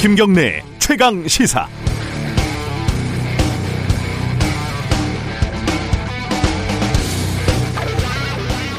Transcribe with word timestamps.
김경래 0.00 0.62
최강 0.78 1.26
시사. 1.26 1.68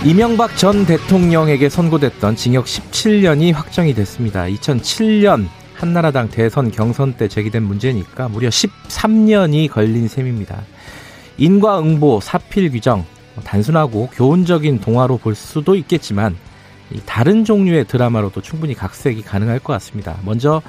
이명박 0.05 0.55
전 0.55 0.85
대통령에게 0.85 1.67
선고됐던 1.67 2.37
징역 2.37 2.65
17년이 2.65 3.53
확정이 3.53 3.93
됐습니다. 3.93 4.45
2007년 4.45 5.49
한나라당 5.75 6.29
대선 6.29 6.71
경선 6.71 7.13
때 7.13 7.27
제기된 7.27 7.63
문제니까 7.63 8.29
무려 8.29 8.47
13년이 8.47 9.69
걸린 9.69 10.07
셈입니다. 10.07 10.63
인과응보, 11.39 12.19
사필 12.21 12.69
규정, 12.69 13.05
단순하고 13.43 14.09
교훈적인 14.13 14.81
동화로 14.81 15.17
볼 15.17 15.35
수도 15.35 15.75
있겠지만 15.75 16.35
다른 17.05 17.45
종류의 17.45 17.85
드라마로도 17.85 18.41
충분히 18.41 18.73
각색이 18.73 19.21
가능할 19.21 19.59
것 19.59 19.73
같습니다. 19.73 20.17
먼저 20.25 20.61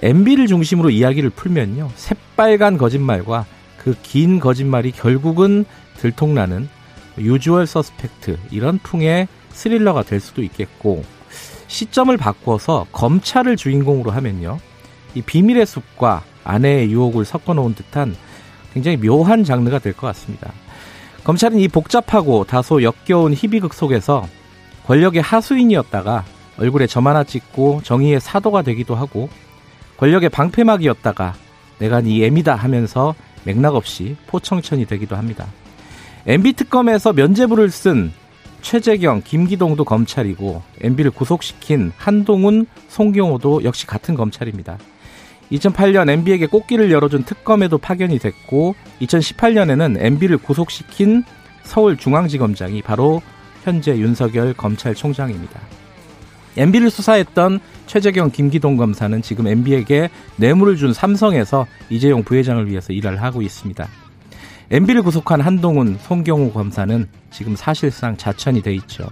MB를 0.00 0.46
중심으로 0.46 0.90
이야기를 0.90 1.30
풀면요. 1.30 1.90
새빨간 1.96 2.78
거짓말과 2.78 3.46
그 3.78 3.94
긴 4.02 4.38
거짓말이 4.38 4.92
결국은 4.92 5.64
들통나는 5.96 6.68
유주얼 7.18 7.66
서스펙트 7.66 8.38
이런 8.52 8.78
풍의 8.78 9.26
스릴러가 9.50 10.02
될 10.04 10.20
수도 10.20 10.42
있겠고 10.42 11.04
시점을 11.66 12.16
바꿔서 12.16 12.86
검찰을 12.92 13.56
주인공으로 13.56 14.12
하면요. 14.12 14.58
이 15.14 15.22
비밀의 15.22 15.66
숲과 15.66 16.22
아내의 16.44 16.92
유혹을 16.92 17.24
섞어 17.24 17.54
놓은 17.54 17.74
듯한 17.74 18.14
굉장히 18.72 18.96
묘한 18.96 19.44
장르가 19.44 19.78
될 19.78 19.92
것 19.92 20.06
같습니다. 20.08 20.52
검찰은 21.24 21.58
이 21.60 21.68
복잡하고 21.68 22.44
다소 22.44 22.82
역겨운 22.82 23.32
희비극 23.34 23.74
속에서 23.74 24.26
권력의 24.86 25.22
하수인이었다가 25.22 26.24
얼굴에 26.58 26.86
점 26.86 27.06
하나 27.06 27.22
찍고 27.24 27.82
정의의 27.84 28.20
사도가 28.20 28.62
되기도 28.62 28.94
하고 28.94 29.28
권력의 29.98 30.28
방패막이었다가 30.30 31.34
내가 31.78 32.00
네 32.00 32.24
애미다 32.26 32.54
하면서 32.54 33.14
맥락 33.44 33.74
없이 33.74 34.16
포청천이 34.26 34.86
되기도 34.86 35.16
합니다. 35.16 35.46
MB 36.26 36.52
특검에서 36.54 37.12
면죄부를 37.12 37.70
쓴 37.70 38.12
최재경, 38.62 39.22
김기동도 39.24 39.84
검찰이고 39.84 40.62
MB를 40.80 41.10
구속시킨 41.10 41.92
한동훈, 41.96 42.66
송경호도 42.88 43.64
역시 43.64 43.86
같은 43.86 44.14
검찰입니다. 44.14 44.78
2008년 45.52 46.08
MB에게 46.08 46.46
꽃길을 46.46 46.90
열어준 46.90 47.24
특검에도 47.24 47.78
파견이 47.78 48.18
됐고 48.18 48.74
2018년에는 49.00 49.96
MB를 50.00 50.38
구속시킨 50.38 51.24
서울중앙지검장이 51.64 52.82
바로 52.82 53.22
현재 53.62 53.96
윤석열 53.96 54.54
검찰총장입니다. 54.54 55.60
MB를 56.56 56.90
수사했던 56.90 57.60
최재경, 57.86 58.30
김기동 58.30 58.76
검사는 58.76 59.22
지금 59.22 59.46
MB에게 59.46 60.10
뇌물을 60.36 60.76
준 60.76 60.92
삼성에서 60.92 61.66
이재용 61.88 62.24
부회장을 62.24 62.68
위해서 62.68 62.92
일을 62.92 63.22
하고 63.22 63.42
있습니다. 63.42 63.86
MB를 64.70 65.02
구속한 65.02 65.40
한동훈, 65.40 65.98
송경호 66.00 66.52
검사는 66.52 67.06
지금 67.30 67.56
사실상 67.56 68.16
자천이 68.16 68.62
돼 68.62 68.74
있죠. 68.74 69.08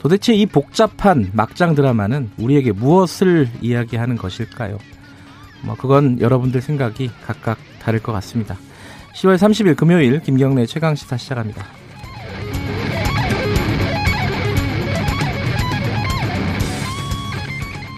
도대체 0.00 0.34
이 0.34 0.44
복잡한 0.44 1.30
막장 1.32 1.74
드라마는 1.74 2.30
우리에게 2.36 2.72
무엇을 2.72 3.48
이야기하는 3.62 4.16
것일까요? 4.16 4.78
뭐 5.64 5.74
그건 5.76 6.20
여러분들 6.20 6.60
생각이 6.60 7.10
각각 7.24 7.58
다를 7.80 8.00
것 8.00 8.12
같습니다. 8.12 8.56
10월 9.14 9.36
30일 9.36 9.76
금요일 9.76 10.20
김경래 10.20 10.66
최강 10.66 10.94
시사 10.94 11.16
시작합니다. 11.16 11.64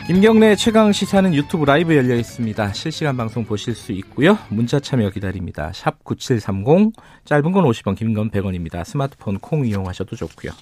김경래 0.07 0.55
최강 0.55 0.93
시사는 0.93 1.35
유튜브 1.35 1.65
라이브 1.65 1.97
열려 1.97 2.15
있습니다. 2.15 2.73
실시간 2.75 3.17
방송 3.17 3.45
보실 3.45 3.75
수 3.75 3.91
있고요. 3.91 4.39
문자 4.51 4.79
참여 4.79 5.11
기다립니다. 5.11 5.73
샵 5.75 6.05
9730 6.05 6.93
짧은 7.25 7.51
건 7.51 7.65
50원, 7.65 7.97
긴 7.97 8.15
건 8.15 8.31
100원입니다. 8.31 8.85
스마트폰 8.85 9.39
콩 9.41 9.67
이용하셔도 9.67 10.15
좋고요. 10.15 10.53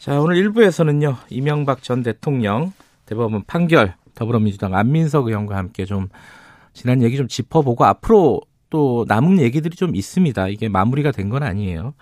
자, 0.00 0.18
오늘 0.20 0.34
1부에서는요. 0.36 1.16
이명박 1.30 1.84
전 1.84 2.02
대통령 2.02 2.72
대법원 3.06 3.44
판결 3.46 3.94
더불어민주당 4.14 4.74
안민석 4.74 5.26
의원과 5.28 5.56
함께 5.56 5.84
좀 5.84 6.08
지난 6.72 7.02
얘기 7.02 7.16
좀 7.16 7.28
짚어보고 7.28 7.84
앞으로 7.84 8.40
또 8.70 9.04
남은 9.08 9.40
얘기들이 9.40 9.76
좀 9.76 9.94
있습니다. 9.94 10.48
이게 10.48 10.68
마무리가 10.68 11.12
된 11.12 11.28
건 11.30 11.42
아니에요. 11.42 11.94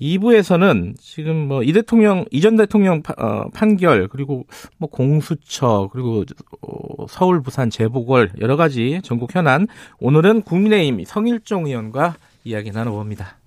2부에서는 0.00 0.94
지금 1.00 1.48
뭐 1.48 1.62
이 1.62 1.72
대통령 1.72 2.24
이전 2.30 2.56
대통령 2.56 3.02
파, 3.02 3.14
어, 3.18 3.48
판결 3.52 4.06
그리고 4.08 4.46
뭐 4.76 4.88
공수처 4.88 5.88
그리고 5.92 6.24
어, 6.62 7.06
서울 7.08 7.42
부산 7.42 7.68
재보궐 7.68 8.32
여러 8.40 8.56
가지 8.56 9.00
전국 9.02 9.34
현안 9.34 9.66
오늘은 9.98 10.42
국민의힘 10.42 11.04
성일종 11.04 11.66
의원과 11.66 12.14
이야기 12.44 12.70
나눠봅니다. 12.70 13.38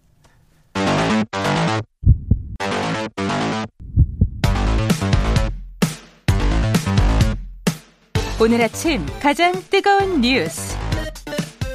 오늘 8.41 8.61
아침 8.61 9.05
가장 9.21 9.53
뜨거운 9.69 10.21
뉴스 10.21 10.75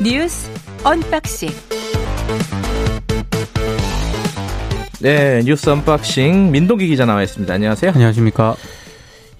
뉴스 0.03 0.51
언박싱 0.85 1.49
네, 5.01 5.41
뉴스 5.45 5.69
언박싱 5.71 6.51
민동기 6.51 6.89
기자 6.89 7.05
나와 7.05 7.23
있습니다. 7.23 7.53
안녕하세요. 7.53 7.93
안녕하십니까. 7.93 8.57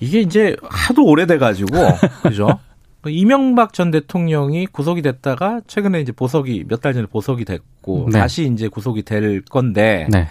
이게 0.01 0.21
이제 0.21 0.55
하도 0.63 1.05
오래돼 1.05 1.39
가지고 1.39 1.71
그죠? 2.23 2.59
이명박 3.09 3.73
전 3.73 3.91
대통령이 3.91 4.67
구속이 4.67 5.01
됐다가 5.03 5.61
최근에 5.67 6.01
이제 6.01 6.13
보석이 6.13 6.65
몇 6.69 6.81
달 6.81 6.93
전에 6.93 7.07
보석이 7.07 7.45
됐고 7.45 8.09
네. 8.13 8.19
다시 8.21 8.45
이제 8.53 8.69
구속이 8.69 9.03
될 9.03 9.43
건데 9.43 10.07
네. 10.11 10.29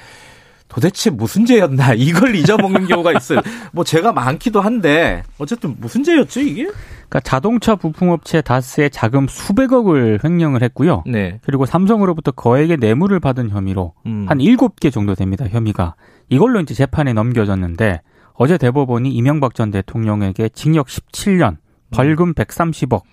도대체 0.67 1.09
무슨 1.09 1.45
죄였나 1.45 1.93
이걸 1.97 2.35
잊어먹는 2.35 2.87
경우가 2.87 3.13
있어요. 3.13 3.41
뭐 3.71 3.83
죄가 3.83 4.11
많기도 4.11 4.61
한데 4.61 5.23
어쨌든 5.37 5.75
무슨 5.79 6.03
죄였죠 6.03 6.41
이게? 6.41 6.63
그러니까 6.63 7.19
자동차 7.21 7.75
부품업체 7.75 8.41
다스의 8.41 8.89
자금 8.89 9.27
수백억을 9.27 10.19
횡령을 10.23 10.63
했고요. 10.63 11.03
네. 11.05 11.39
그리고 11.43 11.65
삼성으로부터 11.65 12.31
거액의 12.31 12.77
뇌물을 12.77 13.19
받은 13.19 13.49
혐의로 13.49 13.93
음. 14.05 14.25
한 14.27 14.39
7개 14.39 14.91
정도 14.91 15.15
됩니다. 15.15 15.45
혐의가. 15.47 15.95
이걸로 16.29 16.59
이제 16.59 16.73
재판에 16.73 17.13
넘겨졌는데 17.13 18.01
어제 18.33 18.57
대법원이 18.57 19.11
이명박 19.11 19.55
전 19.55 19.71
대통령에게 19.71 20.49
징역 20.49 20.87
17년, 20.87 21.57
벌금 21.91 22.33
130억, 22.33 23.03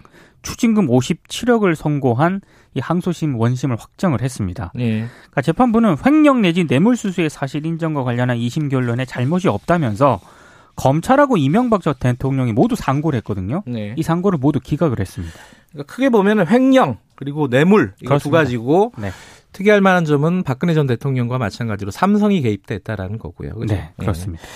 추징금 0.42 0.88
57억을 0.88 1.74
선고한 1.74 2.40
이 2.74 2.80
항소심 2.80 3.38
원심을 3.38 3.76
확정을 3.76 4.22
했습니다. 4.22 4.72
네. 4.74 5.06
그러니까 5.16 5.42
재판부는 5.42 5.96
횡령 6.04 6.42
내지 6.42 6.64
뇌물수수의 6.64 7.30
사실 7.30 7.66
인정과 7.66 8.02
관련한 8.04 8.38
2심 8.38 8.70
결론에 8.70 9.04
잘못이 9.04 9.48
없다면서 9.48 10.20
검찰하고 10.76 11.36
이명박 11.36 11.82
전 11.82 11.94
대통령이 11.98 12.52
모두 12.52 12.76
상고를 12.76 13.18
했거든요. 13.18 13.62
네. 13.66 13.94
이 13.96 14.02
상고를 14.02 14.38
모두 14.38 14.58
기각을 14.58 15.00
했습니다. 15.00 15.34
그러니까 15.70 15.92
크게 15.92 16.08
보면은 16.08 16.46
횡령 16.46 16.98
그리고 17.14 17.48
뇌물 17.48 17.92
이거 18.00 18.18
두 18.18 18.30
가지고 18.30 18.92
네. 18.96 19.10
특이할 19.52 19.80
만한 19.80 20.04
점은 20.04 20.42
박근혜 20.42 20.72
전 20.72 20.86
대통령과 20.86 21.38
마찬가지로 21.38 21.90
삼성이 21.90 22.40
개입됐다라는 22.40 23.18
거고요. 23.18 23.54
그죠? 23.54 23.74
네, 23.74 23.92
그렇습니다. 23.98 24.42
네. 24.42 24.48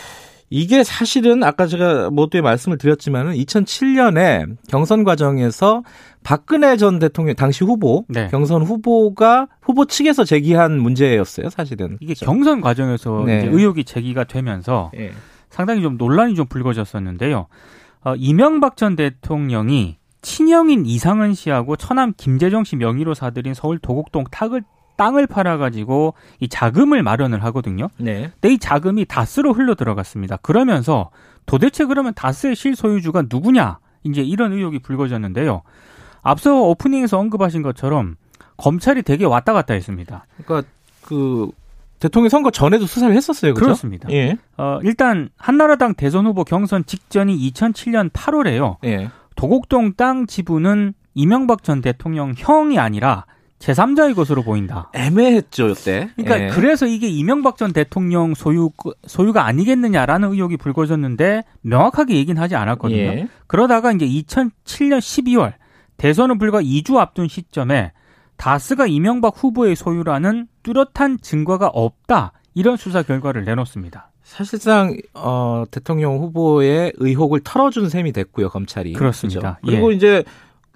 이게 0.49 0.85
사실은 0.85 1.43
아까 1.43 1.67
제가 1.67 2.11
모두에 2.11 2.41
말씀을 2.41 2.79
드렸지만은 2.79 3.35
2007년에 3.35 4.57
경선 4.69 5.05
과정에서 5.05 5.83
박근혜 6.23 6.77
전 6.77 6.99
대통령 6.99 7.35
당시 7.35 7.65
후보 7.65 8.05
네. 8.09 8.29
경선 8.31 8.63
후보가 8.63 9.49
후보 9.61 9.87
측에서 9.87 10.25
제기한 10.25 10.79
문제였어요, 10.79 11.51
사실은. 11.51 11.99
이게 12.01 12.15
그렇죠? 12.15 12.27
경선 12.27 12.61
과정에서 12.61 13.25
네. 13.27 13.47
의혹이 13.47 13.85
제기가 13.85 14.25
되면서 14.25 14.91
네. 14.95 15.13
상당히 15.51 15.83
좀 15.83 15.97
논란이 15.97 16.35
좀 16.35 16.47
불거졌었는데요. 16.47 17.47
어, 18.05 18.15
이명박 18.17 18.77
전 18.77 18.95
대통령이 18.95 19.97
친형인 20.23 20.87
이상은 20.87 21.35
씨하고 21.35 21.77
처남 21.77 22.13
김재정 22.17 22.65
씨 22.65 22.77
명의로 22.77 23.15
사들인 23.15 23.55
서울 23.55 23.79
도곡동 23.79 24.25
탁을 24.31 24.63
땅을 24.97 25.27
팔아가지고 25.27 26.15
이 26.41 26.49
자금을 26.49 27.03
마련을 27.03 27.43
하거든요. 27.45 27.89
네. 27.99 28.31
근데 28.41 28.55
이 28.55 28.59
자금이 28.59 29.05
다스로 29.05 29.53
흘러 29.53 29.75
들어갔습니다. 29.75 30.37
그러면서 30.39 31.11
도대체 31.47 31.85
그러면 31.85 32.13
다스의 32.15 32.57
실소유주가 32.57 33.25
누구냐? 33.31 33.79
이제 34.05 34.23
이런 34.23 34.53
의혹이 34.53 34.81
불거졌는데요. 34.81 35.63
앞서 36.23 36.61
오프닝에서 36.63 37.19
언급하신 37.19 37.63
것처럼 37.63 38.17
검찰이 38.57 39.03
되게 39.03 39.25
왔다 39.25 39.53
갔다 39.53 39.75
했습니다. 39.75 40.27
그러니까 40.45 40.69
그 41.03 41.51
대통령 41.99 42.29
선거 42.29 42.51
전에도 42.51 42.87
수사를 42.87 43.15
했었어요. 43.15 43.55
그렇죠? 43.55 43.67
그렇습니다 43.67 44.11
예. 44.11 44.37
어, 44.57 44.79
일단 44.83 45.31
한나라당 45.37 45.95
대선 45.95 46.27
후보 46.27 46.45
경선 46.45 46.85
직전이 46.87 47.37
2007년 47.51 48.11
8월에요. 48.11 48.77
예. 48.85 49.11
도곡동 49.35 49.95
땅 49.95 50.27
지분은 50.27 50.95
이명박 51.15 51.63
전 51.63 51.81
대통령 51.81 52.35
형이 52.37 52.79
아니라 52.79 53.25
제3자의 53.59 54.15
것으로 54.15 54.43
보인다. 54.43 54.91
애매했죠, 54.95 55.71
이때. 55.71 56.11
그러니까 56.17 56.45
예. 56.45 56.49
그래서 56.51 56.87
이게 56.87 57.09
이명박 57.09 57.57
전 57.57 57.73
대통령 57.73 58.35
소유 58.35 58.71
소유가 59.07 59.47
아니겠느냐라는 59.47 60.33
의혹이 60.33 60.57
불거졌는데 60.59 61.43
명확하게 61.63 62.17
얘기는 62.17 62.41
하지 62.41 62.55
않았거든요. 62.55 62.99
예. 62.99 63.29
그러다가 63.47 63.93
이제 63.93 64.07
2007년 64.07 64.99
12월 64.99 65.55
대선은 65.97 66.39
불과 66.39 66.61
2주 66.61 66.97
앞둔 66.97 67.29
시점에 67.29 67.93
다스가 68.37 68.87
이명박 68.87 69.35
후보의 69.43 69.77
소유라는 69.77 70.49
뚜렷한 70.63 71.19
증거가 71.23 71.69
없다. 71.69 72.33
이런 72.55 72.77
수사 72.77 73.03
결과를 73.03 73.45
내놓습니다. 73.45 74.11
사실상 74.23 74.97
어, 75.15 75.65
대통령 75.71 76.19
후보의 76.19 76.93
의혹을 76.97 77.41
털어준 77.45 77.89
셈이 77.89 78.13
됐고요, 78.13 78.51
검찰이. 78.51 78.93
그렇습니다. 78.93 79.41
그렇죠? 79.41 79.59
그리고 79.65 79.93
예. 79.93 79.97
이제 79.97 80.25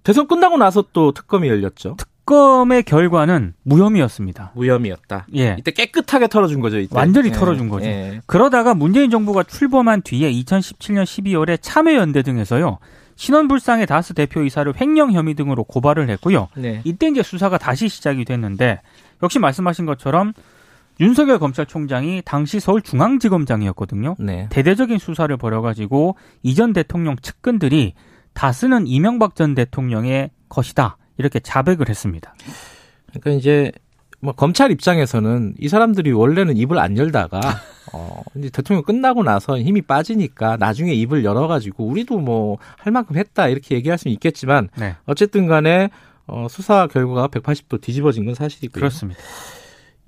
대선 0.03 0.26
끝나고 0.26 0.56
나서 0.56 0.85
또 0.93 1.12
특검이 1.12 1.49
열렸죠. 1.49 1.97
특 1.99 2.10
검의 2.31 2.85
결과는 2.85 3.55
무혐의였습니다. 3.65 4.53
무혐의였다. 4.55 5.27
예. 5.35 5.56
이때 5.59 5.73
깨끗하게 5.73 6.29
털어준 6.29 6.61
거죠. 6.61 6.79
이때. 6.79 6.97
완전히 6.97 7.31
예. 7.31 7.32
털어준 7.32 7.69
거죠. 7.69 7.87
예. 7.87 8.21
그러다가 8.27 8.73
문재인 8.73 9.11
정부가 9.11 9.43
출범한 9.43 10.00
뒤에 10.00 10.31
2017년 10.31 11.03
12월에 11.03 11.59
참여연대 11.61 12.23
등에서요. 12.23 12.79
신원불상의 13.17 13.88
다스 13.88 14.15
대표이사를 14.15 14.73
횡령 14.81 15.11
혐의 15.11 15.35
등으로 15.35 15.65
고발을 15.65 16.09
했고요. 16.09 16.47
네. 16.56 16.82
이때 16.85 17.09
이제 17.09 17.21
수사가 17.25 17.59
다시 17.59 17.88
시작이 17.88 18.25
됐는데 18.25 18.81
역시 19.25 19.41
말씀하신 19.41 19.85
것처럼 19.85 20.33
윤석열 21.00 21.41
검찰총장이 21.41 22.23
당시 22.25 22.61
서울중앙지검장이었거든요. 22.61 24.15
네. 24.21 24.47
대대적인 24.50 24.99
수사를 24.99 25.37
벌여가지고 25.37 26.15
이전 26.44 26.73
대통령 26.73 27.17
측근들이 27.17 27.94
다스는 28.35 28.87
이명박 28.87 29.35
전 29.35 29.56
대통령의 29.56 30.31
것이다 30.49 30.97
이렇게 31.20 31.38
자백을 31.38 31.88
했습니다. 31.88 32.34
그러니까 33.11 33.31
이제 33.31 33.70
뭐 34.20 34.34
검찰 34.34 34.70
입장에서는 34.70 35.55
이 35.58 35.69
사람들이 35.69 36.12
원래는 36.12 36.56
입을 36.56 36.78
안 36.78 36.96
열다가 36.99 37.40
어 37.93 38.22
이제 38.37 38.50
대통령 38.50 38.82
끝나고 38.82 39.22
나서 39.22 39.58
힘이 39.58 39.82
빠지니까 39.82 40.56
나중에 40.58 40.93
입을 40.93 41.25
열어가지고 41.25 41.84
우리도 41.87 42.19
뭐 42.19 42.58
할 42.76 42.93
만큼 42.93 43.17
했다 43.17 43.49
이렇게 43.49 43.75
얘기할 43.76 43.99
수는 43.99 44.12
있겠지만 44.14 44.69
네. 44.76 44.96
어쨌든 45.06 45.46
간에 45.46 45.90
어 46.26 46.46
수사 46.49 46.87
결과가 46.87 47.28
180도 47.28 47.81
뒤집어진 47.81 48.25
건 48.25 48.34
사실이고요. 48.34 48.81
그렇습니다. 48.81 49.20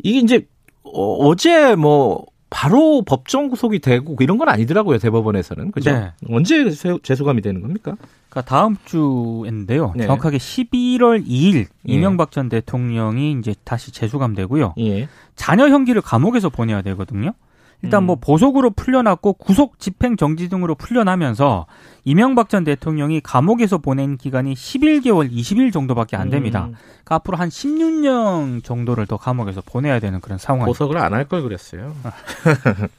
이게 0.02 0.18
이제 0.20 0.46
어, 0.82 1.26
어제 1.26 1.74
뭐 1.74 2.24
바로 2.52 3.02
법정 3.02 3.48
구속이 3.48 3.78
되고 3.78 4.16
이런 4.20 4.38
건 4.38 4.48
아니더라고요 4.48 4.98
대법원에서는 4.98 5.72
그죠? 5.72 5.90
네. 5.90 6.12
언제 6.28 6.70
재수감이 7.02 7.40
되는 7.40 7.60
겁니까? 7.60 7.96
그러니까 8.28 8.42
다음 8.42 8.76
주인데요. 8.84 9.92
네. 9.96 10.06
정확하게 10.06 10.38
11월 10.38 11.26
2일 11.26 11.56
예. 11.56 11.66
이명박 11.84 12.30
전 12.30 12.48
대통령이 12.48 13.36
이제 13.38 13.54
다시 13.64 13.92
재수감되고요. 13.92 14.74
예. 14.78 15.08
자녀 15.34 15.68
형기를 15.68 16.02
감옥에서 16.02 16.48
보내야 16.50 16.82
되거든요. 16.82 17.32
일단 17.82 18.04
뭐 18.04 18.16
음. 18.16 18.20
보석으로 18.20 18.70
풀려났고 18.70 19.32
구속 19.34 19.78
집행 19.80 20.16
정지 20.16 20.48
등으로 20.48 20.74
풀려나면서 20.76 21.66
이명박 22.04 22.48
전 22.48 22.62
대통령이 22.64 23.20
감옥에서 23.20 23.78
보낸 23.78 24.16
기간이 24.16 24.54
11개월 24.54 25.30
20일 25.32 25.72
정도밖에 25.72 26.16
안 26.16 26.30
됩니다. 26.30 26.66
음. 26.66 26.74
그러니까 27.04 27.14
앞으로 27.16 27.36
한 27.36 27.48
16년 27.48 28.62
정도를 28.62 29.06
더 29.06 29.16
감옥에서 29.16 29.62
보내야 29.66 29.98
되는 30.00 30.20
그런 30.20 30.38
상황. 30.38 30.66
보석을 30.66 30.96
안 30.98 31.12
할 31.12 31.26
걸 31.28 31.42
그랬어요. 31.42 31.94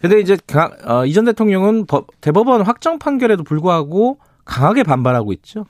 근데 0.00 0.20
이제 0.20 0.36
어, 0.84 1.04
이전 1.06 1.24
대통령은 1.24 1.86
법, 1.86 2.08
대법원 2.20 2.62
확정 2.62 2.98
판결에도 2.98 3.42
불구하고 3.44 4.18
강하게 4.44 4.82
반발하고 4.82 5.32
있죠. 5.34 5.66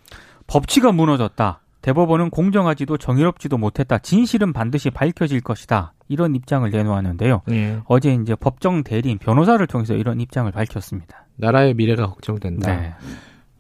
법치가 0.47 0.93
무너졌다. 0.93 1.61
대법원은 1.87 2.31
공정하지도 2.31 2.97
정의롭지도 2.97 3.59
못했다. 3.59 3.99
진실은 3.99 4.53
반드시 4.53 4.91
밝혀질 4.91 5.41
것이다. 5.41 5.93
이런 6.09 6.35
입장을 6.35 6.69
내놓았는데요. 6.69 7.43
예. 7.53 7.79
어제 7.87 8.13
이제 8.13 8.35
법정 8.35 8.83
대리인 8.83 9.19
변호사를 9.19 9.65
통해서 9.69 9.95
이런 9.95 10.21
입장을 10.21 10.51
밝혔습니다. 10.51 11.27
나라의 11.37 11.75
미래가 11.75 12.07
걱정된다. 12.07 12.75
네. 12.75 12.93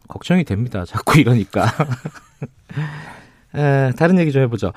걱정이 0.08 0.42
됩니다. 0.42 0.84
자꾸 0.84 1.20
이러니까. 1.20 1.66
에, 3.54 3.92
다른 3.96 4.18
얘기 4.18 4.32
좀 4.32 4.42
해보죠. 4.42 4.72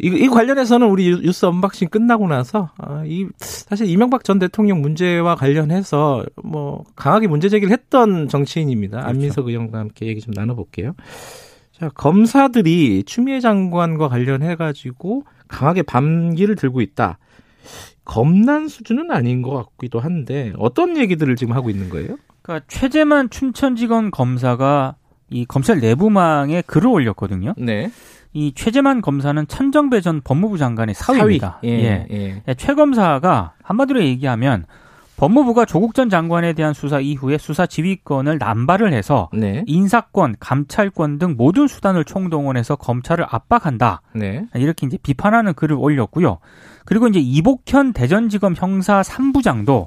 이, 0.00 0.06
이 0.06 0.28
관련해서는 0.28 0.86
우리 0.88 1.20
뉴스 1.20 1.46
언박싱 1.46 1.88
끝나고 1.88 2.28
나서 2.28 2.70
아, 2.78 3.02
이 3.04 3.26
사실 3.38 3.88
이명박 3.88 4.22
전 4.22 4.38
대통령 4.38 4.80
문제와 4.80 5.34
관련해서 5.34 6.24
뭐 6.44 6.84
강하게 6.94 7.26
문제 7.26 7.48
제기를 7.48 7.72
했던 7.72 8.28
정치인입니다. 8.28 8.98
그렇죠. 8.98 9.08
안민석 9.08 9.48
의원과 9.48 9.80
함께 9.80 10.06
얘기 10.06 10.20
좀 10.20 10.32
나눠볼게요. 10.32 10.94
자, 11.78 11.90
검사들이 11.94 13.02
추미애 13.04 13.40
장관과 13.40 14.08
관련해 14.08 14.54
가지고 14.54 15.24
강하게 15.48 15.82
반기를 15.82 16.54
들고 16.54 16.80
있다. 16.80 17.18
검란 18.04 18.68
수준은 18.68 19.10
아닌 19.10 19.42
것 19.42 19.50
같기도 19.50 19.98
한데 19.98 20.52
어떤 20.58 20.96
얘기들을 20.96 21.34
지금 21.36 21.54
하고 21.54 21.70
있는 21.70 21.88
거예요? 21.88 22.16
그러니까 22.42 22.66
최재만 22.68 23.30
춘천지검 23.30 24.10
검사가 24.10 24.96
이 25.30 25.46
검찰 25.46 25.80
내부망에 25.80 26.62
글을 26.62 26.86
올렸거든요. 26.86 27.54
네. 27.56 27.90
이 28.32 28.52
최재만 28.54 29.00
검사는 29.00 29.46
천정배 29.46 30.00
전 30.00 30.20
법무부 30.22 30.58
장관의 30.58 30.94
사위입니다. 30.94 31.58
사위. 31.60 31.72
예, 31.72 32.06
예. 32.10 32.42
예. 32.46 32.54
최 32.54 32.74
검사가 32.74 33.54
한마디로 33.62 34.02
얘기하면 34.02 34.66
법무부가 35.16 35.64
조국 35.64 35.94
전 35.94 36.10
장관에 36.10 36.54
대한 36.54 36.74
수사 36.74 36.98
이후에 36.98 37.38
수사 37.38 37.66
지휘권을 37.66 38.38
남발을 38.38 38.92
해서 38.92 39.28
네. 39.32 39.62
인사권, 39.66 40.34
감찰권 40.40 41.18
등 41.18 41.34
모든 41.36 41.68
수단을 41.68 42.04
총동원해서 42.04 42.76
검찰을 42.76 43.24
압박한다. 43.28 44.02
네. 44.14 44.44
이렇게 44.54 44.86
이제 44.86 44.98
비판하는 45.02 45.54
글을 45.54 45.76
올렸고요. 45.78 46.38
그리고 46.84 47.06
이제 47.06 47.20
이복현 47.20 47.92
대전지검 47.92 48.54
형사 48.56 49.02
3부장도 49.02 49.86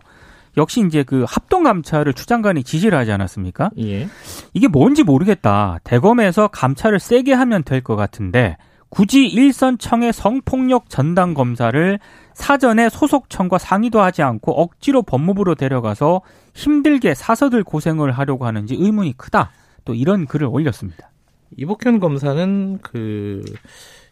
역시 0.55 0.83
이제 0.87 1.03
그 1.03 1.23
합동 1.27 1.63
감찰을 1.63 2.13
추 2.13 2.25
장관이 2.25 2.63
지시를 2.63 2.97
하지 2.97 3.11
않았습니까? 3.11 3.69
예. 3.79 4.07
이게 4.53 4.67
뭔지 4.67 5.03
모르겠다. 5.03 5.77
대검에서 5.83 6.47
감찰을 6.47 6.99
세게 6.99 7.33
하면 7.33 7.63
될 7.63 7.81
것 7.81 7.95
같은데 7.95 8.57
굳이 8.89 9.27
일선청의 9.27 10.13
성폭력 10.13 10.89
전담 10.89 11.33
검사를 11.33 11.99
사전에 12.33 12.89
소속청과 12.89 13.57
상의도 13.57 14.01
하지 14.01 14.21
않고 14.21 14.53
억지로 14.53 15.01
법무부로 15.01 15.55
데려가서 15.55 16.21
힘들게 16.53 17.13
사서들 17.13 17.63
고생을 17.63 18.11
하려고 18.11 18.45
하는지 18.45 18.75
의문이 18.77 19.17
크다. 19.17 19.51
또 19.85 19.93
이런 19.93 20.25
글을 20.25 20.47
올렸습니다. 20.47 21.11
이복현 21.57 21.99
검사는 21.99 22.79
그 22.81 23.43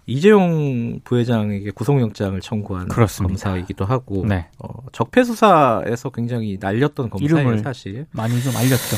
이재용 0.07 1.00
부회장에게 1.04 1.72
구속영장을 1.72 2.40
청구한 2.42 2.88
그렇습니다. 2.90 3.28
검사이기도 3.46 3.86
하고 3.86 4.25
네. 4.28 4.48
어, 4.59 4.68
적폐 4.92 5.24
수사에서 5.24 6.09
굉장히 6.12 6.57
날렸던 6.59 7.09
검사예요 7.09 7.57
사실 7.64 8.06
많이 8.12 8.40
좀 8.42 8.56
알렸죠. 8.56 8.97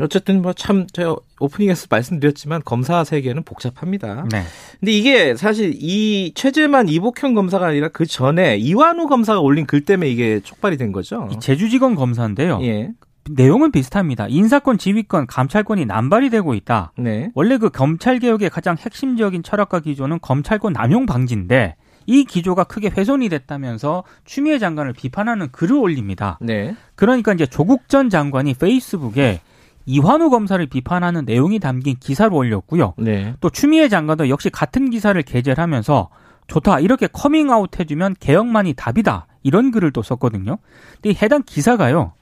어쨌든 0.00 0.42
뭐 0.42 0.52
참 0.54 0.86
제가 0.92 1.16
오프닝에서 1.40 1.86
말씀드렸지만 1.90 2.62
검사 2.64 3.04
세계는 3.04 3.42
복잡합니다. 3.44 4.26
네. 4.30 4.42
근데 4.80 4.92
이게 4.92 5.34
사실 5.36 5.72
이 5.76 6.32
최재만 6.34 6.88
이복현 6.88 7.34
검사가 7.34 7.66
아니라 7.68 7.88
그 7.88 8.06
전에 8.06 8.56
이완우 8.56 9.06
검사가 9.08 9.40
올린 9.40 9.66
글 9.66 9.84
때문에 9.84 10.08
이게 10.10 10.40
촉발이 10.40 10.76
된 10.76 10.92
거죠. 10.92 11.28
제주지검 11.40 11.94
검사인데요. 11.94 12.58
예. 12.62 12.90
내용은 13.30 13.70
비슷합니다. 13.70 14.26
인사권, 14.28 14.78
지휘권, 14.78 15.26
감찰권이 15.26 15.86
남발이 15.86 16.30
되고 16.30 16.54
있다. 16.54 16.92
네. 16.96 17.30
원래 17.34 17.58
그 17.58 17.70
검찰 17.70 18.18
개혁의 18.18 18.50
가장 18.50 18.76
핵심적인 18.78 19.42
철학과 19.42 19.80
기조는 19.80 20.18
검찰권 20.20 20.72
남용 20.72 21.06
방지인데 21.06 21.76
이 22.06 22.24
기조가 22.24 22.64
크게 22.64 22.88
훼손이 22.88 23.28
됐다면서 23.28 24.02
추미애 24.24 24.58
장관을 24.58 24.92
비판하는 24.92 25.50
글을 25.52 25.76
올립니다. 25.76 26.38
네. 26.40 26.74
그러니까 26.96 27.32
이제 27.32 27.46
조국 27.46 27.88
전 27.88 28.10
장관이 28.10 28.54
페이스북에 28.54 29.40
이환우 29.86 30.30
검사를 30.30 30.64
비판하는 30.66 31.24
내용이 31.24 31.58
담긴 31.58 31.96
기사를 31.98 32.32
올렸고요. 32.32 32.94
네. 32.98 33.34
또 33.40 33.50
추미애 33.50 33.88
장관도 33.88 34.28
역시 34.28 34.50
같은 34.50 34.90
기사를 34.90 35.20
게재를 35.22 35.62
하면서 35.62 36.08
좋다 36.48 36.80
이렇게 36.80 37.06
커밍아웃 37.06 37.78
해주면 37.78 38.16
개혁만이 38.18 38.74
답이다 38.74 39.26
이런 39.42 39.70
글을 39.70 39.92
또 39.92 40.02
썼거든요. 40.02 40.58
근데 41.00 41.16
해당 41.22 41.42
기사가요. 41.44 42.12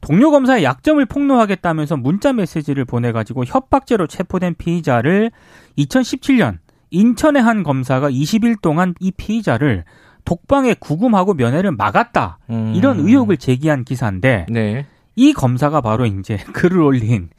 동료 0.00 0.30
검사의 0.30 0.64
약점을 0.64 1.04
폭로하겠다면서 1.06 1.96
문자 1.96 2.32
메시지를 2.32 2.84
보내가지고 2.84 3.44
협박죄로 3.44 4.06
체포된 4.06 4.54
피의자를 4.56 5.30
2017년 5.78 6.58
인천의 6.90 7.42
한 7.42 7.62
검사가 7.62 8.10
20일 8.10 8.60
동안 8.60 8.94
이 8.98 9.10
피의자를 9.10 9.84
독방에 10.24 10.74
구금하고 10.74 11.34
면회를 11.34 11.72
막았다 11.72 12.38
음. 12.50 12.72
이런 12.74 13.00
의혹을 13.00 13.36
제기한 13.36 13.84
기사인데 13.84 14.46
네. 14.48 14.86
이 15.16 15.32
검사가 15.32 15.80
바로 15.80 16.06
이제 16.06 16.36
글을 16.52 16.80
올린 16.80 17.30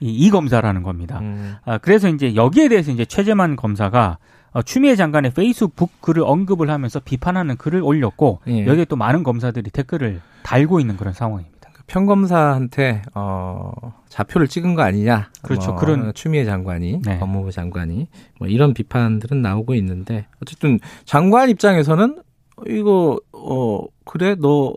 이, 0.00 0.12
이 0.12 0.30
검사라는 0.30 0.82
겁니다. 0.82 1.20
음. 1.20 1.54
아, 1.64 1.78
그래서 1.78 2.08
이제 2.08 2.34
여기에 2.34 2.68
대해서 2.68 2.90
이제 2.90 3.04
최재만 3.04 3.56
검사가 3.56 4.18
어, 4.52 4.62
추미애 4.62 4.96
장관의 4.96 5.32
페이스북 5.32 6.00
글을 6.02 6.24
언급을 6.24 6.68
하면서 6.68 7.00
비판하는 7.00 7.56
글을 7.56 7.80
올렸고 7.82 8.40
예. 8.48 8.66
여기에 8.66 8.84
또 8.84 8.96
많은 8.96 9.22
검사들이 9.22 9.70
댓글을 9.70 10.20
달고 10.42 10.78
있는 10.78 10.96
그런 10.98 11.14
상황입니다. 11.14 11.51
평검사한테 11.92 13.02
어 13.14 13.70
좌표를 14.08 14.48
찍은 14.48 14.74
거 14.74 14.80
아니냐? 14.82 15.28
그렇죠. 15.42 15.72
뭐 15.72 15.80
그런 15.80 16.14
추미애 16.14 16.46
장관이 16.46 17.02
네. 17.04 17.18
법무부 17.18 17.52
장관이 17.52 18.08
뭐 18.38 18.48
이런 18.48 18.72
비판들은 18.72 19.42
나오고 19.42 19.74
있는데 19.74 20.24
어쨌든 20.40 20.80
장관 21.04 21.50
입장에서는 21.50 22.22
이거 22.66 23.20
어 23.34 23.84
그래 24.06 24.36
너 24.40 24.74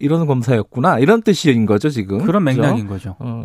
이런 0.00 0.26
검사였구나 0.26 0.98
이런 0.98 1.22
뜻인 1.22 1.66
거죠 1.66 1.88
지금 1.88 2.24
그런 2.24 2.42
맥락인 2.42 2.88
그죠? 2.88 3.14
거죠. 3.14 3.16
어, 3.20 3.44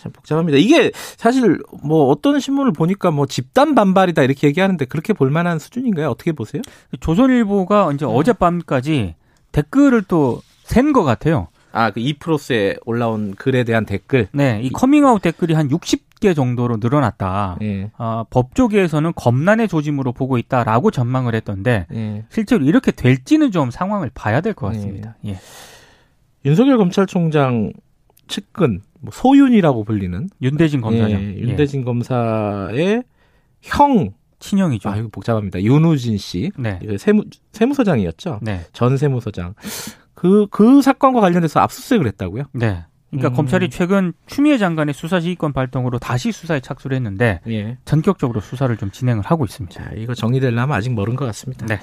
참 0.00 0.10
복잡합니다. 0.10 0.58
이게 0.58 0.90
사실 1.16 1.60
뭐 1.84 2.08
어떤 2.08 2.40
신문을 2.40 2.72
보니까 2.72 3.12
뭐 3.12 3.26
집단 3.26 3.76
반발이다 3.76 4.24
이렇게 4.24 4.48
얘기하는데 4.48 4.84
그렇게 4.86 5.12
볼 5.12 5.30
만한 5.30 5.60
수준인가요? 5.60 6.08
어떻게 6.08 6.32
보세요? 6.32 6.60
조선일보가 6.98 7.92
이제 7.92 8.04
음. 8.04 8.10
어젯밤까지 8.10 9.14
댓글을 9.52 10.02
또 10.02 10.40
센 10.68 10.92
것 10.92 11.02
같아요. 11.02 11.48
아, 11.72 11.90
그 11.90 12.00
이프로스에 12.00 12.76
올라온 12.84 13.34
글에 13.34 13.64
대한 13.64 13.84
댓글? 13.84 14.28
네, 14.32 14.60
이 14.62 14.70
커밍아웃 14.70 15.22
댓글이 15.22 15.54
한 15.54 15.68
60개 15.68 16.34
정도로 16.34 16.78
늘어났다. 16.80 17.58
예. 17.62 17.90
아, 17.96 18.24
법조계에서는 18.30 19.12
검란의 19.14 19.68
조짐으로 19.68 20.12
보고 20.12 20.38
있다라고 20.38 20.90
전망을 20.90 21.34
했던데, 21.34 21.86
예. 21.92 22.24
실제로 22.30 22.64
이렇게 22.64 22.90
될지는 22.92 23.50
좀 23.50 23.70
상황을 23.70 24.10
봐야 24.14 24.40
될 24.40 24.54
것 24.54 24.68
같습니다. 24.68 25.16
예. 25.26 25.30
예. 25.30 25.38
윤석열 26.44 26.78
검찰총장 26.78 27.72
측근, 28.28 28.80
뭐 29.00 29.10
소윤이라고 29.12 29.84
불리는 29.84 30.28
윤대진 30.42 30.80
검사장. 30.80 31.20
예, 31.20 31.36
윤대진 31.38 31.84
검사의 31.84 33.02
형 33.62 34.12
친형이죠. 34.38 34.88
아, 34.88 34.96
이거 34.96 35.08
복잡합니다. 35.10 35.62
윤우진 35.62 36.16
씨. 36.16 36.52
네. 36.56 36.78
세무, 36.98 37.24
세무서장이었죠. 37.52 38.38
네. 38.42 38.60
전 38.72 38.96
세무서장. 38.96 39.54
그, 40.18 40.48
그 40.50 40.82
사건과 40.82 41.20
관련해서 41.20 41.60
압수수색을 41.60 42.08
했다고요? 42.08 42.44
네. 42.52 42.84
그러니까 43.10 43.28
음. 43.28 43.34
검찰이 43.34 43.70
최근 43.70 44.12
추미애 44.26 44.58
장관의 44.58 44.92
수사 44.92 45.20
지휘권 45.20 45.52
발동으로 45.52 46.00
다시 46.00 46.32
수사에 46.32 46.58
착수를 46.58 46.96
했는데 46.96 47.40
예. 47.46 47.78
전격적으로 47.84 48.40
수사를 48.40 48.76
좀 48.78 48.90
진행을 48.90 49.22
하고 49.24 49.44
있습니다. 49.44 49.80
자, 49.80 49.90
이거 49.94 50.14
정리되려면 50.14 50.76
아직 50.76 50.92
멀은 50.92 51.14
것 51.14 51.24
같습니다. 51.26 51.66
네. 51.66 51.78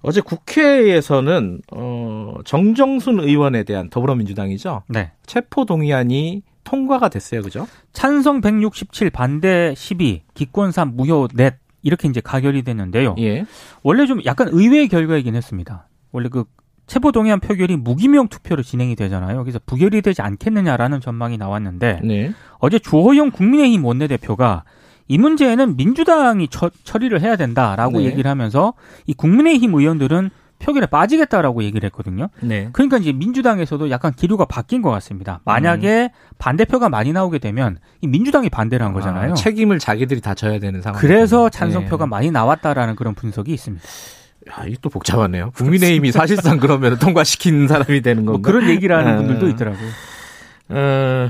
어제 0.00 0.22
국회에서는 0.22 1.60
어, 1.72 2.36
정정순 2.46 3.20
의원에 3.20 3.64
대한 3.64 3.90
더불어민주당이죠. 3.90 4.84
네. 4.88 5.12
체포 5.26 5.66
동의안이 5.66 6.42
통과가 6.64 7.10
됐어요, 7.10 7.42
그죠? 7.42 7.68
찬성 7.92 8.40
167, 8.40 9.10
반대 9.10 9.74
12, 9.76 10.22
기권 10.32 10.72
3, 10.72 10.96
무효 10.96 11.28
넷 11.34 11.58
이렇게 11.82 12.08
이제 12.08 12.22
가결이 12.22 12.62
됐는데요. 12.62 13.14
예. 13.18 13.44
원래 13.82 14.06
좀 14.06 14.20
약간 14.24 14.48
의외의 14.50 14.88
결과이긴 14.88 15.34
했습니다. 15.34 15.86
원래 16.12 16.30
그 16.30 16.44
체포 16.88 17.12
동의안 17.12 17.38
표결이 17.38 17.76
무기명 17.76 18.28
투표로 18.28 18.62
진행이 18.62 18.96
되잖아요. 18.96 19.44
그래서 19.44 19.60
부결이 19.64 20.02
되지 20.02 20.22
않겠느냐라는 20.22 21.00
전망이 21.00 21.36
나왔는데 21.36 22.00
네. 22.02 22.32
어제 22.58 22.78
주호영 22.78 23.30
국민의힘 23.30 23.84
원내대표가 23.84 24.64
이 25.06 25.18
문제에는 25.18 25.76
민주당이 25.76 26.48
처, 26.48 26.70
처리를 26.84 27.20
해야 27.20 27.36
된다라고 27.36 27.98
네. 27.98 28.06
얘기를 28.06 28.28
하면서 28.30 28.72
이 29.06 29.14
국민의힘 29.14 29.74
의원들은 29.74 30.30
표결에 30.58 30.86
빠지겠다라고 30.86 31.62
얘기를 31.62 31.86
했거든요. 31.86 32.28
네. 32.40 32.68
그러니까 32.72 32.98
이제 32.98 33.12
민주당에서도 33.12 33.90
약간 33.90 34.12
기류가 34.12 34.46
바뀐 34.46 34.82
것 34.82 34.90
같습니다. 34.90 35.40
만약에 35.44 36.10
음. 36.12 36.34
반대표가 36.38 36.88
많이 36.88 37.12
나오게 37.12 37.38
되면 37.38 37.78
이 38.00 38.08
민주당이 38.08 38.48
반대를 38.50 38.84
한 38.84 38.90
아, 38.90 38.94
거잖아요. 38.94 39.32
아, 39.32 39.34
책임을 39.34 39.78
자기들이 39.78 40.20
다 40.20 40.34
져야 40.34 40.58
되는 40.58 40.82
상황. 40.82 41.00
그래서 41.00 41.48
찬성표가 41.48 42.06
네. 42.06 42.10
많이 42.10 42.30
나왔다라는 42.30 42.96
그런 42.96 43.14
분석이 43.14 43.52
있습니다. 43.52 43.84
야, 44.50 44.64
이게 44.66 44.76
또 44.80 44.88
복잡하네요. 44.88 45.50
국민의힘이 45.52 46.12
사실상 46.12 46.58
그러면 46.58 46.98
통과시킨 46.98 47.66
사람이 47.68 48.00
되는 48.02 48.24
뭐 48.24 48.34
건가? 48.34 48.50
뭐 48.50 48.60
그런 48.60 48.70
얘기를 48.70 48.96
하는 48.96 49.12
아. 49.12 49.16
분들도 49.16 49.48
있더라고요. 49.48 49.88
어, 50.70 51.28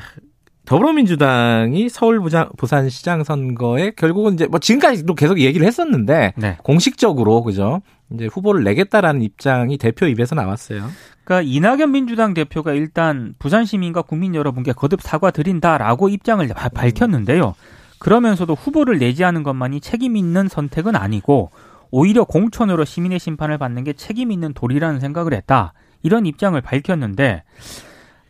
더불어민주당이 0.65 1.89
서울 1.89 2.21
부장, 2.21 2.51
부산시장 2.59 3.25
선거에 3.25 3.93
결국은 3.97 4.35
이제 4.35 4.47
뭐 4.47 4.61
지금까지도 4.61 5.15
계속 5.15 5.41
얘기를 5.41 5.67
했었는데 5.67 6.35
네. 6.37 6.59
공식적으로 6.63 7.43
그죠? 7.43 7.81
이제 8.13 8.27
후보를 8.27 8.65
내겠다라는 8.65 9.23
입장이 9.23 9.79
대표 9.79 10.07
입에서 10.07 10.35
나왔어요. 10.35 10.91
그러니까 11.25 11.51
이낙연 11.51 11.93
민주당 11.93 12.35
대표가 12.35 12.73
일단 12.73 13.35
부산 13.39 13.65
시민과 13.65 14.03
국민 14.03 14.35
여러분께 14.35 14.73
거듭 14.73 15.01
사과드린다라고 15.01 16.11
입장을 16.11 16.47
밝혔는데요. 16.75 17.55
그러면서도 17.99 18.55
후보를 18.55 18.99
내지 18.99 19.25
않은 19.25 19.43
것만이 19.43 19.81
책임 19.81 20.17
있는 20.17 20.49
선택은 20.49 20.97
아니고 20.97 21.51
오히려 21.91 22.25
공천으로 22.25 22.85
시민의 22.85 23.19
심판을 23.19 23.59
받는 23.59 23.85
게 23.85 23.93
책임 23.93 24.31
있는 24.31 24.53
도리라는 24.53 25.01
생각을 25.01 25.35
했다. 25.35 25.73
이런 26.03 26.27
입장을 26.27 26.61
밝혔는데 26.61 27.43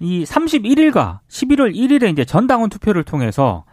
이 0.01 0.25
31일과 0.25 1.19
11월 1.29 1.75
1일에 1.75 2.11
이제 2.13 2.25
전 2.25 2.47
당원 2.47 2.71
투표를 2.71 3.05
통해서 3.05 3.65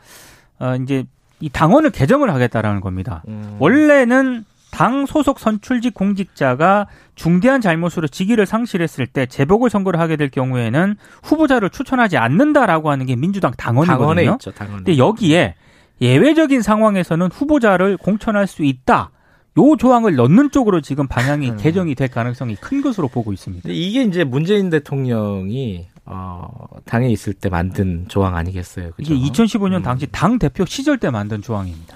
어 0.59 0.75
이제 0.75 1.05
이 1.39 1.49
당원을 1.49 1.91
개정을 1.91 2.33
하겠다라는 2.33 2.81
겁니다. 2.81 3.23
음. 3.27 3.57
원래는 3.59 4.45
당 4.71 5.05
소속 5.05 5.39
선출직 5.39 5.93
공직자가 5.93 6.87
중대한 7.15 7.61
잘못으로 7.61 8.07
직위를 8.07 8.45
상실했을 8.45 9.07
때 9.07 9.25
재보궐 9.25 9.69
선거를 9.69 9.99
하게 10.01 10.17
될 10.17 10.29
경우에는 10.29 10.97
후보자를 11.23 11.69
추천하지 11.69 12.17
않는다라고 12.17 12.89
하는 12.89 13.05
게 13.05 13.15
민주당 13.15 13.51
당원이거든요. 13.51 13.99
당원에 13.99 14.23
있죠, 14.33 14.51
당원에. 14.51 14.77
근데 14.83 14.97
여기에 14.97 15.55
예외적인 16.01 16.61
상황에서는 16.61 17.29
후보자를 17.31 17.95
공천할 17.95 18.47
수 18.47 18.63
있다. 18.65 19.11
요 19.57 19.75
조항을 19.77 20.15
넣는 20.15 20.51
쪽으로 20.51 20.81
지금 20.81 21.07
방향이 21.07 21.51
음. 21.51 21.57
개정이 21.57 21.95
될 21.95 22.09
가능성이 22.09 22.55
큰 22.55 22.81
것으로 22.81 23.07
보고 23.07 23.31
있습니다. 23.31 23.69
이게 23.71 24.03
이제 24.03 24.23
문재인 24.23 24.69
대통령이 24.69 25.87
어, 26.05 26.47
당에 26.85 27.09
있을 27.09 27.33
때 27.33 27.49
만든 27.49 28.05
조항 28.07 28.35
아니겠어요? 28.35 28.91
그죠? 28.91 29.13
이게 29.13 29.31
2015년 29.31 29.77
음. 29.77 29.81
당시 29.81 30.07
당 30.11 30.37
대표 30.37 30.65
시절 30.65 30.97
때 30.97 31.09
만든 31.09 31.41
조항입니다. 31.41 31.95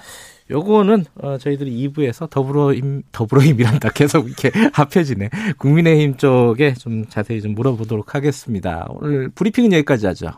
요거는 0.50 1.04
어, 1.22 1.38
저희들이 1.38 1.88
2부에서 1.88 2.28
더불어힘 2.28 3.02
더불어힘이란다 3.12 3.90
계속 3.94 4.26
이렇게 4.26 4.50
합해지네. 4.72 5.30
국민의힘 5.58 6.16
쪽에 6.16 6.74
좀 6.74 7.06
자세히 7.06 7.40
좀 7.40 7.54
물어보도록 7.54 8.14
하겠습니다. 8.14 8.86
오늘 8.88 9.28
브리핑은 9.28 9.72
여기까지 9.72 10.06
하죠. 10.06 10.32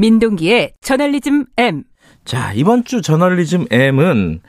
민동기의 0.00 0.72
저널리즘 0.80 1.44
M. 1.58 1.84
자, 2.24 2.54
이번 2.54 2.84
주 2.84 3.02
저널리즘 3.02 3.66
M은 3.70 4.40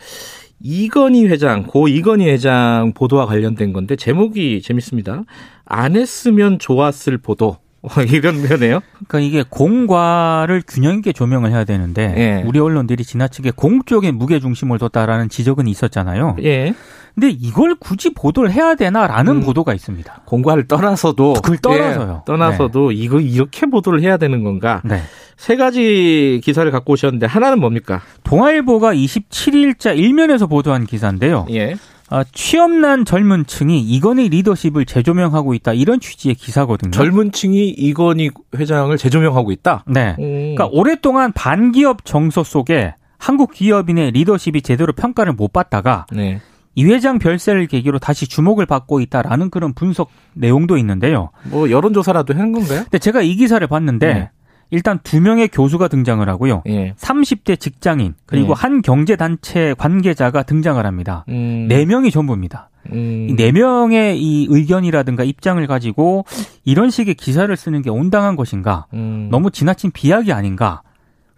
이건희 0.61 1.27
회장, 1.27 1.63
고 1.63 1.89
이건희 1.89 2.29
회장 2.29 2.93
보도와 2.95 3.25
관련된 3.25 3.73
건데 3.73 3.97
제목이 3.97 4.61
재밌습니다. 4.61 5.25
안 5.65 5.97
했으면 5.97 6.57
좋았을 6.57 7.17
보도. 7.17 7.57
이런 8.07 8.41
면에요? 8.41 8.81
그러니까 9.07 9.19
이게 9.19 9.43
공과를 9.49 10.61
균형 10.67 10.95
있게 10.95 11.13
조명을 11.13 11.51
해야 11.51 11.63
되는데 11.63 12.13
예. 12.15 12.43
우리 12.45 12.59
언론들이 12.59 13.03
지나치게 13.03 13.51
공 13.55 13.83
쪽에 13.83 14.11
무게 14.11 14.39
중심을 14.39 14.77
뒀다라는 14.77 15.29
지적은 15.29 15.67
있었잖아요. 15.67 16.37
예. 16.43 16.73
근데 17.15 17.29
이걸 17.29 17.75
굳이 17.75 18.13
보도를 18.13 18.51
해야 18.51 18.75
되나라는 18.75 19.37
음, 19.37 19.41
보도가 19.41 19.73
있습니다. 19.73 20.21
공과를 20.25 20.67
떠나서도 20.67 21.33
그걸 21.33 21.57
떠나서요. 21.57 22.19
예, 22.21 22.25
떠나서도 22.25 22.89
네. 22.89 22.95
이거 22.95 23.19
이렇게 23.19 23.65
보도를 23.65 24.01
해야 24.01 24.17
되는 24.17 24.43
건가? 24.43 24.81
네. 24.85 25.01
세 25.35 25.57
가지 25.57 26.39
기사를 26.43 26.69
갖고 26.71 26.93
오셨는데 26.93 27.25
하나는 27.25 27.59
뭡니까? 27.59 28.01
동아일보가 28.23 28.93
27일자 28.93 29.97
일면에서 29.97 30.47
보도한 30.47 30.85
기사인데요. 30.85 31.47
예. 31.51 31.75
아, 32.11 32.25
취업난 32.33 33.05
젊은 33.05 33.45
층이 33.45 33.79
이건희 33.79 34.27
리더십을 34.27 34.85
재조명하고 34.85 35.53
있다 35.53 35.71
이런 35.71 36.01
취지의 36.01 36.35
기사거든요. 36.35 36.91
젊은 36.91 37.31
층이 37.31 37.69
이건희 37.69 38.29
회장을 38.53 38.95
재조명하고 38.97 39.53
있다. 39.53 39.85
네. 39.87 40.15
오. 40.17 40.21
그러니까 40.21 40.67
오랫동안 40.71 41.31
반기업 41.31 42.03
정서 42.03 42.43
속에 42.43 42.93
한국 43.17 43.53
기업인의 43.53 44.11
리더십이 44.11 44.61
제대로 44.61 44.91
평가를 44.91 45.31
못 45.31 45.53
받다가 45.53 46.05
네. 46.11 46.41
이 46.75 46.83
회장 46.83 47.17
별세를 47.17 47.67
계기로 47.67 47.99
다시 47.99 48.27
주목을 48.27 48.65
받고 48.65 48.99
있다라는 48.99 49.49
그런 49.49 49.73
분석 49.73 50.09
내용도 50.33 50.77
있는데요. 50.77 51.29
뭐 51.45 51.69
여론조사라도 51.69 52.33
한 52.33 52.51
건가요? 52.51 52.81
근데 52.83 52.99
제가 52.99 53.21
이 53.21 53.35
기사를 53.35 53.65
봤는데 53.65 54.13
네. 54.13 54.29
일단 54.71 54.99
두 55.03 55.21
명의 55.21 55.47
교수가 55.49 55.89
등장을 55.89 56.27
하고요. 56.27 56.63
예. 56.67 56.93
30대 56.93 57.59
직장인 57.59 58.15
그리고 58.25 58.51
예. 58.51 58.53
한 58.55 58.81
경제 58.81 59.15
단체 59.15 59.75
관계자가 59.77 60.43
등장을 60.43 60.83
합니다. 60.83 61.25
음. 61.29 61.67
네 61.69 61.85
명이 61.85 62.09
전부입니다. 62.09 62.69
음. 62.91 63.27
이네 63.29 63.51
명의 63.51 64.19
이 64.19 64.47
의견이라든가 64.49 65.23
입장을 65.23 65.65
가지고 65.67 66.25
이런 66.63 66.89
식의 66.89 67.15
기사를 67.15 67.55
쓰는 67.55 67.81
게 67.81 67.89
온당한 67.89 68.35
것인가? 68.35 68.87
음. 68.93 69.27
너무 69.29 69.51
지나친 69.51 69.91
비약이 69.91 70.33
아닌가? 70.33 70.81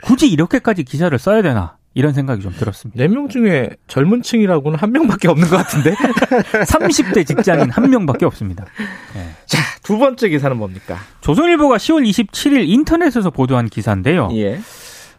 굳이 0.02 0.30
이렇게까지 0.30 0.84
기사를 0.84 1.18
써야 1.18 1.42
되나? 1.42 1.78
이런 1.96 2.14
생각이 2.14 2.42
좀 2.42 2.52
들었습니다. 2.54 2.98
네 3.02 3.08
명 3.08 3.30
중에 3.30 3.70
젊은 3.88 4.22
층이라고는 4.24 4.80
한 4.80 4.92
명밖에 4.92 5.28
없는 5.28 5.48
것 5.48 5.58
같은데? 5.58 5.92
30대 6.66 7.26
직장인 7.26 7.70
한 7.70 7.90
명밖에 7.90 8.26
없습니다. 8.26 8.66
네. 9.14 9.30
자, 9.46 9.60
두 9.84 9.98
번째 9.98 10.30
기사는 10.30 10.56
뭡니까? 10.58 10.98
조선일보가 11.22 11.78
10월 11.78 12.08
27일 12.10 12.68
인터넷에서 12.68 13.30
보도한 13.30 13.70
기사인데요. 13.70 14.30
예. 14.34 14.60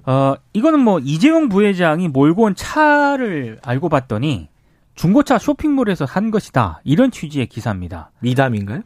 어, 0.07 0.35
이거는 0.53 0.81
뭐 0.81 0.99
이재용 0.99 1.49
부회장이 1.49 2.09
몰고 2.09 2.43
온 2.43 2.55
차를 2.55 3.59
알고 3.63 3.89
봤더니 3.89 4.49
중고차 4.95 5.39
쇼핑몰에서 5.39 6.07
산 6.07 6.31
것이다. 6.31 6.81
이런 6.85 7.11
취지의 7.11 7.47
기사입니다. 7.47 8.11
미담인가요? 8.21 8.83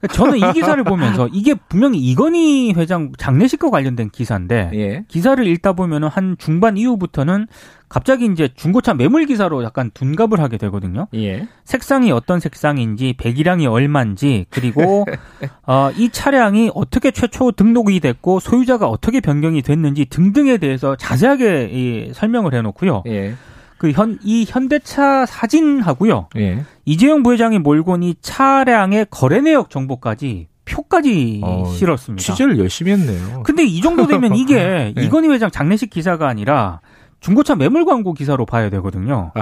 그러니까 0.00 0.14
저는 0.14 0.38
이 0.38 0.52
기사를 0.52 0.82
보면서 0.84 1.28
이게 1.32 1.54
분명히 1.54 1.98
이건희 1.98 2.72
회장 2.76 3.12
장례식과 3.18 3.70
관련된 3.70 4.10
기사인데 4.10 4.70
예. 4.74 5.04
기사를 5.08 5.44
읽다 5.44 5.72
보면은 5.72 6.08
한 6.08 6.36
중반 6.38 6.76
이후부터는 6.76 7.48
갑자기 7.88 8.26
이제 8.26 8.48
중고차 8.54 8.94
매물 8.94 9.26
기사로 9.26 9.64
약간 9.64 9.90
둔갑을 9.92 10.40
하게 10.40 10.56
되거든요. 10.58 11.08
예. 11.14 11.48
색상이 11.64 12.12
어떤 12.12 12.38
색상인지, 12.38 13.14
배기량이 13.18 13.66
얼마인지, 13.66 14.46
그리고 14.50 15.04
어, 15.66 15.90
이 15.96 16.10
차량이 16.10 16.70
어떻게 16.74 17.10
최초 17.10 17.50
등록이 17.50 17.98
됐고 18.00 18.40
소유자가 18.40 18.88
어떻게 18.88 19.20
변경이 19.20 19.62
됐는지 19.62 20.04
등등에 20.04 20.58
대해서 20.58 20.96
자세하게 20.96 21.70
이, 21.72 22.12
설명을 22.12 22.54
해놓고요. 22.54 23.04
예. 23.06 23.34
그 23.78 23.90
현, 23.92 24.18
이 24.22 24.44
현대차 24.46 25.26
사진하고요. 25.26 26.28
예. 26.36 26.64
이재용 26.84 27.22
부회장이 27.22 27.58
몰고 27.58 27.92
온이 27.92 28.16
차량의 28.20 29.06
거래 29.10 29.40
내역 29.40 29.70
정보까지 29.70 30.48
표까지 30.64 31.40
어, 31.42 31.64
실었습니다. 31.66 32.22
취재를 32.22 32.58
열심히 32.58 32.92
했네요. 32.92 33.42
근데 33.44 33.64
이 33.64 33.80
정도 33.80 34.06
되면 34.06 34.34
이게 34.36 34.92
네. 34.94 35.02
이건희 35.02 35.28
회장 35.28 35.50
장례식 35.50 35.90
기사가 35.90 36.28
아니라 36.28 36.80
중고차 37.20 37.54
매물 37.56 37.84
광고 37.84 38.12
기사로 38.12 38.46
봐야 38.46 38.68
되거든요. 38.70 39.32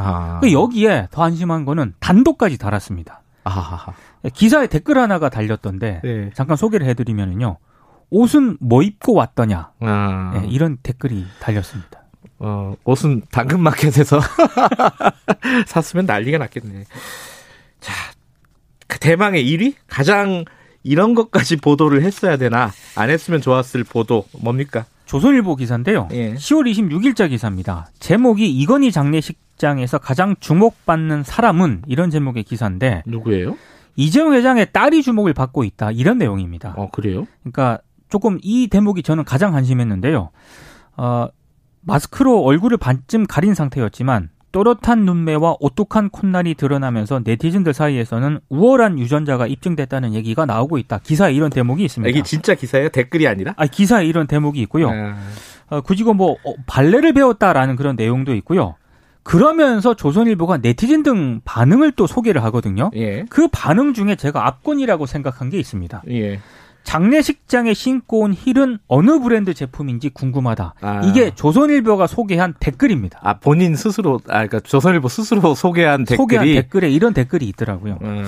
그 0.41 0.53
여기에 0.53 1.09
더 1.11 1.25
안심한 1.25 1.65
거는 1.65 1.95
단독까지 2.01 2.59
달았습니다. 2.59 3.23
아하. 3.45 3.93
기사에 4.33 4.67
댓글 4.67 4.99
하나가 4.99 5.29
달렸던데 5.29 6.01
네. 6.03 6.31
잠깐 6.35 6.57
소개를 6.57 6.87
해드리면요. 6.89 7.59
옷은 8.11 8.59
뭐 8.61 8.83
입고 8.83 9.15
왔더냐 9.15 9.71
아. 9.81 10.31
네, 10.41 10.47
이런 10.49 10.79
댓글이 10.83 11.27
달렸습니다. 11.41 12.03
어, 12.39 12.75
옷은 12.85 13.23
당근마켓에서 13.31 14.21
샀으면 15.67 16.07
난리가 16.07 16.39
났겠네. 16.39 16.85
자, 17.81 17.93
그 18.87 18.99
대망의 18.99 19.45
1위? 19.45 19.75
가장 19.87 20.45
이런 20.83 21.15
것까지 21.15 21.57
보도를 21.57 22.03
했어야 22.03 22.37
되나? 22.37 22.71
안 22.95 23.11
했으면 23.11 23.41
좋았을 23.41 23.85
보도 23.85 24.25
뭡니까? 24.41 24.85
조선일보 25.07 25.57
기사인데요. 25.57 26.09
예. 26.13 26.35
10월 26.35 26.71
26일자 26.71 27.29
기사입니다. 27.29 27.89
제목이 27.99 28.49
이건희 28.51 28.93
장례식장에서 28.93 29.99
가장 29.99 30.37
주목받는 30.41 31.23
사람은 31.23 31.83
이런 31.87 32.11
제목의 32.11 32.43
기사인데 32.45 33.03
누구예요? 33.07 33.57
이재용 33.95 34.35
회장의 34.35 34.73
딸이 34.73 35.03
주목을 35.03 35.33
받고 35.33 35.65
있다 35.65 35.91
이런 35.93 36.19
내용입니다. 36.19 36.75
어 36.77 36.91
그래요? 36.91 37.27
그러니까 37.43 37.79
조금 38.09 38.39
이 38.43 38.69
대목이 38.69 39.03
저는 39.03 39.25
가장 39.25 39.53
관심했는데요. 39.53 40.31
어, 40.97 41.29
마스크로 41.87 42.43
얼굴을 42.43 42.77
반쯤 42.79 43.27
가린 43.27 43.55
상태였지만 43.55 44.31
또렷한 44.53 45.05
눈매와 45.05 45.57
오똑한 45.61 46.09
콧날이 46.11 46.55
드러나면서 46.55 47.21
네티즌들 47.25 47.75
사이에서는 47.75 48.41
우월한 48.49 48.99
유전자가 48.99 49.47
입증됐다는 49.47 50.15
얘기가 50.15 50.47
나오고 50.47 50.79
있다. 50.79 50.99
기사에 50.99 51.35
이런 51.35 51.51
대목이 51.51 51.85
있습니다. 51.85 52.09
이게 52.09 52.23
진짜 52.23 52.55
기사예요? 52.55 52.89
댓글이 52.89 53.29
아니라? 53.29 53.55
아, 53.57 53.67
기사에 53.67 54.07
이런 54.07 54.27
대목이 54.27 54.61
있고요. 54.63 54.91
아... 54.91 55.17
어, 55.69 55.81
굳이 55.81 56.05
뭐 56.05 56.33
어, 56.33 56.55
발레를 56.67 57.13
배웠다라는 57.13 57.77
그런 57.77 57.97
내용도 57.97 58.35
있고요. 58.37 58.77
그러면서 59.23 59.95
조선일보가 59.95 60.59
네티즌 60.59 61.03
등 61.03 61.41
반응을 61.45 61.93
또 61.93 62.07
소개를 62.07 62.45
하거든요. 62.45 62.91
예. 62.95 63.25
그 63.29 63.49
반응 63.49 63.93
중에 63.93 64.15
제가 64.15 64.47
압권이라고 64.47 65.05
생각한 65.07 65.51
게 65.51 65.59
있습니다. 65.59 66.03
예. 66.11 66.41
장례식장에 66.87 67.75
신고 67.75 68.21
온 68.21 68.33
힐은 68.33 68.79
어느 68.87 69.19
브랜드 69.19 69.53
제품인지 69.53 70.11
궁금하다. 70.11 70.75
아. 70.81 71.01
이게 71.05 71.35
조선일보가 71.35 72.07
소개한 72.07 72.55
댓글입니다. 72.61 73.19
아 73.23 73.35
본인 73.39 73.75
스스로 73.75 74.21
아 74.29 74.47
그러니까 74.47 74.61
조선일보 74.61 75.09
스스로 75.09 75.55
소개한 75.55 76.05
댓글이 76.05 76.17
소개한 76.17 76.47
댓글에 76.47 76.89
이런 76.91 77.13
댓글이 77.13 77.47
있더라고요. 77.49 77.99
음. 78.03 78.25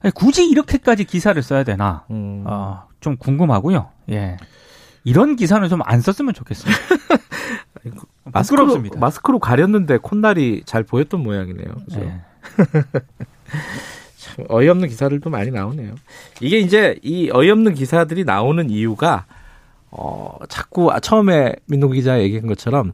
아니, 0.00 0.12
굳이 0.14 0.48
이렇게까지 0.48 1.04
기사를 1.04 1.40
써야 1.42 1.64
되나? 1.64 2.04
음. 2.10 2.44
어, 2.46 2.84
좀 3.00 3.16
궁금하고요. 3.18 3.90
예. 4.10 4.36
이런 5.04 5.36
기사는 5.36 5.68
좀 5.68 5.80
안 5.84 6.00
썼으면 6.00 6.32
좋겠습니다. 6.32 6.80
마스크로, 8.32 8.82
마스크로 8.96 9.38
가렸는데 9.38 9.98
콧날이 9.98 10.62
잘 10.64 10.82
보였던 10.82 11.22
모양이네요. 11.22 11.74
그죠? 11.86 12.00
예. 12.00 12.20
참 14.34 14.44
어이없는 14.48 14.88
기사들도 14.88 15.30
많이 15.30 15.50
나오네요. 15.50 15.94
이게 16.40 16.58
이제 16.58 16.98
이 17.02 17.30
어이없는 17.32 17.74
기사들이 17.74 18.24
나오는 18.24 18.70
이유가 18.70 19.26
어 19.90 20.36
자꾸 20.48 20.90
처음에 21.02 21.54
민동 21.66 21.92
기자 21.92 22.20
얘기한 22.20 22.46
것처럼 22.46 22.92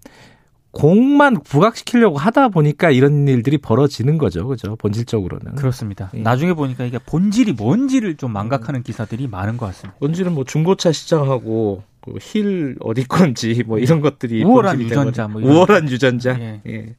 공만 0.70 1.40
부각시키려고 1.42 2.18
하다 2.18 2.48
보니까 2.48 2.90
이런 2.90 3.26
일들이 3.26 3.58
벌어지는 3.58 4.18
거죠. 4.18 4.46
그죠? 4.46 4.76
본질적으로는. 4.76 5.54
그렇습니다. 5.54 6.10
예. 6.14 6.20
나중에 6.20 6.52
보니까 6.52 6.84
이게 6.84 6.98
본질이 6.98 7.52
뭔지를 7.52 8.16
좀 8.16 8.32
망각하는 8.32 8.82
기사들이 8.82 9.28
많은 9.28 9.56
것 9.56 9.66
같습니다. 9.66 9.98
본질은 9.98 10.32
뭐 10.32 10.44
중고차 10.44 10.92
시장하고 10.92 11.82
그힐 12.00 12.76
어디 12.80 13.06
건지 13.08 13.62
뭐 13.66 13.78
이런 13.78 14.00
것들이 14.00 14.44
우월한 14.44 14.80
유전자 14.80 15.26
뭐 15.26 15.42
우월한 15.42 15.88
유전자. 15.90 16.38
예. 16.38 16.60
예. 16.66 16.94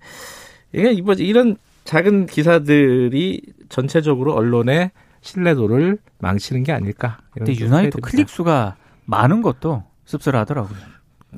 이게 0.73 0.91
이런 1.23 1.58
작은 1.89 2.28
기사들이 2.28 3.41
전체적으로 3.67 4.36
언론의 4.36 4.91
신뢰도를 5.21 5.97
망치는 6.19 6.62
게 6.62 6.71
아닐까. 6.71 7.17
근데 7.32 7.56
유난히 7.55 7.99
클릭 7.99 8.30
수가 8.30 8.75
많은 9.06 9.41
것도 9.41 9.82
씁쓸하더라고요. 10.06 10.78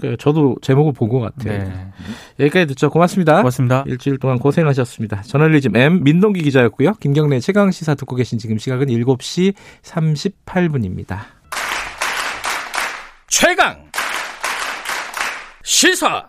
그 0.02 0.18
저도 0.18 0.58
제목을 0.62 0.92
본 0.92 1.08
것 1.08 1.20
같아요. 1.22 1.58
네. 1.58 1.92
여기까지 2.42 2.66
듣죠. 2.68 2.90
고맙습니다. 2.90 3.38
고맙습니다. 3.38 3.86
일주일 3.88 4.18
동안 4.18 4.40
고생하셨습니다. 4.40 5.22
저널리즘 5.22 5.74
M 5.74 6.04
민동기 6.04 6.42
기자였고요. 6.44 6.96
김경래 6.96 7.40
최강 7.40 7.72
시사 7.72 7.96
듣고 7.96 8.18
계신 8.18 8.38
지금 8.38 8.58
시각은 8.58 8.88
7시 8.88 9.54
38분입니다. 9.84 11.20
최강 13.30 13.86
시사 15.64 16.28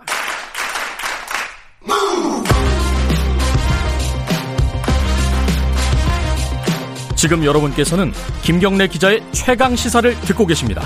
지금 7.22 7.44
여러분께서는 7.44 8.10
김경래 8.42 8.88
기자의 8.88 9.20
최강 9.30 9.76
시사를 9.76 10.12
듣고 10.22 10.44
계십니다. 10.44 10.82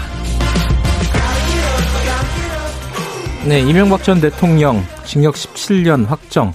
네, 3.49 3.61
이명박 3.61 4.03
전 4.03 4.21
대통령 4.21 4.83
징역 5.07 5.33
17년 5.33 6.05
확정 6.07 6.53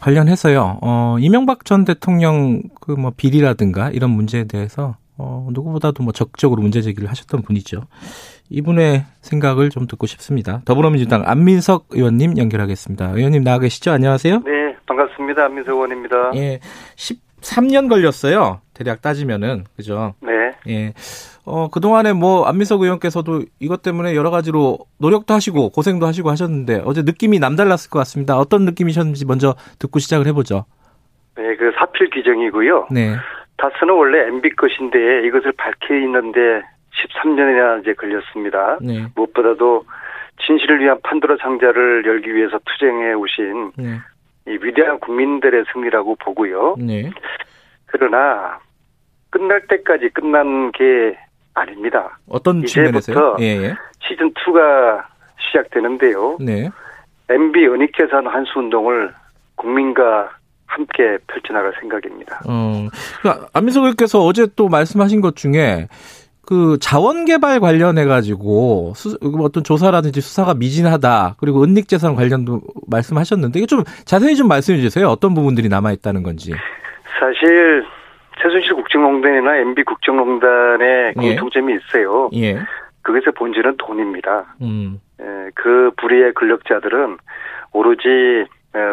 관련해서요. 0.00 0.80
어, 0.82 1.16
이명박 1.18 1.64
전 1.64 1.86
대통령 1.86 2.60
그 2.78 2.92
뭐 2.92 3.10
비리라든가 3.16 3.88
이런 3.88 4.10
문제에 4.10 4.44
대해서 4.44 4.96
어, 5.16 5.48
누구보다도 5.50 6.02
뭐 6.02 6.12
적극적으로 6.12 6.60
문제 6.60 6.82
제기를 6.82 7.08
하셨던 7.08 7.40
분이죠. 7.40 7.84
이분의 8.50 9.06
생각을 9.22 9.70
좀 9.70 9.86
듣고 9.86 10.06
싶습니다. 10.06 10.60
더불어민주당 10.66 11.22
안민석 11.24 11.86
의원님 11.88 12.36
연결하겠습니다. 12.36 13.12
의원님 13.14 13.44
나와 13.44 13.60
계시죠? 13.60 13.92
안녕하세요. 13.92 14.42
네, 14.44 14.76
반갑습니다. 14.86 15.46
안민석 15.46 15.72
의원입니다. 15.72 16.32
예. 16.34 16.60
3년 17.54 17.88
걸렸어요. 17.88 18.60
대략 18.74 19.02
따지면은. 19.02 19.64
그죠? 19.76 20.14
네. 20.20 20.52
예. 20.68 20.92
어, 21.44 21.68
그동안에 21.68 22.12
뭐, 22.12 22.44
안민석 22.44 22.82
의원께서도 22.82 23.42
이것 23.60 23.82
때문에 23.82 24.14
여러 24.16 24.30
가지로 24.30 24.78
노력도 24.98 25.32
하시고 25.32 25.70
고생도 25.70 26.06
하시고 26.06 26.30
하셨는데 26.30 26.82
어제 26.84 27.02
느낌이 27.02 27.38
남달랐을 27.38 27.90
것 27.90 27.98
같습니다. 28.00 28.36
어떤 28.36 28.64
느낌이셨는지 28.64 29.26
먼저 29.26 29.54
듣고 29.78 30.00
시작을 30.00 30.26
해 30.26 30.32
보죠. 30.32 30.64
네, 31.36 31.54
그 31.56 31.72
사필 31.78 32.10
규정이고요. 32.10 32.88
네. 32.90 33.14
다스는 33.58 33.94
원래 33.94 34.26
MB 34.26 34.56
것인데 34.56 35.26
이것을 35.26 35.52
밝혀 35.52 35.94
있는데 35.94 36.62
13년이나 36.96 37.80
이제 37.80 37.94
걸렸습니다. 37.94 38.78
네. 38.80 39.06
무엇보다도 39.14 39.84
진실을 40.44 40.80
위한 40.80 40.98
판도라 41.02 41.36
상자를 41.40 42.04
열기 42.06 42.34
위해서 42.34 42.58
투쟁해 42.64 43.14
오신 43.14 43.72
네. 43.76 43.98
이 44.46 44.58
위대한 44.62 44.98
국민들의 45.00 45.64
승리라고 45.72 46.16
보고요. 46.16 46.76
네. 46.78 47.10
그러나 47.86 48.58
끝날 49.30 49.66
때까지 49.66 50.10
끝난 50.10 50.70
게 50.72 51.18
아닙니다. 51.54 52.18
어떤 52.28 52.64
측면에서요? 52.64 53.36
예, 53.40 53.44
예. 53.44 53.74
시즌 54.00 54.32
2가 54.34 55.04
시작되는데요. 55.40 56.38
네. 56.40 56.70
MB 57.28 57.64
연익재산 57.64 58.26
환수 58.26 58.58
운동을 58.58 59.12
국민과 59.56 60.30
함께 60.66 61.18
펼쳐나갈 61.26 61.72
생각입니다. 61.80 62.40
어, 62.46 62.88
그러니까 63.20 63.48
안민석 63.52 63.80
의원께서 63.80 64.20
어제 64.20 64.46
또 64.54 64.68
말씀하신 64.68 65.20
것 65.20 65.34
중에 65.36 65.88
그 66.46 66.78
자원 66.80 67.24
개발 67.24 67.60
관련해 67.60 68.04
가지고 68.04 68.92
어떤 69.40 69.64
조사라든지 69.64 70.20
수사가 70.20 70.54
미진하다. 70.54 71.36
그리고 71.38 71.64
은닉 71.64 71.88
재산 71.88 72.14
관련도 72.14 72.60
말씀하셨는데 72.88 73.58
이게 73.58 73.66
좀 73.66 73.82
자세히 74.04 74.36
좀 74.36 74.48
말씀해 74.48 74.80
주세요. 74.80 75.08
어떤 75.08 75.34
부분들이 75.34 75.68
남아 75.68 75.92
있다는 75.92 76.22
건지. 76.22 76.52
사실 77.18 77.84
최순실 78.40 78.74
국정농단이나 78.74 79.56
MB 79.56 79.82
국정농단의 79.84 81.14
예. 81.20 81.28
공통점이 81.28 81.74
있어요. 81.74 82.30
예. 82.34 82.58
그것의 83.02 83.34
본질은 83.36 83.76
돈입니다. 83.78 84.54
음. 84.62 85.00
그 85.54 85.90
불의의 85.96 86.34
권력자들은 86.34 87.18
오로지 87.72 88.46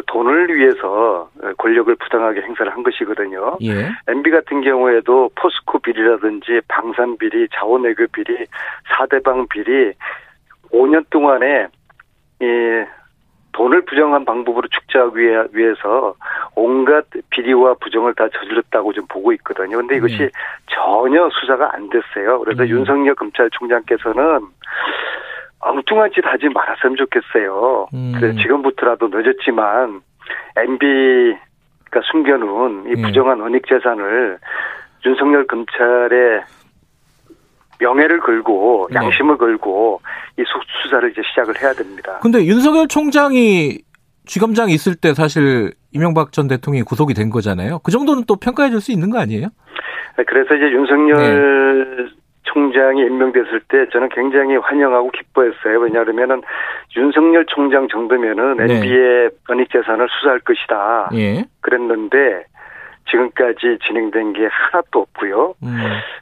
돈을 0.07 0.55
위해서 0.55 1.29
권력을 1.57 1.93
부당하게 1.95 2.41
행사를 2.41 2.71
한 2.71 2.83
것이거든요. 2.83 3.57
예. 3.63 3.89
MB 4.07 4.31
같은 4.31 4.61
경우에도 4.61 5.29
포스코 5.35 5.79
비리라든지 5.79 6.61
방산 6.67 7.17
비리, 7.17 7.47
자원외교 7.53 8.07
비리, 8.07 8.45
사대방 8.97 9.47
비리 9.49 9.93
5년 10.71 11.05
동안에 11.09 11.67
이 12.41 12.45
돈을 13.53 13.85
부정한 13.85 14.25
방법으로 14.25 14.67
축제하기 14.67 15.19
위해서 15.53 16.15
온갖 16.55 17.05
비리와 17.29 17.75
부정을 17.75 18.15
다 18.15 18.27
저질렀다고 18.29 18.93
좀 18.93 19.05
보고 19.07 19.31
있거든요. 19.33 19.77
근데 19.77 19.97
이것이 19.97 20.17
네. 20.17 20.29
전혀 20.67 21.29
수사가 21.29 21.71
안 21.73 21.89
됐어요. 21.89 22.39
그래서 22.39 22.63
음. 22.63 22.69
윤석열 22.69 23.15
검찰총장께서는 23.15 24.41
엉뚱한 25.65 26.11
짓 26.13 26.25
하지 26.25 26.49
말았으면 26.49 26.95
좋겠어요. 26.97 27.87
음. 27.93 28.13
그래서 28.15 28.37
지금부터라도 28.41 29.09
늦었지만 29.11 30.01
MB가 30.57 32.01
숨겨놓은 32.11 32.85
이 32.87 32.95
네. 32.95 33.01
부정한 33.01 33.39
원익 33.39 33.65
재산을 33.67 34.37
윤석열 35.05 35.45
검찰의 35.47 36.43
명예를 37.79 38.19
걸고 38.19 38.87
네. 38.91 38.95
양심을 38.97 39.37
걸고 39.37 40.01
이 40.37 40.43
수사를 40.83 41.11
이제 41.11 41.21
시작을 41.29 41.61
해야 41.61 41.73
됩니다. 41.73 42.19
근데 42.21 42.45
윤석열 42.45 42.87
총장이 42.87 43.79
쥐검장 44.25 44.69
있을 44.69 44.95
때 44.95 45.13
사실 45.13 45.73
이명박 45.91 46.31
전 46.31 46.47
대통령이 46.47 46.83
구속이 46.83 47.13
된 47.13 47.29
거잖아요. 47.29 47.79
그 47.79 47.91
정도는 47.91 48.23
또 48.25 48.35
평가해 48.37 48.69
줄 48.69 48.79
수 48.79 48.91
있는 48.91 49.09
거 49.09 49.19
아니에요? 49.19 49.47
네, 50.17 50.23
그래서 50.25 50.55
이제 50.55 50.71
윤석열 50.71 51.17
네. 51.17 52.22
총장이 52.43 53.01
임명됐을 53.01 53.61
때 53.67 53.87
저는 53.91 54.09
굉장히 54.09 54.55
환영하고 54.57 55.11
기뻐했어요. 55.11 55.79
왜냐하면은 55.79 56.41
윤석열 56.95 57.45
총장 57.47 57.87
정도면은 57.87 58.57
네. 58.57 58.75
NB의 58.75 59.31
권익 59.47 59.69
재산을 59.71 60.07
수사할 60.09 60.39
것이다. 60.39 61.09
예. 61.13 61.45
그랬는데 61.61 62.45
지금까지 63.09 63.79
진행된 63.85 64.33
게 64.33 64.47
하나도 64.47 65.01
없고요. 65.01 65.55
음. 65.63 65.77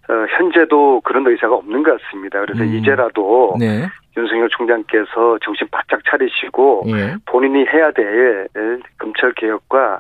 어, 0.10 0.26
현재도 0.38 1.02
그런 1.02 1.28
의사가 1.28 1.56
없는 1.56 1.84
것 1.84 2.02
같습니다. 2.02 2.40
그래서 2.42 2.64
음. 2.64 2.74
이제라도 2.74 3.56
네. 3.60 3.86
윤석열 4.18 4.50
총장께서 4.50 5.38
정신 5.44 5.68
바짝 5.72 6.02
차리시고 6.10 6.84
예. 6.88 7.16
본인이 7.26 7.66
해야 7.66 7.92
될 7.92 8.48
검찰 8.98 9.32
개혁과 9.34 10.00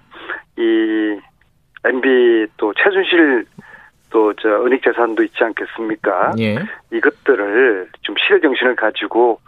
이 0.57 1.19
MB 1.86 2.47
또 2.57 2.73
최순실 2.73 3.45
또 4.12 4.34
저 4.41 4.50
은닉 4.65 4.84
재산도 4.84 5.24
있지 5.24 5.43
않겠습니까? 5.43 6.34
예. 6.39 6.58
이것들을 6.91 7.89
좀 8.02 8.15
실의 8.17 8.41
정신을 8.41 8.76
가지고 8.76 9.39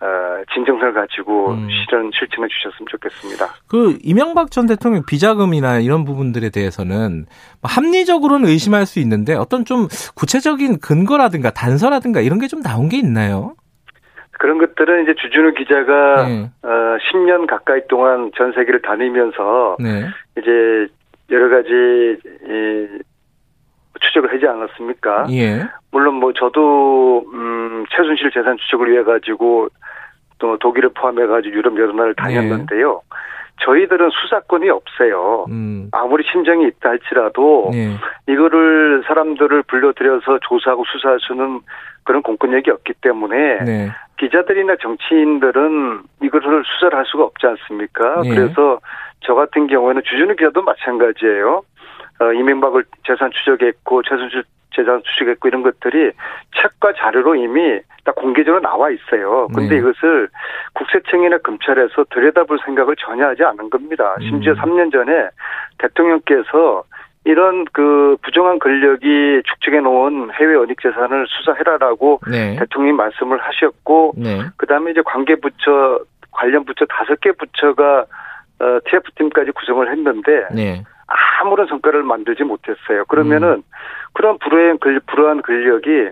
어, 0.00 0.06
진정성을 0.54 0.92
가지고 0.92 1.52
음. 1.52 1.68
실현 1.70 2.10
실천해 2.14 2.46
주셨으면 2.48 2.86
좋겠습니다. 2.88 3.46
그 3.68 3.98
이명박 4.02 4.50
전 4.52 4.66
대통령 4.66 5.02
비자금이나 5.04 5.80
이런 5.80 6.04
부분들에 6.04 6.50
대해서는 6.50 7.26
뭐 7.60 7.68
합리적으로는 7.68 8.48
의심할 8.48 8.86
수 8.86 9.00
있는데 9.00 9.34
어떤 9.34 9.64
좀 9.64 9.88
구체적인 10.14 10.78
근거라든가 10.80 11.50
단서라든가 11.50 12.20
이런 12.20 12.38
게 12.38 12.46
좀 12.46 12.62
나온 12.62 12.88
게 12.88 12.96
있나요? 12.98 13.54
그런 14.38 14.58
것들은 14.58 15.02
이제 15.02 15.14
주준우 15.20 15.52
기자가 15.54 16.26
네. 16.28 16.50
어, 16.62 16.68
10년 17.10 17.46
가까이 17.48 17.80
동안 17.88 18.30
전 18.36 18.52
세계를 18.52 18.80
다니면서 18.82 19.76
네. 19.80 20.06
이제 20.38 20.86
여러 21.30 21.48
가지 21.50 21.70
이, 21.72 22.86
추적을 24.00 24.32
하지 24.32 24.46
않았습니까? 24.46 25.26
예. 25.30 25.66
물론 25.90 26.14
뭐 26.14 26.32
저도 26.32 27.24
음 27.32 27.84
최순실 27.90 28.30
재산 28.32 28.56
추적을 28.58 28.90
위해 28.90 29.02
가지고 29.02 29.68
또 30.38 30.56
독일을 30.58 30.90
포함해 30.90 31.26
가지고 31.26 31.56
유럽 31.56 31.76
여러 31.78 31.92
나라를 31.92 32.14
예. 32.18 32.22
다녔는데요. 32.22 33.02
예. 33.04 33.08
저희들은 33.64 34.10
수사권이 34.10 34.70
없어요. 34.70 35.46
음. 35.48 35.88
아무리 35.92 36.24
심정이 36.30 36.66
있다 36.68 36.90
할지라도 36.90 37.70
예. 37.74 37.90
이거를 38.32 39.02
사람들을 39.06 39.62
불러들여서 39.64 40.38
조사하고 40.42 40.84
수사할 40.92 41.18
수는 41.20 41.60
그런 42.04 42.22
공권력이 42.22 42.70
없기 42.70 42.94
때문에 43.00 43.64
네. 43.64 43.88
기자들이나 44.18 44.76
정치인들은 44.80 46.02
이거를 46.22 46.62
수사를 46.64 46.96
할 46.96 47.04
수가 47.06 47.24
없지 47.24 47.46
않습니까? 47.46 48.22
예. 48.24 48.30
그래서 48.30 48.80
저 49.20 49.34
같은 49.34 49.66
경우에는 49.66 50.02
주준우 50.04 50.36
기자도 50.36 50.62
마찬가지예요. 50.62 51.62
어, 52.20 52.32
이명박을 52.32 52.84
재산 53.06 53.30
추적했고 53.30 54.02
최순실 54.02 54.44
재산 54.74 55.02
추적했고 55.02 55.48
이런 55.48 55.62
것들이 55.62 56.12
책과 56.60 56.92
자료로 56.98 57.34
이미 57.36 57.80
다 58.04 58.12
공개적으로 58.12 58.60
나와 58.62 58.90
있어요. 58.90 59.48
근데 59.48 59.74
네. 59.74 59.76
이것을 59.78 60.28
국세청이나 60.74 61.38
검찰에서 61.38 62.04
들여다볼 62.10 62.58
생각을 62.64 62.96
전혀 62.96 63.26
하지 63.26 63.44
않은 63.44 63.70
겁니다. 63.70 64.16
심지어 64.20 64.52
음. 64.52 64.58
3년 64.58 64.92
전에 64.92 65.28
대통령께서 65.78 66.84
이런 67.24 67.66
그 67.72 68.16
부정한 68.22 68.58
권력이 68.58 69.42
축적해 69.44 69.80
놓은 69.80 70.30
해외 70.32 70.54
원익 70.54 70.80
재산을 70.80 71.26
수사해라라고 71.28 72.20
네. 72.30 72.56
대통령이 72.58 72.96
말씀을 72.96 73.38
하셨고 73.38 74.14
네. 74.16 74.40
그다음에 74.56 74.92
이제 74.92 75.02
관계 75.04 75.34
부처 75.34 76.00
관련 76.30 76.64
부처 76.64 76.86
다섯 76.86 77.20
개 77.20 77.32
부처가 77.32 78.06
어, 78.60 78.78
TF팀까지 78.86 79.50
구성을 79.50 79.90
했는데 79.90 80.46
네. 80.54 80.82
아무런 81.08 81.66
성과를 81.66 82.02
만들지 82.02 82.44
못했어요. 82.44 83.04
그러면은 83.06 83.48
음. 83.48 83.62
그런 84.12 84.38
권 84.38 85.00
불우한 85.06 85.42
권력이 85.42 86.10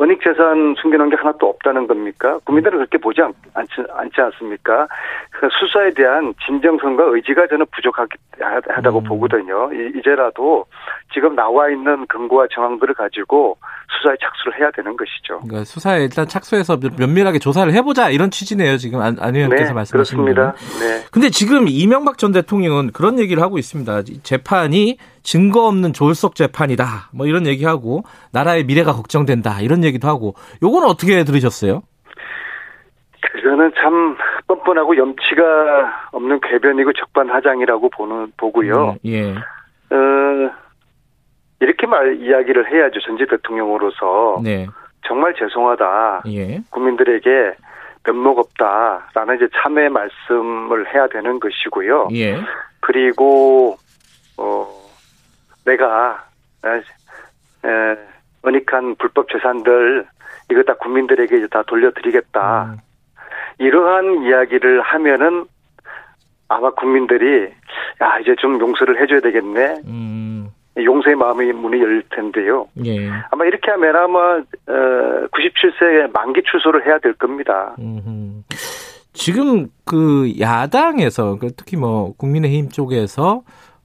은닉 0.00 0.20
재산 0.24 0.74
숨겨놓은 0.80 1.10
게 1.10 1.16
하나도 1.16 1.48
없다는 1.48 1.86
겁니까? 1.86 2.40
국민들은 2.44 2.78
그렇게 2.78 2.98
보지 2.98 3.22
않, 3.22 3.32
않지, 3.54 3.72
않지 3.92 4.20
않습니까? 4.20 4.88
그 5.30 5.48
수사에 5.52 5.90
대한 5.94 6.34
진정성과 6.44 7.04
의지가 7.04 7.46
저는 7.46 7.66
부족하다고 7.70 8.98
음. 8.98 9.04
보거든요. 9.04 9.70
이제라도 9.96 10.66
지금 11.12 11.36
나와 11.36 11.70
있는 11.70 12.06
근거와 12.06 12.48
정황들을 12.52 12.94
가지고 12.94 13.56
수사에 13.96 14.16
착수를 14.20 14.58
해야 14.58 14.70
되는 14.72 14.96
것이죠. 14.96 15.40
그러니까 15.46 15.64
수사에 15.64 16.02
일단 16.02 16.26
착수해서 16.26 16.78
면밀하게 16.98 17.38
조사를 17.38 17.72
해보자 17.72 18.10
이런 18.10 18.32
취지네요. 18.32 18.78
지금 18.78 19.00
안, 19.00 19.16
안 19.20 19.36
의원께서 19.36 19.68
네, 19.68 19.72
말씀하시는 19.74 20.24
그렇습니다. 20.24 20.54
네. 20.80 21.04
근데 21.12 21.30
지금 21.30 21.66
이명박 21.68 22.18
전 22.18 22.32
대통령은 22.32 22.90
그런 22.92 23.20
얘기를 23.20 23.40
하고 23.40 23.58
있습니다. 23.58 24.02
재판이 24.24 24.98
증거 25.24 25.66
없는 25.66 25.92
졸속 25.92 26.36
재판이다. 26.36 26.84
뭐 27.12 27.26
이런 27.26 27.46
얘기하고 27.46 28.04
나라의 28.32 28.64
미래가 28.64 28.92
걱정된다. 28.92 29.60
이런 29.60 29.82
얘기도 29.82 30.06
하고 30.06 30.34
요건 30.62 30.84
어떻게 30.84 31.24
들으셨어요? 31.24 31.82
그거는 33.32 33.72
참 33.76 34.16
뻔뻔하고 34.46 34.96
염치가 34.96 36.10
없는 36.12 36.40
궤변이고 36.40 36.92
적반하장이라고 36.92 37.88
보는 37.90 38.32
보고요. 38.36 38.90
음, 38.90 38.98
예. 39.06 39.30
어, 39.32 40.50
이렇게 41.60 41.86
말 41.86 42.20
이야기를 42.20 42.70
해야죠. 42.70 43.00
전직 43.00 43.28
대통령으로서 43.30 44.40
네. 44.44 44.66
정말 45.06 45.34
죄송하다. 45.34 46.24
예. 46.28 46.60
국민들에게 46.70 47.54
면목 48.06 48.38
없다라는 48.38 49.36
이제 49.36 49.48
참회 49.62 49.88
말씀을 49.88 50.94
해야 50.94 51.06
되는 51.08 51.40
것이고요. 51.40 52.08
예. 52.12 52.38
그리고 52.80 53.78
어 54.36 54.83
내가 55.64 56.24
에, 56.64 57.68
에, 57.68 57.96
은닉한 58.46 58.96
불법 58.96 59.28
재산들 59.30 60.06
이거 60.50 60.62
다 60.62 60.74
국민들에게 60.74 61.46
다 61.48 61.62
돌려드리겠다. 61.66 62.64
음. 62.64 62.78
이러한 63.58 64.24
이야기를 64.24 64.82
하면은 64.82 65.46
아마 66.48 66.70
국민들이 66.70 67.44
야 68.02 68.18
이제 68.20 68.34
좀 68.38 68.60
용서를 68.60 69.00
해줘야 69.00 69.20
되겠네. 69.20 69.82
음. 69.86 70.50
용서의 70.76 71.14
마음의 71.14 71.52
문이 71.52 71.80
열릴 71.80 72.02
텐데요. 72.10 72.66
예. 72.84 73.08
아마 73.30 73.44
이렇게 73.44 73.70
하면 73.70 73.94
아마 73.94 74.40
97세 74.66 76.04
어, 76.04 76.10
만기 76.12 76.42
출소를 76.50 76.84
해야 76.84 76.98
될 76.98 77.12
겁니다. 77.14 77.76
음흠. 77.78 78.42
지금 79.12 79.68
그 79.84 80.32
야당에서 80.40 81.38
그 81.38 81.52
특히 81.56 81.76
뭐 81.76 82.12
국민의힘 82.16 82.70
쪽에서 82.70 83.42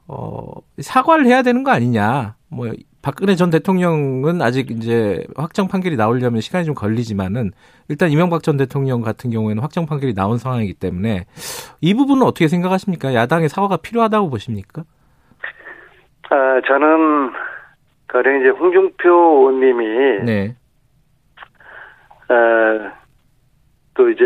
어 0.10 0.44
사과를 0.80 1.28
해야 1.28 1.44
되는 1.44 1.64
거 1.64 1.72
아니냐. 1.72 2.36
뭐 2.50 2.68
박근혜 3.02 3.36
전 3.36 3.52
대통령은 3.52 4.42
아직 4.42 4.72
이제 4.72 5.24
확정 5.36 5.68
판결이 5.68 5.96
나오려면 5.96 6.42
시간이 6.42 6.66
좀 6.66 6.74
걸리지만은 6.74 7.52
일단 7.88 8.10
이명박 8.10 8.42
전 8.44 8.58
대통령 8.58 9.02
같은 9.02 9.30
경우에는 9.30 9.62
확정 9.62 9.86
판결이 9.86 10.16
나온 10.16 10.38
상황이기 10.38 10.74
때문에 10.74 11.26
이 11.80 11.94
부분은 11.94 12.24
어떻게 12.24 12.48
생각하십니까? 12.48 13.14
야당의 13.14 13.50
사과가 13.50 13.78
필요하다고 13.78 14.32
보십니까? 14.32 14.84
아, 16.32 16.62
저는 16.68 17.32
가령 18.08 18.40
이제 18.40 18.50
홍준표 18.50 19.10
의원님이 19.10 20.24
네. 20.26 20.56
아, 22.28 22.94
또 23.94 24.10
이제 24.10 24.24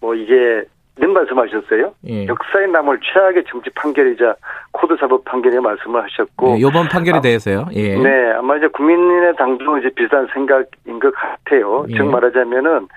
뭐 0.00 0.14
이게 0.14 0.64
이런 0.96 1.12
말씀하셨어요. 1.12 1.94
예. 2.08 2.26
역사에 2.26 2.66
남을 2.66 3.00
최악의 3.02 3.44
정치 3.48 3.68
판결이자 3.70 4.36
코드 4.70 4.96
사법 4.98 5.24
판결에 5.24 5.58
말씀을 5.58 6.02
하셨고 6.04 6.54
네, 6.54 6.58
이번 6.60 6.88
판결에 6.88 7.18
아, 7.18 7.20
대해서요. 7.20 7.66
예. 7.72 7.96
네, 7.96 8.32
아마 8.32 8.56
이제 8.56 8.68
국민의 8.68 9.34
당도 9.36 9.78
이제 9.78 9.90
비슷한 9.90 10.28
생각인 10.32 11.00
것 11.00 11.12
같아요. 11.12 11.84
예. 11.88 11.96
즉 11.96 12.04
말하자면은 12.04 12.88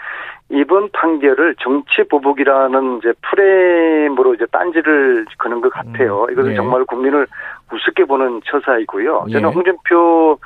이번 0.49 0.89
판결을 0.91 1.55
정치 1.59 2.03
보복이라는 2.03 2.99
이제 2.99 3.13
프레임으로 3.21 4.35
이제 4.35 4.45
딴지를 4.51 5.25
거는 5.39 5.61
것 5.61 5.73
같아요. 5.73 6.25
음, 6.25 6.31
이것은 6.31 6.51
예. 6.51 6.55
정말 6.55 6.85
국민을 6.85 7.25
우습게 7.73 8.05
보는 8.05 8.41
처사이고요. 8.45 9.25
저는 9.31 9.49
예. 9.49 9.53
홍준표 9.53 10.37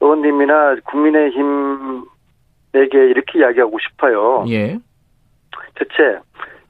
의원님이나 0.00 0.76
국민의힘에게 0.84 2.04
이렇게 2.92 3.40
이야기하고 3.40 3.78
싶어요. 3.80 4.44
예. 4.48 4.78
첫째, 5.76 6.20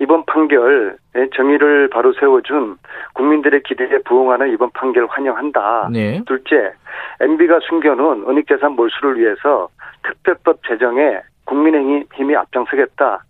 이번 0.01 0.25
판결 0.25 0.97
정의를 1.37 1.89
바로 1.91 2.13
세워준 2.15 2.79
국민들의 3.15 3.63
기대에 3.63 3.99
부응하는 4.07 4.51
이번 4.53 4.71
판결 4.71 5.07
환영한다. 5.07 5.91
네. 5.93 6.23
둘째, 6.27 6.73
MB가 7.21 7.61
숨겨놓은 7.69 8.25
은닉재산 8.27 8.73
몰수를 8.73 9.19
위해서 9.19 9.69
특별법 10.03 10.63
제정에 10.67 11.21
국민의힘이 11.45 12.35
앞장서겠다. 12.35 13.25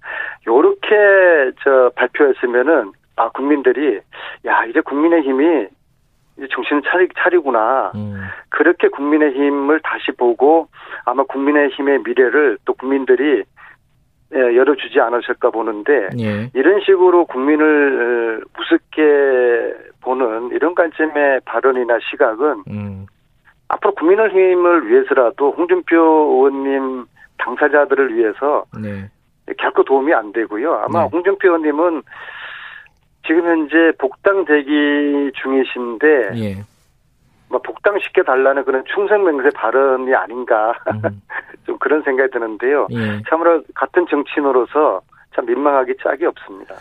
요렇게 0.47 1.53
저 1.65 1.91
발표했으면은 1.97 2.93
아 3.17 3.29
국민들이 3.31 3.99
야 4.47 4.65
이제 4.65 4.81
국민의힘이 4.81 5.67
이제 6.37 6.47
정신을 6.53 6.83
차리, 6.87 7.09
차리구나. 7.19 7.91
음. 7.97 8.29
그렇게 8.49 8.89
국민의힘을 8.89 9.81
다시 9.81 10.13
보고 10.13 10.69
아마 11.05 11.25
국민의힘의 11.25 12.03
미래를 12.05 12.59
또 12.65 12.75
국민들이 12.75 13.39
예, 13.39 13.45
열어주지 14.33 15.01
않으실까 15.01 15.51
보는데 15.51 16.09
예. 16.19 16.51
이런 16.55 16.81
식으로 16.81 17.25
국민을 17.27 18.43
어, 18.45 18.61
우습게 18.61 19.75
보는 20.03 20.51
이런 20.53 20.75
관점의 20.75 21.40
발언이나 21.45 21.99
시각은 22.11 22.64
음. 22.69 23.07
앞으로 23.69 23.95
국민의힘을 23.95 24.88
위해서라도 24.88 25.53
홍준표 25.53 25.97
의원님 25.97 27.07
당사자들을 27.38 28.14
위해서 28.16 28.64
네. 28.81 29.09
결코 29.59 29.83
도움이 29.83 30.12
안 30.14 30.33
되고요. 30.33 30.75
아마 30.75 31.03
네. 31.03 31.09
홍준표 31.12 31.49
의원님은 31.49 32.03
지금 33.27 33.47
현재 33.47 33.93
복당 33.99 34.45
대기 34.45 35.33
중이신데 35.43 36.31
예. 36.37 36.55
뭐 37.51 37.61
복당시켜 37.61 38.23
달라는 38.23 38.65
그런 38.65 38.85
충성맹세 38.95 39.51
발언이 39.55 40.15
아닌가 40.15 40.73
음. 40.93 41.21
좀 41.67 41.77
그런 41.79 42.03
생각이 42.03 42.31
드는데요. 42.31 42.87
예. 42.93 43.21
참으로 43.29 43.63
같은 43.75 44.07
정치인으로서 44.09 45.03
참 45.35 45.47
민망하기 45.47 45.95
짝이 46.03 46.25
없습니다. 46.27 46.77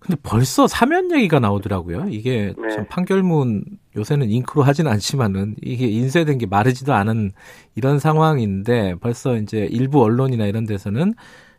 근데 0.00 0.20
벌써 0.22 0.66
사면 0.66 1.10
얘기가 1.12 1.38
나오더라고요. 1.38 2.06
이게 2.08 2.52
네. 2.56 2.68
참 2.70 2.86
판결문 2.88 3.64
요새는 3.96 4.28
잉크로 4.30 4.62
하진 4.62 4.86
않지만은 4.86 5.54
이게 5.60 5.86
인쇄된 5.86 6.38
게 6.38 6.46
마르지도 6.46 6.92
않은 6.94 7.32
이런 7.74 7.98
상황인데 7.98 8.96
벌써 9.00 9.36
이제 9.36 9.68
일부 9.70 10.02
언론이나 10.02 10.46
이런 10.46 10.66
데서는 10.66 11.14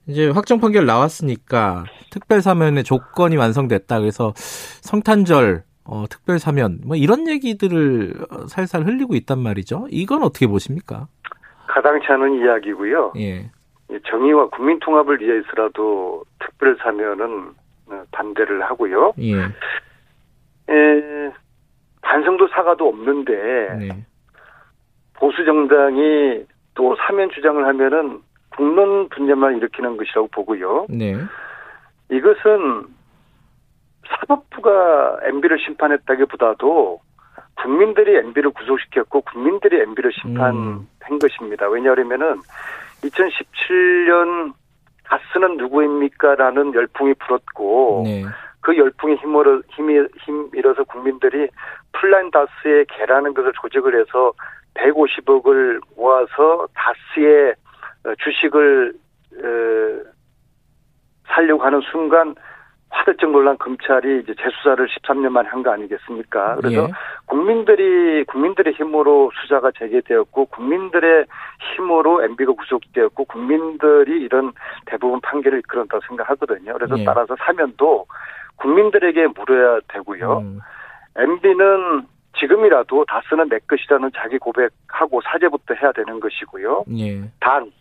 이제 0.07 0.29
확정 0.29 0.59
판결 0.59 0.85
나왔으니까 0.85 1.85
특별 2.09 2.41
사면의 2.41 2.83
조건이 2.83 3.37
완성됐다. 3.37 3.99
그래서 3.99 4.33
성탄절 4.35 5.63
어, 5.91 6.05
특별 6.07 6.37
사면 6.37 6.79
뭐 6.85 6.95
이런 6.95 7.27
얘기들을 7.27 8.13
살살 8.47 8.83
흘리고 8.83 9.15
있단 9.15 9.39
말이죠. 9.39 9.87
이건 9.89 10.21
어떻게 10.21 10.45
보십니까? 10.45 11.07
가당치 11.67 12.05
않은 12.11 12.41
이야기고요. 12.41 13.13
예. 13.17 13.49
정의와 14.07 14.49
국민 14.49 14.79
통합을 14.79 15.19
위해서라도 15.19 16.23
특별 16.39 16.77
사면은 16.77 17.53
어, 17.87 18.03
반대를 18.11 18.61
하고요. 18.61 19.13
예. 19.19 19.35
에, 20.71 21.31
반성도 22.01 22.47
사과도 22.49 22.87
없는데 22.87 23.33
네. 23.79 24.05
보수 25.15 25.43
정당이 25.43 26.45
또 26.75 26.95
사면 27.07 27.29
주장을 27.31 27.65
하면은 27.65 28.21
국론 28.55 29.09
분열만 29.09 29.57
일으키는 29.57 29.97
것이라고 29.97 30.27
보고요. 30.27 30.85
네. 30.89 31.15
이것은 32.11 32.85
사법부가 34.09 35.19
MB를 35.23 35.59
심판했다기보다도 35.59 37.01
국민들이 37.55 38.15
MB를 38.17 38.51
구속시켰고 38.51 39.21
국민들이 39.21 39.81
MB를 39.81 40.11
심판한 40.13 40.55
음. 40.55 41.19
것입니다. 41.19 41.67
왜냐하면은 41.67 42.39
2017년 43.03 44.53
다스는 45.05 45.57
누구 45.57 45.82
겁니까라는 45.82 46.73
열풍이 46.73 47.15
불었고 47.15 48.03
네. 48.05 48.23
그 48.61 48.77
열풍에 48.77 49.15
힘으로 49.15 49.61
힘이 49.69 50.05
힘입어서 50.19 50.83
국민들이 50.83 51.47
플란다스의 51.93 52.85
개라는 52.89 53.33
것을 53.33 53.51
조직을 53.59 53.99
해서 53.99 54.33
150억을 54.75 55.81
모아서 55.95 56.67
다스의 56.73 57.55
주식을 58.19 58.93
어, 59.33 60.09
살려고 61.27 61.63
하는 61.63 61.81
순간 61.91 62.35
화들짝 62.89 63.31
놀란 63.31 63.57
검찰이 63.57 64.21
이제 64.21 64.33
재수사를 64.41 64.87
13년 64.87 65.29
만에 65.29 65.47
한 65.49 65.63
거 65.63 65.71
아니겠습니까? 65.71 66.55
그래서 66.55 66.83
예. 66.83 66.87
국민들이 67.25 68.23
국민들의 68.25 68.73
힘으로 68.73 69.31
수사가 69.41 69.71
재개되었고 69.77 70.45
국민들의 70.45 71.25
힘으로 71.75 72.23
MB가 72.23 72.53
구속되었고 72.53 73.25
국민들이 73.25 74.21
이런 74.21 74.53
대부분 74.85 75.19
판결을 75.21 75.59
이끌었다고 75.59 76.01
생각하거든요. 76.07 76.73
그래서 76.73 76.97
예. 76.97 77.03
따라서 77.03 77.35
사면도 77.39 78.05
국민들에게 78.55 79.27
물어야 79.27 79.79
되고요. 79.87 80.37
음. 80.39 80.59
MB는 81.15 82.05
지금이라도 82.37 83.05
다스는 83.05 83.49
내 83.49 83.59
것이라는 83.67 84.11
자기 84.15 84.37
고백하고 84.37 85.21
사죄부터 85.21 85.73
해야 85.75 85.91
되는 85.91 86.19
것이고요. 86.19 86.85
예. 86.97 87.21
단 87.39 87.71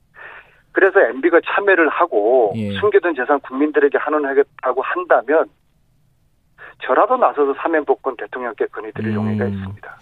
그래서 0.78 1.00
MB가 1.00 1.40
참여를 1.44 1.88
하고 1.88 2.52
예. 2.54 2.78
숨겨둔 2.78 3.16
재산 3.16 3.40
국민들에게 3.40 3.98
환원하겠다고 3.98 4.80
한다면 4.80 5.46
저라도 6.86 7.16
나서서 7.16 7.52
사면복권 7.60 8.16
대통령께 8.16 8.66
건의드릴 8.66 9.08
음. 9.08 9.14
용의가 9.14 9.46
있습니다. 9.46 9.98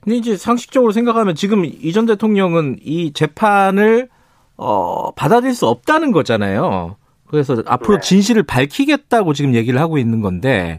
근데 0.00 0.16
이제 0.16 0.36
상식적으로 0.36 0.92
생각하면 0.92 1.34
지금 1.34 1.64
이전 1.64 2.06
대통령은 2.06 2.76
이 2.82 3.12
재판을 3.12 4.10
어, 4.56 5.10
받아들일 5.10 5.54
수 5.54 5.66
없다는 5.66 6.12
거잖아요. 6.12 6.94
그래서 7.26 7.56
앞으로 7.66 7.96
네. 7.96 8.00
진실을 8.02 8.44
밝히겠다고 8.44 9.32
지금 9.32 9.54
얘기를 9.54 9.80
하고 9.80 9.98
있는 9.98 10.20
건데 10.20 10.78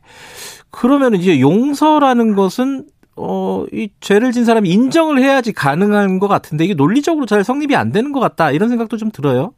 그러면 0.72 1.16
이제 1.16 1.42
용서라는 1.42 2.36
것은 2.36 2.86
어, 3.16 3.66
이 3.72 3.90
죄를 4.00 4.32
진 4.32 4.44
사람이 4.46 4.70
인정을 4.70 5.20
해야지 5.20 5.54
가능한 5.54 6.20
것 6.20 6.28
같은데 6.28 6.66
이게 6.66 6.74
논리적으로 6.74 7.26
잘 7.26 7.44
성립이 7.44 7.76
안 7.76 7.92
되는 7.92 8.12
것 8.12 8.20
같다 8.20 8.52
이런 8.52 8.70
생각도 8.70 8.98
좀 8.98 9.12
들어요. 9.12 9.54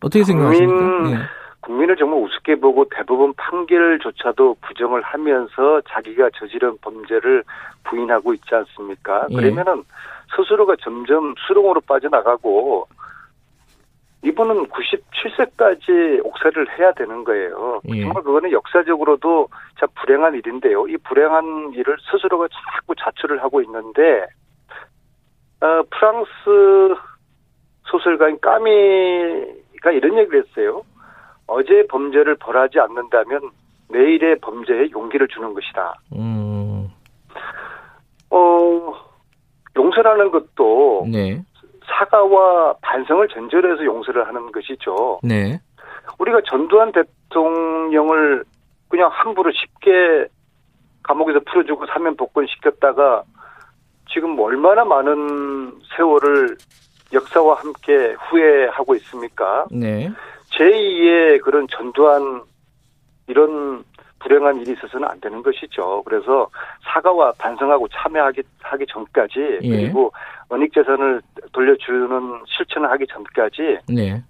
어떻게 0.00 0.24
생각하십니까? 0.24 0.76
국민, 0.76 1.14
네. 1.14 1.18
국민을 1.60 1.96
정말 1.96 2.20
우습게 2.22 2.56
보고 2.56 2.86
대부분 2.90 3.34
판결조차도 3.34 4.56
부정을 4.62 5.02
하면서 5.02 5.80
자기가 5.88 6.30
저지른 6.38 6.76
범죄를 6.78 7.42
부인하고 7.84 8.34
있지 8.34 8.54
않습니까? 8.54 9.26
예. 9.30 9.36
그러면은 9.36 9.82
스스로가 10.36 10.76
점점 10.80 11.34
수렁으로 11.46 11.80
빠져나가고 11.82 12.86
이분은 14.26 14.66
97세까지 14.66 16.24
옥살이를 16.24 16.78
해야 16.78 16.92
되는 16.92 17.22
거예요. 17.22 17.80
예. 17.88 18.02
정말 18.02 18.24
그거는 18.24 18.50
역사적으로도 18.50 19.48
참 19.78 19.88
불행한 19.94 20.34
일인데요. 20.34 20.88
이 20.88 20.96
불행한 20.96 21.72
일을 21.74 21.96
스스로가 22.10 22.48
자꾸 22.48 22.94
자초를 22.96 23.40
하고 23.40 23.62
있는데 23.62 24.26
어, 25.60 25.82
프랑스 25.90 27.00
소설가인 27.84 28.40
까미가 28.40 29.92
이런 29.92 30.18
얘기를 30.18 30.44
했어요. 30.44 30.82
어제 31.46 31.86
범죄를 31.88 32.34
벌하지 32.34 32.80
않는다면 32.80 33.50
내일의 33.90 34.40
범죄에 34.40 34.90
용기를 34.90 35.28
주는 35.28 35.54
것이다. 35.54 35.94
음. 36.16 36.90
어, 38.30 38.94
용서라는 39.76 40.32
것도 40.32 41.06
네. 41.12 41.44
사과와 41.86 42.74
반성을 42.82 43.28
전제로 43.28 43.72
해서 43.72 43.84
용서를 43.84 44.26
하는 44.26 44.50
것이죠. 44.52 45.20
네. 45.22 45.58
우리가 46.18 46.40
전두환 46.46 46.92
대통령을 46.92 48.44
그냥 48.88 49.10
함부로 49.12 49.50
쉽게 49.52 50.26
감옥에서 51.02 51.40
풀어주고 51.46 51.86
사면 51.86 52.16
복권 52.16 52.46
시켰다가 52.46 53.22
지금 54.10 54.38
얼마나 54.38 54.84
많은 54.84 55.80
세월을 55.96 56.56
역사와 57.12 57.56
함께 57.56 58.16
후회하고 58.28 58.94
있습니까? 58.96 59.66
네. 59.70 60.10
제2의 60.52 61.40
그런 61.42 61.66
전두환 61.70 62.42
이런 63.28 63.84
불행한 64.20 64.60
일이 64.60 64.72
있어서는 64.72 65.06
안 65.08 65.20
되는 65.20 65.42
것이죠. 65.42 66.02
그래서 66.04 66.48
사과와 66.82 67.32
반성하고 67.38 67.86
참여하기 67.88 68.42
하기 68.60 68.86
전까지 68.88 69.58
예. 69.62 69.68
그리고 69.68 70.12
원익 70.48 70.72
재산을 70.72 71.20
돌려주는 71.52 72.42
실천을 72.46 72.90
하기 72.92 73.06
전까지 73.08 73.78
네. 73.88 74.22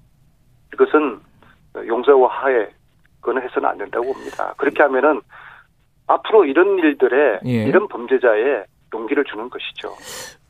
이것은 0.72 1.20
용서와 1.86 2.28
화해 2.28 2.68
그거는 3.20 3.42
해서는 3.42 3.68
안 3.68 3.78
된다고 3.78 4.12
봅니다. 4.12 4.54
그렇게 4.56 4.82
하면은 4.82 5.20
앞으로 6.06 6.44
이런 6.44 6.78
일들에 6.78 7.40
예. 7.44 7.64
이런 7.64 7.88
범죄자의 7.88 8.64
용기를 8.94 9.24
주는 9.24 9.50
것이죠. 9.50 9.90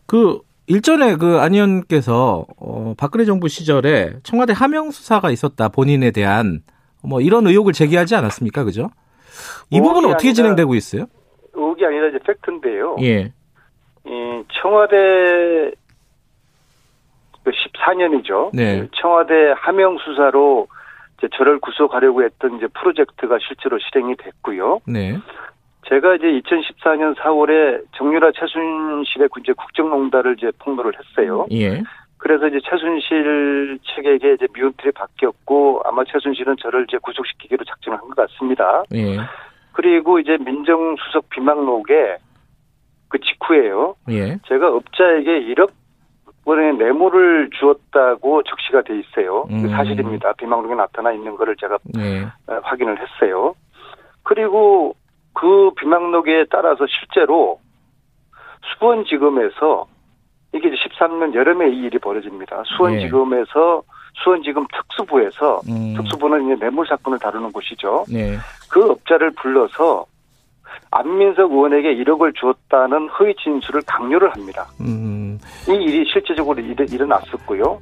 그 0.06 0.40
일전에 0.68 1.16
그 1.16 1.38
안 1.40 1.54
의원께서 1.54 2.44
어, 2.58 2.94
박근혜 2.98 3.24
정부 3.24 3.48
시절에 3.48 4.14
청와대 4.22 4.52
하명 4.52 4.90
수사가 4.90 5.30
있었다 5.30 5.68
본인에 5.68 6.10
대한 6.10 6.62
뭐 7.02 7.20
이런 7.20 7.46
의혹을 7.46 7.72
제기하지 7.72 8.16
않았습니까, 8.16 8.64
그죠? 8.64 8.90
이 9.70 9.80
부분은 9.80 10.08
어떻게 10.08 10.28
아니라, 10.28 10.34
진행되고 10.34 10.74
있어요? 10.74 11.06
의혹이 11.54 11.84
아니라 11.84 12.08
이제 12.08 12.18
팩트인데요. 12.26 12.96
예. 13.02 13.32
이 14.06 14.44
청와대 14.60 15.72
그 17.44 17.50
14년이죠. 17.50 18.50
네. 18.54 18.88
청와대 18.92 19.54
하명 19.56 19.98
수사로 19.98 20.68
이제 21.18 21.28
저를 21.36 21.58
구속하려고 21.60 22.22
했던 22.22 22.56
이제 22.56 22.66
프로젝트가 22.68 23.38
실제로 23.40 23.78
실행이 23.78 24.16
됐고요. 24.16 24.80
네. 24.86 25.16
제가 25.88 26.16
이제 26.16 26.26
2014년 26.26 27.14
4월에 27.16 27.84
정유라 27.96 28.32
최순실의 28.32 29.28
이제 29.40 29.52
국정농단을 29.52 30.34
이제 30.38 30.50
폭로를 30.58 30.92
했어요. 30.98 31.46
예. 31.52 31.82
그래서 32.18 32.48
이제 32.48 32.58
최순실 32.64 33.78
측에게 33.94 34.34
이제 34.34 34.48
미운 34.52 34.72
틀이 34.78 34.92
바뀌었고 34.92 35.82
아마 35.84 36.02
최순실은 36.04 36.56
저를 36.60 36.86
이제 36.88 36.98
구속시키기로 36.98 37.64
작정을 37.64 37.98
한것 37.98 38.16
같습니다. 38.16 38.82
예. 38.94 39.18
그리고 39.72 40.18
이제 40.18 40.36
민정수석 40.38 41.28
비망록에 41.30 42.16
그 43.08 43.18
직후에요. 43.20 43.94
예. 44.10 44.38
제가 44.48 44.68
업자에게 44.68 45.54
1억 45.54 45.70
원의 46.44 46.76
뇌물을 46.76 47.50
주었다고 47.58 48.42
적시가 48.44 48.82
돼 48.82 49.00
있어요. 49.00 49.46
음. 49.50 49.68
사실입니다. 49.68 50.32
비망록에 50.34 50.74
나타나 50.74 51.12
있는 51.12 51.36
거를 51.36 51.56
제가 51.56 51.78
예. 51.98 52.22
어, 52.22 52.60
확인을 52.62 52.98
했어요. 53.00 53.54
그리고 54.22 54.94
그 55.32 55.70
비망록에 55.76 56.46
따라서 56.50 56.86
실제로 56.86 57.60
수원지검에서 58.78 59.86
이게 60.54 60.68
이제 60.68 60.76
13년 60.76 61.34
여름에 61.34 61.68
이 61.70 61.82
일이 61.82 61.98
벌어집니다. 61.98 62.62
수원지검에서 62.76 63.82
네. 63.84 63.96
수원지검 64.22 64.66
특수부에서 64.72 65.60
음. 65.68 65.94
특수부는 65.96 66.46
이제 66.46 66.56
뇌물 66.60 66.86
사건을 66.86 67.18
다루는 67.18 67.52
곳이죠. 67.52 68.04
네. 68.08 68.36
그 68.70 68.90
업자를 68.90 69.30
불러서 69.32 70.06
안민석 70.90 71.50
의원에게 71.52 71.96
1억을 71.96 72.34
주었다는 72.34 73.08
허위 73.08 73.34
진술을 73.42 73.82
강요를 73.86 74.30
합니다. 74.32 74.66
음. 74.80 75.38
이 75.68 75.72
일이 75.72 76.04
실제적으로 76.10 76.60
일 76.60 77.02
어났었고요. 77.02 77.80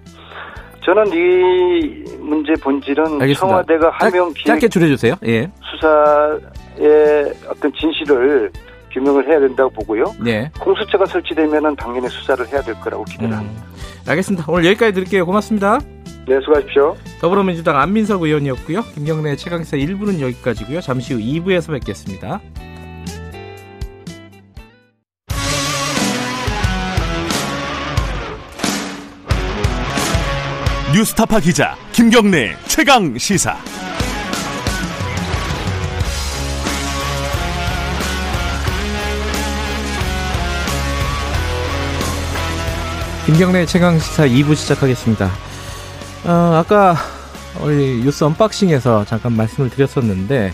저는 0.84 1.06
이 1.08 2.04
문제 2.18 2.52
본질은 2.60 3.04
알겠습니다. 3.22 3.40
청와대가 3.40 3.90
하명 3.90 4.32
기획 4.34 4.46
짧게 4.46 4.68
줄여주세요. 4.68 5.14
예. 5.26 5.50
수사의 5.62 7.32
어떤 7.48 7.72
진실을 7.72 8.50
규명을 8.92 9.26
해야 9.26 9.40
된다고 9.40 9.70
보고요. 9.70 10.04
네. 10.22 10.50
공수처가 10.60 11.06
설치되면은 11.06 11.74
당연히 11.76 12.08
수사를 12.08 12.46
해야 12.48 12.60
될 12.60 12.74
거라고 12.80 13.04
기대를 13.04 13.32
음. 13.34 13.38
합니다. 13.38 13.64
알겠습니다. 14.06 14.44
오늘 14.48 14.66
여기까지 14.66 14.92
드릴게요. 14.92 15.24
고맙습니다. 15.24 15.78
네, 16.26 16.40
수고하십시오. 16.40 16.96
더불어민주당 17.20 17.78
안민석 17.78 18.22
의원이었고요. 18.22 18.82
김경래 18.94 19.36
최강사 19.36 19.76
1부는 19.76 20.20
여기까지고요. 20.20 20.80
잠시 20.80 21.14
후 21.14 21.20
2부에서 21.20 21.72
뵙겠습니다. 21.72 22.40
뉴스타파 30.94 31.40
기자 31.40 31.76
김경래 31.90 32.56
최강 32.68 33.18
시사. 33.18 33.56
김경래 43.26 43.66
최강 43.66 43.98
시사 43.98 44.28
2부 44.28 44.54
시작하겠습니다. 44.54 45.32
어, 46.26 46.30
아까 46.54 46.94
우리 47.60 48.00
뉴스 48.04 48.22
언박싱에서 48.22 49.04
잠깐 49.04 49.32
말씀을 49.32 49.70
드렸었는데 49.70 50.52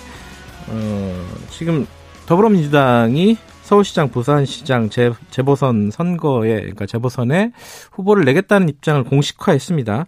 어, 0.68 1.26
지금 1.50 1.86
더불어민주당이 2.24 3.36
서울시장, 3.70 4.08
부산시장 4.08 4.88
재, 4.88 5.12
재보선 5.30 5.92
선거에 5.92 6.56
그러니까 6.56 6.86
재보선에 6.86 7.52
후보를 7.92 8.24
내겠다는 8.24 8.68
입장을 8.68 9.04
공식화했습니다. 9.04 10.06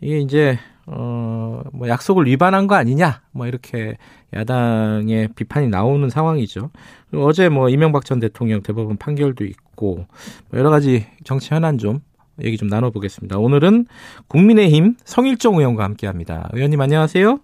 이게 0.00 0.18
이제 0.18 0.58
어뭐 0.86 1.86
약속을 1.86 2.26
위반한 2.26 2.66
거 2.66 2.74
아니냐 2.74 3.20
뭐 3.30 3.46
이렇게 3.46 3.96
야당의 4.34 5.28
비판이 5.36 5.68
나오는 5.68 6.10
상황이죠. 6.10 6.70
그리고 7.08 7.26
어제 7.26 7.48
뭐 7.48 7.68
이명박 7.68 8.04
전 8.04 8.18
대통령 8.18 8.60
대법원 8.62 8.96
판결도 8.96 9.44
있고 9.44 10.06
뭐 10.50 10.58
여러 10.58 10.70
가지 10.70 11.06
정치 11.22 11.54
현안 11.54 11.78
좀 11.78 12.00
얘기 12.42 12.56
좀 12.56 12.66
나눠보겠습니다. 12.66 13.38
오늘은 13.38 13.86
국민의힘 14.26 14.96
성일종 15.04 15.58
의원과 15.58 15.84
함께합니다. 15.84 16.50
의원님 16.54 16.80
안녕하세요. 16.80 17.38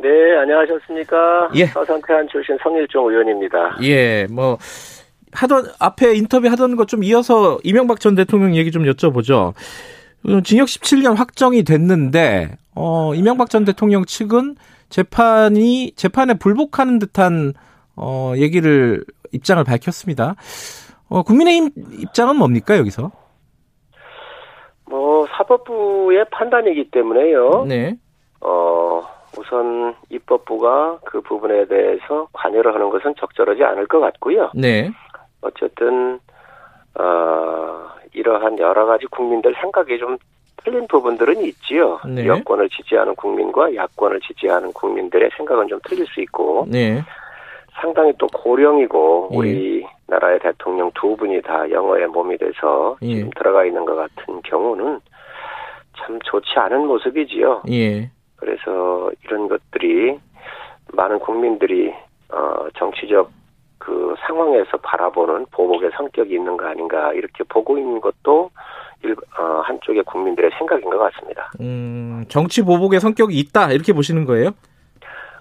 네, 0.00 0.36
안녕하셨습니까? 0.36 1.50
예. 1.54 1.66
서산태안 1.66 2.28
출신 2.30 2.56
성일종 2.62 3.08
의원입니다. 3.10 3.78
예, 3.82 4.26
뭐 4.30 4.58
하던 5.32 5.66
앞에 5.78 6.14
인터뷰 6.14 6.48
하던 6.48 6.76
것 6.76 6.86
좀 6.86 7.04
이어서 7.04 7.58
이명박 7.64 8.00
전 8.00 8.14
대통령 8.14 8.54
얘기 8.56 8.70
좀 8.70 8.84
여쭤보죠. 8.84 9.52
어, 10.26 10.40
징역 10.42 10.66
17년 10.66 11.14
확정이 11.16 11.62
됐는데 11.62 12.56
어 12.74 13.14
이명박 13.14 13.50
전 13.50 13.64
대통령 13.64 14.04
측은 14.04 14.56
재판이 14.88 15.92
재판에 15.96 16.34
불복하는 16.34 16.98
듯한 16.98 17.52
어 17.96 18.32
얘기를 18.36 19.04
입장을 19.32 19.62
밝혔습니다. 19.64 20.34
어 21.08 21.22
국민의힘 21.22 21.70
입장은 22.00 22.36
뭡니까 22.36 22.76
여기서? 22.78 23.10
뭐 24.90 25.26
사법부의 25.36 26.26
판단이기 26.30 26.90
때문에요. 26.90 27.64
네. 27.68 27.96
어 28.40 29.02
우선 29.38 29.94
입법부가 30.10 30.98
그 31.04 31.20
부분에 31.20 31.66
대해서 31.66 32.28
관여를 32.32 32.74
하는 32.74 32.88
것은 32.90 33.14
적절하지 33.18 33.62
않을 33.62 33.86
것 33.86 34.00
같고요. 34.00 34.50
네. 34.54 34.90
어쨌든 35.40 36.18
어, 36.98 37.88
이러한 38.12 38.58
여러 38.58 38.86
가지 38.86 39.06
국민들 39.06 39.54
생각이 39.60 39.98
좀 39.98 40.18
틀린 40.64 40.86
부분들은 40.88 41.40
있지요. 41.44 42.00
네. 42.06 42.26
여권을 42.26 42.68
지지하는 42.68 43.14
국민과 43.14 43.74
야권을 43.74 44.20
지지하는 44.20 44.72
국민들의 44.72 45.30
생각은 45.36 45.68
좀 45.68 45.78
틀릴 45.84 46.06
수 46.06 46.20
있고 46.20 46.66
네. 46.68 47.02
상당히 47.80 48.12
또 48.18 48.26
고령이고 48.26 49.30
예. 49.32 49.36
우리나라의 49.36 50.40
대통령 50.40 50.90
두 50.94 51.16
분이 51.16 51.42
다 51.42 51.70
영어에 51.70 52.06
몸이 52.06 52.36
돼서 52.38 52.96
예. 53.02 53.14
지금 53.14 53.30
들어가 53.36 53.64
있는 53.64 53.84
것 53.84 53.94
같은 53.94 54.42
경우는 54.42 55.00
참 55.96 56.18
좋지 56.24 56.50
않은 56.56 56.86
모습이지요. 56.86 57.62
예. 57.70 58.10
그래서 58.36 59.10
이런 59.24 59.48
것들이 59.48 60.18
많은 60.92 61.18
국민들이 61.20 61.92
어 62.30 62.68
정치적 62.76 63.30
그 63.88 64.14
상황에서 64.26 64.76
바라보는 64.82 65.46
보복의 65.50 65.90
성격이 65.96 66.34
있는 66.34 66.58
거 66.58 66.66
아닌가 66.66 67.10
이렇게 67.14 67.42
보고 67.48 67.78
있는 67.78 67.98
것도 68.02 68.50
일, 69.02 69.12
어, 69.38 69.62
한쪽의 69.64 70.02
국민들의 70.02 70.50
생각인 70.58 70.90
것 70.90 70.98
같습니다. 70.98 71.50
음, 71.60 72.22
정치 72.28 72.62
보복의 72.62 73.00
성격이 73.00 73.34
있다 73.38 73.72
이렇게 73.72 73.94
보시는 73.94 74.26
거예요? 74.26 74.50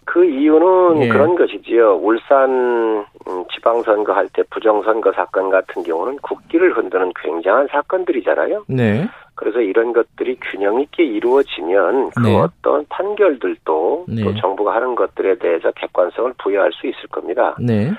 그 0.06 0.24
이유는 0.24 1.04
예. 1.04 1.10
그런 1.10 1.36
것이지요. 1.36 1.96
울산 1.98 3.06
음, 3.28 3.44
지방선거 3.54 4.14
할 4.14 4.30
때 4.30 4.44
부정선거 4.50 5.12
사건 5.12 5.50
같은 5.50 5.84
경우는 5.84 6.20
국기를 6.22 6.78
흔드는 6.78 7.12
굉장한 7.22 7.68
사건들이잖아요. 7.70 8.64
네. 8.70 9.10
그래서 9.36 9.60
이런 9.60 9.92
것들이 9.92 10.38
균형 10.40 10.80
있게 10.80 11.04
이루어지면 11.04 12.12
그 12.12 12.22
네. 12.22 12.40
어떤 12.40 12.86
판결들도 12.88 14.06
네. 14.08 14.24
또 14.24 14.34
정부가 14.36 14.74
하는 14.76 14.96
것들에 14.96 15.38
대해서 15.40 15.70
객관성을 15.72 16.34
부여할 16.42 16.72
수 16.72 16.88
있을 16.88 17.08
겁니다. 17.12 17.58
네. 17.60 17.92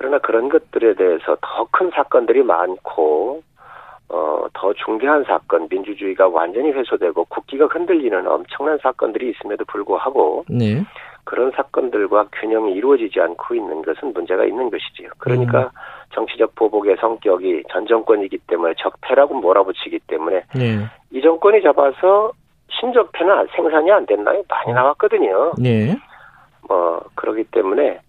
그러나 0.00 0.18
그런 0.18 0.48
것들에 0.48 0.94
대해서 0.94 1.36
더 1.42 1.66
큰 1.72 1.90
사건들이 1.90 2.42
많고 2.42 3.42
어, 4.08 4.46
더 4.54 4.72
중대한 4.72 5.24
사건, 5.24 5.68
민주주의가 5.70 6.26
완전히 6.26 6.70
훼손되고 6.72 7.26
국기가 7.26 7.66
흔들리는 7.66 8.26
엄청난 8.26 8.78
사건들이 8.78 9.30
있음에도 9.30 9.64
불구하고 9.66 10.44
네. 10.48 10.82
그런 11.24 11.50
사건들과 11.52 12.28
균형이 12.32 12.72
이루어지지 12.72 13.20
않고 13.20 13.54
있는 13.54 13.82
것은 13.82 14.14
문제가 14.14 14.44
있는 14.46 14.70
것이지요. 14.70 15.10
그러니까 15.18 15.64
음. 15.64 15.68
정치적 16.14 16.54
보복의 16.54 16.96
성격이 16.98 17.64
전 17.70 17.86
정권이기 17.86 18.38
때문에 18.48 18.74
적폐라고 18.78 19.34
몰아붙이기 19.34 20.00
때문에 20.06 20.44
네. 20.56 20.78
이 21.12 21.20
정권이 21.20 21.62
잡아서 21.62 22.32
신적폐는 22.70 23.48
생산이 23.54 23.92
안 23.92 24.06
됐나요? 24.06 24.42
많이 24.48 24.72
어. 24.72 24.74
나왔거든요. 24.74 25.52
네. 25.58 25.94
뭐 26.66 27.00
그러기 27.14 27.44
때문에 27.44 28.00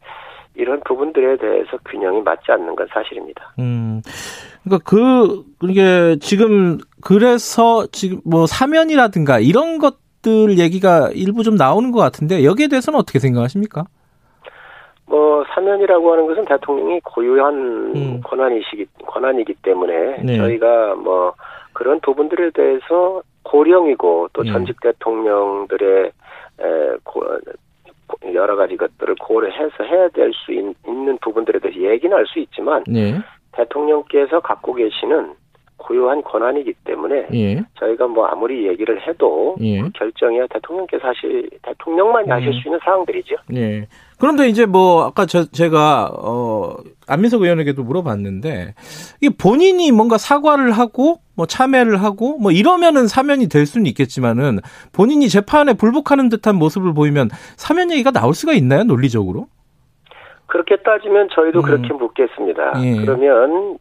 이런 0.55 0.81
부분들에 0.85 1.37
대해서 1.37 1.77
균형이 1.89 2.21
맞지 2.21 2.51
않는 2.51 2.75
건 2.75 2.87
사실입니다. 2.93 3.53
음, 3.59 4.01
그러니까 4.63 4.83
그 4.89 5.43
이게 5.63 6.17
지금 6.19 6.77
그래서 7.01 7.87
지금 7.91 8.19
뭐 8.25 8.45
사면이라든가 8.45 9.39
이런 9.39 9.79
것들 9.79 10.59
얘기가 10.59 11.09
일부 11.13 11.43
좀 11.43 11.55
나오는 11.55 11.91
것 11.91 11.99
같은데 11.99 12.43
여기에 12.43 12.67
대해서는 12.67 12.99
어떻게 12.99 13.19
생각하십니까? 13.19 13.85
뭐 15.05 15.43
사면이라고 15.53 16.11
하는 16.11 16.27
것은 16.27 16.45
대통령이 16.45 17.01
고유한 17.01 17.55
음. 17.95 18.21
권한이시기 18.23 18.85
권한이기 19.07 19.55
때문에 19.61 20.21
네. 20.23 20.37
저희가 20.37 20.95
뭐 20.95 21.33
그런 21.73 21.99
부분들에 22.01 22.51
대해서 22.51 23.21
고령이고 23.43 24.29
또 24.33 24.45
예. 24.45 24.51
전직 24.51 24.79
대통령들의 24.81 26.11
에, 26.59 26.97
고, 27.03 27.21
여러 28.33 28.55
가지 28.55 28.77
것들을 28.77 29.15
고려해서 29.15 29.83
해야 29.83 30.09
될 30.09 30.31
수 30.33 30.51
있는 30.51 31.17
부분들에 31.21 31.59
대해서 31.59 31.79
얘기는 31.79 32.15
할 32.15 32.25
수 32.25 32.39
있지만 32.39 32.83
예. 32.95 33.19
대통령께서 33.53 34.39
갖고 34.39 34.73
계시는 34.73 35.33
고유한 35.81 36.21
권한이기 36.23 36.73
때문에 36.85 37.27
예. 37.33 37.63
저희가 37.79 38.07
뭐 38.07 38.25
아무리 38.27 38.67
얘기를 38.67 39.05
해도 39.07 39.55
예. 39.59 39.81
그 39.81 39.89
결정이야 39.93 40.47
대통령께서 40.47 41.07
하실 41.07 41.49
대통령만이 41.63 42.27
예. 42.27 42.31
하실 42.31 42.53
수 42.53 42.67
있는 42.67 42.79
사항들이죠. 42.83 43.35
예. 43.55 43.87
그런데 44.19 44.47
이제 44.47 44.65
뭐 44.65 45.03
아까 45.03 45.25
저, 45.25 45.45
제가 45.45 46.11
어 46.13 46.75
안민석 47.07 47.41
의원에게도 47.41 47.83
물어봤는데 47.83 48.75
이게 49.19 49.35
본인이 49.35 49.91
뭔가 49.91 50.17
사과를 50.17 50.71
하고 50.71 51.17
뭐 51.35 51.47
참여를 51.47 52.01
하고 52.03 52.37
뭐 52.37 52.51
이러면은 52.51 53.07
사면이 53.07 53.49
될 53.49 53.65
수는 53.65 53.87
있겠지만은 53.87 54.59
본인이 54.93 55.27
재판에 55.27 55.73
불복하는 55.73 56.29
듯한 56.29 56.55
모습을 56.55 56.93
보이면 56.93 57.29
사면 57.57 57.91
얘기가 57.91 58.11
나올 58.11 58.33
수가 58.33 58.53
있나요 58.53 58.83
논리적으로? 58.83 59.47
그렇게 60.45 60.75
따지면 60.77 61.29
저희도 61.33 61.61
음. 61.61 61.63
그렇게 61.63 61.93
묻겠습니다. 61.93 62.73
예. 62.83 62.97
그러면 62.97 63.77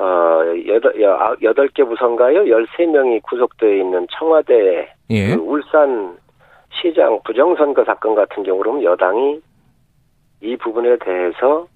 어, 0.00 0.42
여덟, 0.66 0.94
여덟 1.42 1.68
개 1.68 1.84
부서인가요? 1.84 2.48
열세 2.48 2.86
명이 2.86 3.20
구속되어 3.20 3.74
있는 3.74 4.06
청와대 4.18 4.88
예. 5.10 5.34
그 5.34 5.40
울산 5.42 6.16
시장 6.80 7.20
부정선거 7.22 7.84
사건 7.84 8.14
같은 8.14 8.42
경우는 8.42 8.82
여당이 8.82 9.40
이 10.40 10.56
부분에 10.56 10.96
대해서 11.04 11.66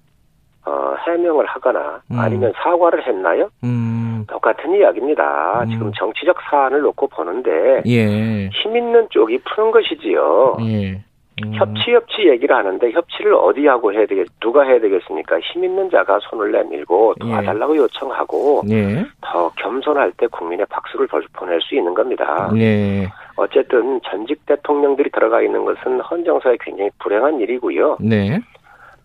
어, 0.65 0.95
해명을 1.05 1.45
하거나 1.45 2.01
음. 2.09 2.17
아니면 2.17 2.51
사과를 2.55 3.05
했나요? 3.05 3.49
음. 3.63 4.25
똑같은 4.27 4.73
이야기입니다. 4.73 5.61
음. 5.63 5.69
지금 5.69 5.91
정치적 5.95 6.35
사안을 6.49 6.81
놓고 6.81 7.07
보는데 7.09 7.83
예. 7.85 8.49
힘 8.49 8.75
있는 8.75 9.07
쪽이 9.11 9.37
푸는 9.43 9.69
것이지요. 9.69 10.57
예. 10.61 11.04
음. 11.43 11.53
협치 11.53 11.91
협치 11.91 12.29
얘기를 12.29 12.55
하는데 12.55 12.91
협치를 12.91 13.33
어디 13.33 13.67
하고 13.67 13.91
해야 13.91 14.05
되겠 14.05 14.27
누가 14.39 14.63
해야 14.63 14.79
되겠습니까? 14.79 15.39
힘 15.41 15.63
있는 15.65 15.89
자가 15.89 16.19
손을 16.29 16.51
내밀고 16.51 17.15
도와달라고 17.19 17.75
예. 17.75 17.79
요청하고 17.79 18.63
예. 18.69 19.05
더 19.21 19.49
겸손할 19.57 20.13
때 20.13 20.27
국민의 20.27 20.65
박수를 20.69 21.07
보낼 21.33 21.59
수 21.61 21.75
있는 21.75 21.93
겁니다. 21.93 22.49
예. 22.55 23.09
어쨌든 23.35 23.99
전직 24.05 24.45
대통령들이 24.45 25.09
들어가 25.11 25.41
있는 25.41 25.65
것은 25.65 25.99
헌정사에 25.99 26.57
굉장히 26.61 26.89
불행한 26.99 27.39
일이고요. 27.41 27.97
네. 27.99 28.39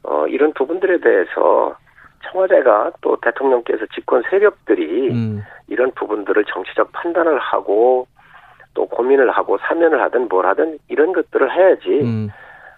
어, 0.05 0.27
이런 0.29 0.53
부분들에 0.53 1.01
대해서 1.01 1.75
청와대가 2.31 2.93
또 3.01 3.17
대통령께서 3.21 3.87
집권 3.95 4.23
세력들이 4.31 5.11
음. 5.11 5.43
이런 5.67 5.91
부분들을 5.93 6.45
정치적 6.45 6.93
판단을 6.93 7.39
하고 7.39 8.07
또 8.75 8.87
고민을 8.87 9.31
하고 9.31 9.59
사면을 9.59 10.03
하든 10.03 10.29
뭘 10.29 10.47
하든 10.47 10.79
이런 10.89 11.13
것들을 11.13 11.55
해야지. 11.55 11.89
음. 12.03 12.31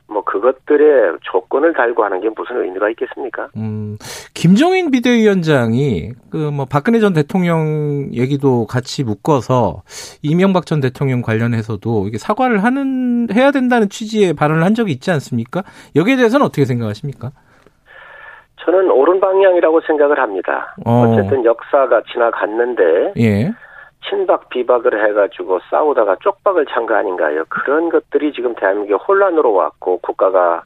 뭐 0.09 0.22
그것들의 0.24 1.16
조건을 1.22 1.72
달고 1.72 2.05
하는 2.05 2.20
게 2.20 2.28
무슨 2.36 2.62
의미가 2.62 2.90
있겠습니까? 2.90 3.49
음, 3.57 3.97
김종인 4.34 4.90
비대위원장이 4.90 6.12
그 6.30 6.53
뭐 6.53 6.66
박근혜 6.66 6.99
전 6.99 7.14
대통령 7.14 8.09
얘기도 8.12 8.66
같이 8.66 9.05
묶어서 9.05 9.82
이명박 10.22 10.66
전 10.66 10.80
대통령 10.80 11.22
관련해서도 11.22 12.07
이게 12.09 12.18
사과를 12.18 12.62
하는 12.62 13.28
해야 13.32 13.51
된다는 13.51 13.88
취지의 13.88 14.34
발언을 14.34 14.64
한 14.64 14.74
적이 14.74 14.93
있지 14.93 15.11
않습니까? 15.11 15.62
여기에 15.97 16.16
대해서는 16.16 16.45
어떻게 16.45 16.66
생각하십니까? 16.66 17.30
저는 18.64 18.90
옳은 18.90 19.18
방향이라고 19.18 19.80
생각을 19.80 20.18
합니다. 20.20 20.74
어. 20.84 21.16
쨌든 21.16 21.45
역사가 21.45 22.03
지나갔는데 22.12 23.14
예. 23.18 23.53
친박 24.09 24.49
비박을 24.49 25.09
해가지고 25.09 25.61
싸우다가 25.71 26.17
쪽박을 26.23 26.67
찬 26.67 26.87
거 26.87 26.95
아닌가요? 26.95 27.45
그런 27.49 27.89
것들이 27.89 28.33
지금 28.33 28.55
대한민국에 28.55 28.95
혼란으로 28.95 29.53
왔고 29.53 29.99
국가가 29.99 30.63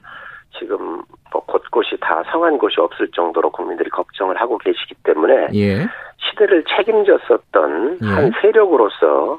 지금 0.58 1.02
뭐 1.32 1.42
곳곳이 1.44 1.96
다 2.00 2.22
성한 2.30 2.56
곳이 2.58 2.80
없을 2.80 3.08
정도로 3.10 3.50
국민들이 3.50 3.90
걱정을 3.90 4.40
하고 4.40 4.56
계시기 4.58 4.94
때문에 5.04 5.48
예. 5.54 5.86
시대를 6.18 6.64
책임졌었던 6.76 7.98
예. 8.02 8.06
한 8.06 8.32
세력으로서 8.40 9.38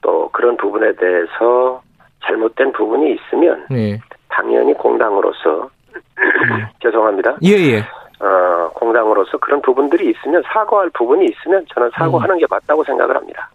또 0.00 0.28
그런 0.32 0.56
부분에 0.56 0.92
대해서 0.96 1.82
잘못된 2.24 2.72
부분이 2.72 3.14
있으면 3.14 3.64
예. 3.72 4.00
당연히 4.28 4.74
공당으로서 4.74 5.70
죄송합니다. 6.82 7.36
예예. 7.44 7.84
예. 8.24 8.26
어, 8.26 8.70
공당으로서 8.74 9.38
그런 9.38 9.60
부분들이 9.62 10.10
있으면 10.10 10.42
사과할 10.46 10.90
부분이 10.90 11.26
있으면 11.26 11.64
저는 11.74 11.90
사과하는 11.94 12.36
음. 12.36 12.38
게 12.38 12.46
맞다고 12.48 12.82
생각을 12.84 13.16
합니다. 13.16 13.50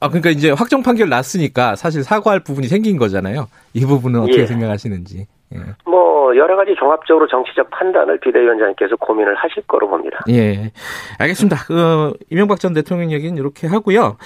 아 0.00 0.08
그러니까 0.08 0.30
이제 0.30 0.50
확정 0.50 0.82
판결 0.82 1.08
났으니까 1.08 1.74
사실 1.74 2.02
사과할 2.02 2.40
부분이 2.40 2.66
생긴 2.66 2.98
거잖아요. 2.98 3.46
이 3.72 3.84
부분은 3.86 4.20
어떻게 4.20 4.42
예. 4.42 4.46
생각하시는지. 4.46 5.26
예. 5.54 5.58
뭐 5.84 6.36
여러 6.36 6.56
가지 6.56 6.74
종합적으로 6.74 7.26
정치적 7.28 7.70
판단을 7.70 8.18
비대위원장께서 8.20 8.96
고민을 8.96 9.34
하실 9.36 9.62
거로 9.66 9.88
봅니다. 9.88 10.24
예, 10.28 10.72
알겠습니다. 11.18 11.56
그 11.66 12.12
이명박 12.30 12.58
전 12.58 12.74
대통령 12.74 13.12
얘기는 13.12 13.36
이렇게 13.36 13.66
하고요. 13.66 14.16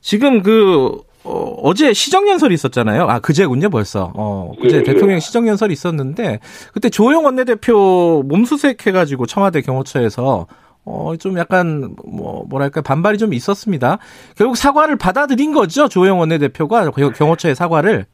지금 0.00 0.42
그 0.42 0.98
어, 1.30 1.74
제 1.74 1.92
시정연설이 1.92 2.54
있었잖아요. 2.54 3.04
아, 3.08 3.18
그제군요, 3.20 3.70
벌써. 3.70 4.12
어, 4.16 4.52
그제 4.60 4.78
예, 4.78 4.82
대통령 4.82 5.16
예. 5.16 5.20
시정연설이 5.20 5.72
있었는데, 5.72 6.40
그때 6.72 6.88
조영 6.88 7.24
원내대표 7.24 8.22
몸수색해가지고 8.26 9.26
청와대 9.26 9.60
경호처에서, 9.60 10.46
어, 10.84 11.12
좀 11.18 11.38
약간, 11.38 11.94
뭐, 12.06 12.44
뭐랄까, 12.48 12.80
반발이 12.80 13.18
좀 13.18 13.32
있었습니다. 13.34 13.98
결국 14.36 14.56
사과를 14.56 14.96
받아들인 14.96 15.52
거죠, 15.52 15.88
조영 15.88 16.18
원내대표가 16.18 16.90
경호처의 16.90 17.54
사과를. 17.54 18.06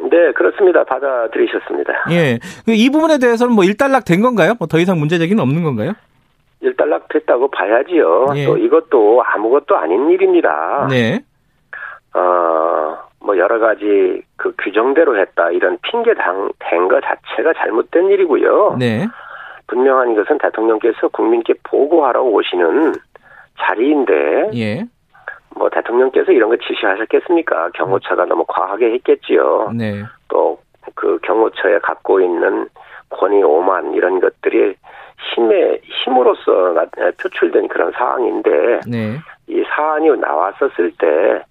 네, 0.00 0.32
그렇습니다. 0.34 0.84
받아들이셨습니다. 0.84 1.92
예. 2.10 2.38
이 2.66 2.90
부분에 2.90 3.18
대해서는 3.18 3.54
뭐 3.54 3.64
일단락 3.64 4.04
된 4.04 4.20
건가요? 4.20 4.54
뭐 4.58 4.66
더 4.66 4.78
이상 4.78 4.98
문제 4.98 5.16
제기는 5.18 5.40
없는 5.42 5.62
건가요? 5.62 5.92
일단락 6.60 7.08
됐다고 7.08 7.50
봐야지요. 7.50 8.26
예. 8.36 8.44
또 8.44 8.56
이것도 8.56 9.22
아무것도 9.24 9.76
아닌 9.76 10.10
일입니다. 10.10 10.86
네. 10.90 11.20
어, 12.14 12.98
뭐 13.20 13.36
여러 13.38 13.58
가지 13.58 14.22
그 14.36 14.54
규정대로 14.58 15.18
했다 15.18 15.50
이런 15.50 15.78
핑계 15.82 16.14
된것 16.14 17.02
자체가 17.02 17.52
잘못된 17.54 18.10
일이고요. 18.10 18.76
네. 18.78 19.06
분명한 19.68 20.14
것은 20.14 20.38
대통령께서 20.38 21.08
국민께 21.08 21.54
보고하러 21.62 22.22
오시는 22.22 22.92
자리인데, 23.58 24.50
예. 24.54 24.84
뭐 25.54 25.70
대통령께서 25.70 26.32
이런 26.32 26.50
거 26.50 26.56
지시하셨겠습니까? 26.56 27.70
경호처가 27.74 28.24
너무 28.26 28.44
과하게 28.46 28.92
했겠지요. 28.92 29.72
네. 29.74 30.02
또 30.28 30.58
그 30.94 31.18
경호처에 31.22 31.78
갖고 31.80 32.20
있는 32.20 32.66
권위 33.10 33.42
오만 33.42 33.92
이런 33.94 34.20
것들이 34.20 34.74
힘의 35.34 35.80
힘으로써 35.84 36.74
표출된 37.20 37.68
그런 37.68 37.92
상황인데, 37.92 38.80
네. 38.88 39.18
이 39.46 39.62
사안이 39.68 40.08
나왔었을 40.16 40.92
때 40.98 41.44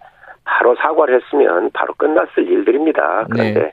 바로 0.62 0.76
사과를 0.76 1.20
했으면 1.20 1.72
바로 1.74 1.91
끝났을 1.95 2.47
일들입니다. 2.47 3.26
그런데 3.32 3.59
네. 3.59 3.72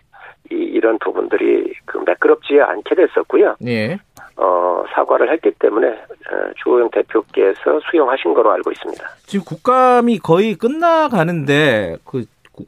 이, 0.51 0.55
이런 0.55 0.99
부분들이 0.99 1.75
그 1.85 1.99
매끄럽지 1.99 2.59
않게 2.63 2.95
됐었고요. 2.95 3.57
네. 3.61 3.99
어, 4.37 4.85
사과를 4.95 5.31
했기 5.31 5.51
때문에 5.59 5.87
어, 5.87 6.51
주호영 6.63 6.89
대표께서 6.91 7.79
수용하신 7.91 8.33
거로 8.33 8.53
알고 8.53 8.73
있습니다. 8.73 9.05
지금 9.27 9.45
국감이 9.45 10.19
거의 10.19 10.55
끝나가는데 10.55 11.97
그 12.07 12.25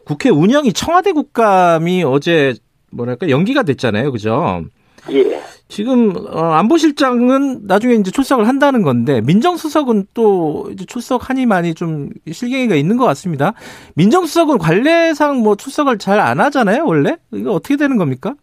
국회 0.07 0.29
운영이 0.29 0.75
청와대 0.75 1.13
국감이 1.13 2.05
어제 2.05 2.53
뭐랄까 2.93 3.31
연기가 3.31 3.63
됐잖아요. 3.63 4.13
그죠? 4.13 4.65
예. 5.13 5.41
지금 5.69 6.13
어, 6.33 6.41
안보실장은 6.55 7.67
나중에 7.67 7.95
이제 7.95 8.11
출석을 8.11 8.49
한다는 8.49 8.83
건데 8.83 9.21
민정수석은 9.21 10.07
또 10.15 10.69
이제 10.73 10.85
출석하니 10.85 11.47
많이 11.47 11.75
좀 11.75 12.11
실갱이가 12.31 12.75
있는 12.75 12.97
것 12.97 13.05
같습니다. 13.07 13.53
민정수석은 13.95 14.59
관례상 14.59 15.39
뭐 15.43 15.55
출석을 15.57 15.99
잘 15.99 16.21
안 16.21 16.41
하잖아요, 16.41 16.85
원래 16.85 17.17
이거 17.33 17.53
어떻게 17.53 17.77
되는 17.77 17.97
겁니까? 17.97 18.35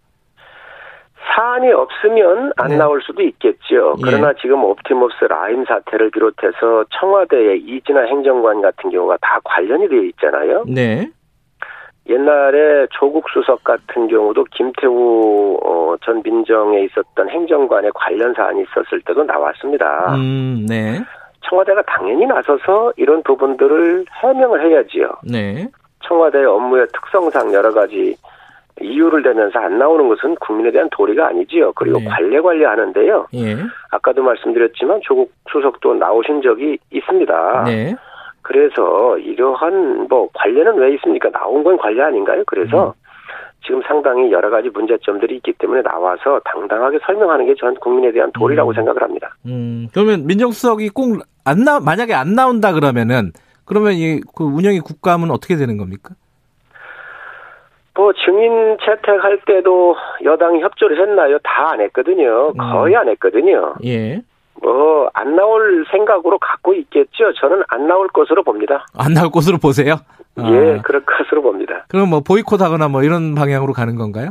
사안이 1.35 1.71
없으면 1.71 2.53
안 2.57 2.69
네. 2.69 2.77
나올 2.77 2.99
수도 3.03 3.21
있겠죠. 3.21 3.95
예. 3.99 4.01
그러나 4.03 4.29
예. 4.29 4.33
지금 4.41 4.63
옵티머스 4.63 5.25
라임 5.25 5.65
사태를 5.65 6.09
비롯해서 6.09 6.85
청와대의 6.99 7.59
이진아 7.61 8.01
행정관 8.05 8.61
같은 8.61 8.89
경우가 8.89 9.17
다 9.21 9.39
관련이 9.43 9.87
되어 9.89 10.01
있잖아요. 10.03 10.63
네. 10.67 11.11
옛날에 12.09 12.87
조국 12.91 13.29
수석 13.29 13.63
같은 13.63 14.07
경우도 14.07 14.45
김태우 14.51 15.57
어, 15.63 15.95
전 16.01 16.21
민정에 16.23 16.83
있었던 16.83 17.29
행정관의 17.29 17.91
관련 17.93 18.33
사안이 18.33 18.63
있었을 18.63 19.01
때도 19.01 19.23
나왔습니다. 19.23 20.15
음, 20.15 20.65
네. 20.67 20.99
청와대가 21.41 21.81
당연히 21.83 22.25
나서서 22.25 22.93
이런 22.97 23.23
부분들을 23.23 24.05
해명을 24.21 24.69
해야지요. 24.69 25.11
네. 25.23 25.67
청와대 26.03 26.43
업무의 26.43 26.87
특성상 26.93 27.53
여러 27.53 27.71
가지 27.71 28.15
이유를 28.79 29.23
대면서 29.23 29.59
안 29.59 29.77
나오는 29.77 30.07
것은 30.07 30.35
국민에 30.35 30.71
대한 30.71 30.87
도리가 30.91 31.27
아니지요. 31.27 31.73
그리고 31.73 31.99
네. 31.99 32.05
관례 32.05 32.39
관리하는데요. 32.39 33.27
예. 33.33 33.57
아까도 33.91 34.21
말씀드렸지만 34.21 34.99
조국 35.03 35.31
수석도 35.51 35.95
나오신 35.95 36.41
적이 36.41 36.77
있습니다. 36.91 37.63
네. 37.65 37.95
그래서 38.47 39.17
이러한 39.17 40.07
뭐 40.09 40.29
관례는 40.33 40.75
왜 40.77 40.93
있습니까? 40.95 41.29
나온 41.31 41.63
건 41.63 41.77
관례 41.77 42.01
아닌가요? 42.01 42.43
그래서 42.47 42.87
음. 42.87 42.91
지금 43.65 43.81
상당히 43.85 44.31
여러 44.31 44.49
가지 44.49 44.69
문제점들이 44.69 45.35
있기 45.37 45.53
때문에 45.53 45.81
나와서 45.81 46.39
당당하게 46.45 46.99
설명하는 47.05 47.45
게 47.45 47.53
전 47.59 47.75
국민에 47.75 48.11
대한 48.13 48.31
도리라고 48.31 48.71
음. 48.71 48.73
생각을 48.73 49.01
합니다. 49.01 49.35
음, 49.45 49.87
그러면 49.93 50.25
민정수석이 50.25 50.89
꼭 50.89 51.19
안 51.43 51.63
나, 51.63 51.79
만약에 51.79 52.13
안 52.13 52.35
나온다 52.35 52.73
그러면은, 52.73 53.31
그러면 53.65 53.93
이, 53.93 54.19
그 54.35 54.43
운영의 54.43 54.81
국감은 54.81 55.31
어떻게 55.31 55.55
되는 55.55 55.77
겁니까? 55.77 56.13
뭐 57.95 58.11
증인 58.13 58.77
채택할 58.85 59.39
때도 59.45 59.95
여당이 60.23 60.61
협조를 60.61 61.01
했나요? 61.01 61.39
다 61.43 61.71
안 61.71 61.81
했거든요. 61.81 62.49
음. 62.49 62.57
거의 62.57 62.95
안 62.95 63.07
했거든요. 63.09 63.73
예. 63.85 64.21
뭐 64.61 64.97
안 65.17 65.35
나올 65.35 65.85
생각으로 65.91 66.37
갖고 66.37 66.73
있겠죠. 66.75 67.33
저는 67.39 67.63
안 67.69 67.87
나올 67.87 68.07
것으로 68.09 68.43
봅니다. 68.43 68.85
안 68.95 69.13
나올 69.13 69.31
것으로 69.31 69.57
보세요? 69.57 69.95
예, 70.39 70.77
아. 70.77 70.81
그럴 70.83 71.03
것으로 71.03 71.41
봅니다. 71.41 71.85
그럼 71.89 72.09
뭐 72.09 72.19
보이콧하거나 72.19 72.87
뭐 72.87 73.01
이런 73.01 73.33
방향으로 73.33 73.73
가는 73.73 73.95
건가요? 73.95 74.29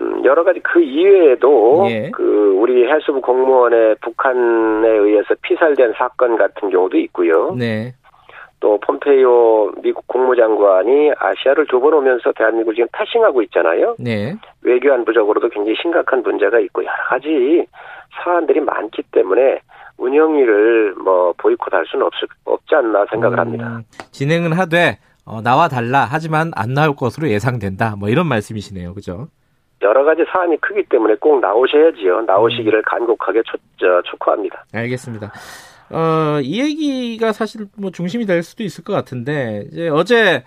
음, 0.00 0.24
여러 0.24 0.44
가지 0.44 0.60
그 0.60 0.80
이외에도 0.80 1.86
예. 1.88 2.10
그 2.12 2.56
우리 2.56 2.86
해수부 2.88 3.20
공무원의 3.20 3.96
북한에 4.00 4.88
의해서 4.88 5.34
피살된 5.42 5.94
사건 5.96 6.36
같은 6.36 6.70
경우도 6.70 6.96
있고요. 6.98 7.54
네. 7.56 7.94
또 8.66 8.78
폼페이오 8.80 9.74
미국 9.80 10.08
국무장관이 10.08 11.12
아시아를 11.16 11.66
두 11.68 11.78
번 11.78 11.94
오면서 11.94 12.32
대한민국을 12.32 12.74
지금 12.74 12.88
패싱하고 12.92 13.40
있잖아요. 13.42 13.94
네. 14.00 14.34
외교안보적으로도 14.62 15.50
굉장히 15.50 15.76
심각한 15.80 16.22
문제가 16.24 16.58
있고 16.58 16.82
여러 16.82 16.96
가지 17.08 17.64
사안들이 18.24 18.58
많기 18.60 19.02
때문에 19.12 19.60
운영위를 19.98 20.94
뭐 20.96 21.32
보이콧할 21.38 21.84
수는 21.86 22.06
없, 22.06 22.12
없지 22.44 22.74
않나 22.74 23.04
생각을 23.08 23.38
음, 23.38 23.40
합니다. 23.40 23.80
진행은 24.10 24.52
하되 24.54 24.98
어, 25.24 25.40
나와 25.42 25.68
달라 25.68 26.04
하지만 26.10 26.50
안 26.56 26.74
나올 26.74 26.96
것으로 26.96 27.28
예상된다. 27.28 27.94
뭐 27.96 28.08
이런 28.08 28.26
말씀이시네요, 28.26 28.94
그죠? 28.94 29.28
여러 29.82 30.02
가지 30.02 30.24
사안이 30.32 30.56
크기 30.60 30.82
때문에 30.88 31.14
꼭 31.20 31.38
나오셔야지요. 31.40 32.22
나오시기를 32.22 32.80
음. 32.80 32.82
간곡하게 32.84 33.42
촉, 33.44 33.60
저, 33.78 34.02
촉구합니다. 34.10 34.64
알겠습니다. 34.74 35.30
어, 35.90 36.40
이 36.42 36.60
얘기가 36.60 37.32
사실 37.32 37.66
뭐 37.76 37.90
중심이 37.90 38.26
될 38.26 38.42
수도 38.42 38.62
있을 38.64 38.82
것 38.84 38.92
같은데, 38.92 39.66
이제 39.72 39.88
어제 39.88 40.42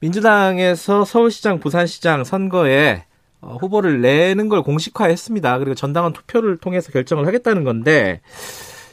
민주당에서 0.00 1.04
서울시장, 1.04 1.60
부산시장 1.60 2.24
선거에 2.24 3.04
어, 3.40 3.56
후보를 3.60 4.00
내는 4.00 4.48
걸 4.48 4.62
공식화했습니다. 4.62 5.58
그리고 5.58 5.74
전당원 5.74 6.12
투표를 6.12 6.58
통해서 6.58 6.92
결정을 6.92 7.26
하겠다는 7.26 7.64
건데, 7.64 8.20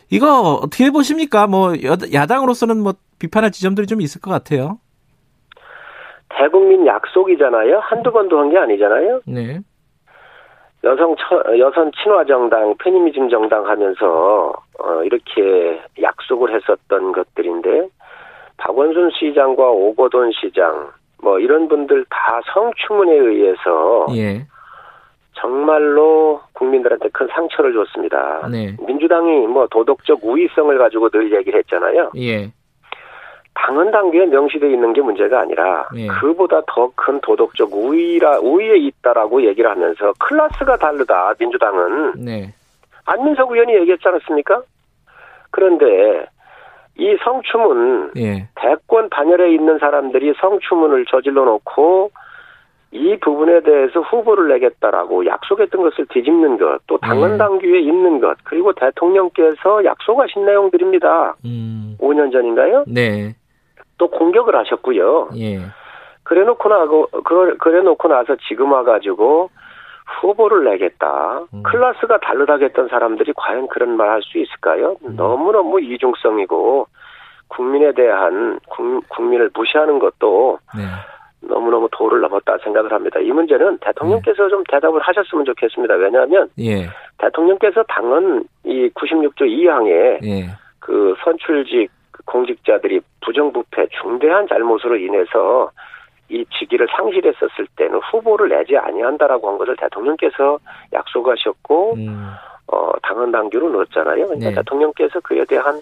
이거 0.10 0.54
어떻게 0.64 0.89
보십니까? 0.89 1.45
뭐, 1.45 1.74
야당으로서는 2.14 2.82
뭐 2.82 2.93
비판할 3.20 3.52
지점들이 3.52 3.86
좀 3.86 4.02
있을 4.02 4.22
것 4.22 4.32
같아요. 4.32 4.80
대국민 6.30 6.86
약속이잖아요. 6.88 7.80
한두 7.84 8.12
번도 8.12 8.39
한 8.39 8.50
게 8.50 8.58
아니잖아요. 8.58 9.22
네. 9.28 9.60
여성 10.84 11.16
여성 11.60 11.91
친화 12.02 12.24
정당, 12.26 12.74
페미니즘 12.78 13.30
정당 13.30 13.68
하면서 13.68 14.54
어, 14.80 15.03
이렇게 15.03 15.82
약속을 16.01 16.53
했었던 16.55 17.11
것들인데 17.11 17.89
박원순 18.57 19.11
시장과 19.11 19.69
오거돈 19.69 20.32
시장 20.34 20.91
뭐 21.21 21.39
이런 21.39 21.67
분들 21.67 22.05
다 22.09 22.41
성추문에 22.53 23.13
의해서 23.13 24.07
예. 24.15 24.45
정말로 25.34 26.41
국민들한테 26.53 27.09
큰 27.09 27.27
상처를 27.27 27.73
줬습니다. 27.73 28.47
네. 28.51 28.75
민주당이 28.86 29.47
뭐 29.47 29.67
도덕적 29.67 30.19
우위성을 30.23 30.77
가지고 30.77 31.09
늘 31.09 31.32
얘기를 31.34 31.59
했잖아요. 31.59 32.11
예. 32.17 32.51
당헌 33.53 33.91
당규에 33.91 34.25
명시되어 34.25 34.69
있는 34.69 34.93
게 34.93 35.01
문제가 35.01 35.41
아니라 35.41 35.88
예. 35.95 36.07
그보다 36.07 36.61
더 36.67 36.89
큰 36.95 37.19
도덕적 37.21 37.73
우위라 37.73 38.39
우위에 38.39 38.77
있다라고 38.77 39.43
얘기를 39.43 39.69
하면서 39.69 40.13
클래스가 40.19 40.77
다르다 40.77 41.34
민주당은 41.39 42.13
네. 42.23 42.53
안민석 43.10 43.51
의원이 43.51 43.74
얘기했지 43.76 44.07
않았습니까? 44.07 44.62
그런데 45.51 46.26
이 46.95 47.18
성추문 47.24 48.12
예. 48.18 48.47
대권 48.55 49.10
반열에 49.10 49.51
있는 49.53 49.80
사람들이 49.80 50.34
성추문을 50.39 51.05
저질러 51.05 51.45
놓고 51.45 52.12
이 52.91 53.18
부분에 53.22 53.62
대해서 53.62 54.01
후보를 54.01 54.47
내겠다라고 54.49 55.26
약속했던 55.26 55.82
것을 55.82 56.07
뒤집는 56.07 56.57
것, 56.57 56.80
또 56.88 56.97
당헌 56.97 57.34
네. 57.34 57.38
당규에 57.38 57.80
있는 57.80 58.20
것, 58.20 58.38
그리고 58.43 58.74
대통령께서 58.74 59.86
약속하신 59.86 60.45
내용들입니다. 60.45 61.36
음. 61.45 61.97
5년 61.99 62.32
전인가요? 62.32 62.86
네. 62.88 63.36
또 63.99 64.10
공격을 64.10 64.55
하셨고요. 64.55 65.30
예. 65.38 65.60
그래놓고 66.24 66.70
나고 66.70 67.07
그래, 67.24 67.53
그래놓고 67.60 68.07
나서 68.07 68.36
지금 68.47 68.72
와가지고 68.72 69.49
후보를 70.22 70.64
내겠다. 70.66 71.41
음. 71.53 71.64
클래스가 71.64 72.20
다르다겠던 72.20 72.88
사람들이 72.89 73.34
과연 73.36 73.68
그런 73.68 73.95
말 73.95 74.10
할 74.10 74.22
수 74.24 74.38
있을까요? 74.38 74.95
음. 75.05 75.16
너무너무 75.16 75.80
이중성이고 75.82 76.88
국민에 77.47 77.91
대한 77.93 78.60
국민을 79.10 79.49
무시하는 79.53 79.99
것도 79.99 80.60
네. 80.76 80.84
너무너무 81.41 81.88
도를 81.91 82.22
넘었다 82.22 82.57
생각을 82.64 82.91
합니다. 82.91 83.20
이 83.20 83.32
문제는 83.32 83.78
대통령께서 83.80 84.43
네. 84.43 84.49
좀 84.49 84.64
대답을 84.70 84.99
하셨으면 85.01 85.45
좋겠습니다. 85.45 85.95
왜냐하면 85.95 86.49
예. 86.60 86.88
대통령께서 87.18 87.84
당은 87.84 88.43
이 88.66 88.89
96조 88.89 89.41
2항에 89.41 90.26
예. 90.26 90.49
그 90.80 91.16
선출직 91.24 91.89
공직자들이 92.26 92.99
부정부패 93.26 93.88
중대한 94.01 94.47
잘못으로 94.47 94.97
인해서 94.97 95.72
이 96.30 96.45
직위를 96.59 96.88
상실했었을 96.95 97.67
때는 97.75 97.99
후보를 98.11 98.49
내지 98.49 98.77
아니한다라고 98.77 99.49
한 99.49 99.57
것을 99.57 99.75
대통령께서 99.77 100.59
약속하셨고 100.93 101.95
음. 101.95 102.32
어 102.67 102.91
당헌 103.01 103.32
당규로 103.32 103.69
넣었잖아요. 103.69 104.27
그러니까 104.27 104.49
네. 104.49 104.55
대통령께서 104.55 105.19
그에 105.21 105.43
대한 105.45 105.82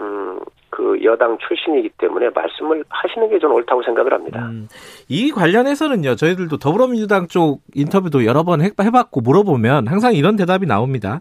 음, 0.00 0.40
그 0.70 0.98
여당 1.04 1.36
출신이기 1.38 1.90
때문에 1.98 2.30
말씀을 2.30 2.84
하시는 2.88 3.28
게 3.28 3.38
저는 3.38 3.54
옳다고 3.56 3.82
생각을 3.82 4.12
합니다. 4.12 4.46
음, 4.46 4.68
이 5.08 5.30
관련해서는요, 5.30 6.14
저희들도 6.14 6.58
더불어민주당 6.58 7.26
쪽 7.26 7.60
인터뷰도 7.74 8.24
여러 8.24 8.44
번 8.44 8.62
해봤고 8.62 9.20
물어보면 9.20 9.88
항상 9.88 10.14
이런 10.14 10.36
대답이 10.36 10.66
나옵니다. 10.66 11.20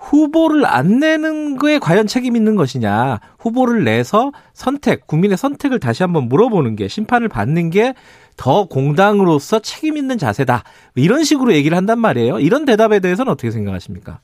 후보를 0.00 0.64
안 0.66 0.98
내는 0.98 1.56
거에 1.56 1.78
과연 1.78 2.06
책임 2.06 2.34
있는 2.34 2.56
것이냐, 2.56 3.20
후보를 3.38 3.84
내서 3.84 4.32
선택, 4.54 5.06
국민의 5.06 5.36
선택을 5.36 5.78
다시 5.78 6.02
한번 6.02 6.24
물어보는 6.28 6.74
게, 6.76 6.88
심판을 6.88 7.28
받는 7.28 7.70
게 7.70 7.94
더 8.40 8.64
공당으로서 8.64 9.58
책임 9.58 9.98
있는 9.98 10.16
자세다. 10.16 10.62
이런 10.96 11.24
식으로 11.24 11.52
얘기를 11.52 11.76
한단 11.76 11.98
말이에요. 11.98 12.38
이런 12.38 12.64
대답에 12.64 13.00
대해서는 13.00 13.30
어떻게 13.30 13.50
생각하십니까? 13.50 14.20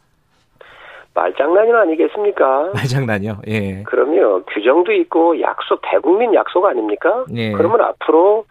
말장난이 1.13 1.71
아니겠습니까? 1.71 2.71
말장난이요. 2.75 3.43
예. 3.49 3.83
그럼요. 3.83 4.43
규정도 4.45 4.93
있고 4.93 5.39
약속 5.43 5.83
대국민 5.91 6.33
약속 6.33 6.65
아닙니까? 6.65 7.27
예. 7.35 7.53
그러면 7.53 7.83
앞으로 7.83 8.47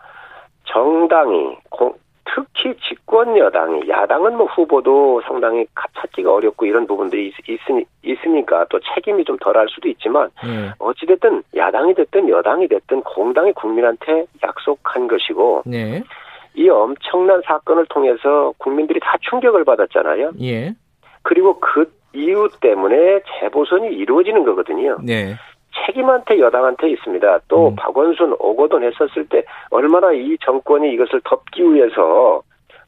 정당이 0.66 1.58
공, 1.70 1.94
특히 2.26 2.76
집권 2.88 3.38
여당이 3.38 3.88
야당은 3.88 4.36
뭐 4.36 4.48
후보도 4.48 5.22
상당히 5.28 5.66
찾기가 5.96 6.34
어렵고 6.34 6.66
이런 6.66 6.88
부분들이 6.88 7.28
있, 7.48 7.86
있으니 8.04 8.46
까 8.46 8.66
또 8.70 8.80
책임이 8.94 9.24
좀 9.26 9.38
덜할 9.38 9.68
수도 9.70 9.88
있지만 9.90 10.30
예. 10.46 10.72
어찌 10.80 11.06
됐든 11.06 11.44
야당이 11.56 11.94
됐든 11.94 12.30
여당이 12.30 12.68
됐든 12.68 13.02
공당이 13.02 13.54
국민한테 13.54 14.26
약속한 14.44 15.08
것이고 15.08 15.64
예. 15.72 16.04
이 16.56 16.70
엄청난 16.70 17.42
사건을 17.46 17.86
통해서 17.88 18.54
국민들이 18.58 19.00
다 19.00 19.18
충격을 19.22 19.64
받았잖아요. 19.64 20.32
예. 20.42 20.74
그리고 21.22 21.60
그 21.60 21.92
이유 22.14 22.50
때문에 22.62 23.22
재보선이 23.40 23.94
이루어지는 23.96 24.44
거거든요. 24.46 24.98
네. 25.04 25.36
책임한테 25.86 26.40
여당한테 26.40 26.90
있습니다. 26.92 27.40
또 27.48 27.70
음. 27.70 27.76
박원순 27.76 28.36
오거돈 28.40 28.84
했었을 28.84 29.28
때 29.28 29.44
얼마나 29.70 30.12
이 30.12 30.38
정권이 30.44 30.94
이것을 30.94 31.22
덮기 31.24 31.64
위해서 31.74 32.42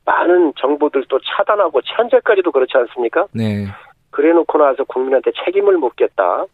많은 0.06 0.54
정보들도 0.58 1.20
차단하고 1.20 1.82
현재까지도 1.84 2.52
그렇지 2.52 2.78
않습니까? 2.78 3.28
네. 3.34 3.66
그래 4.10 4.32
놓고 4.32 4.58
나서 4.58 4.84
국민한테 4.86 5.32
책임을 5.46 5.78
묻겠다. 5.78 6.46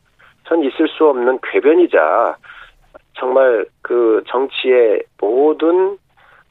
전 0.46 0.64
있을 0.64 0.88
수 0.90 1.08
없는 1.08 1.40
궤변이자 1.44 2.36
정말 3.14 3.66
그 3.82 4.24
정치의 4.28 5.04
모든 5.22 5.98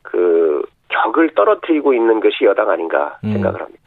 그 0.02 0.62
격을 0.88 1.34
떨어뜨리고 1.34 1.92
있는 1.94 2.20
것이 2.20 2.44
여당 2.44 2.70
아닌가 2.70 3.18
음. 3.24 3.32
생각을 3.32 3.60
합니다. 3.60 3.82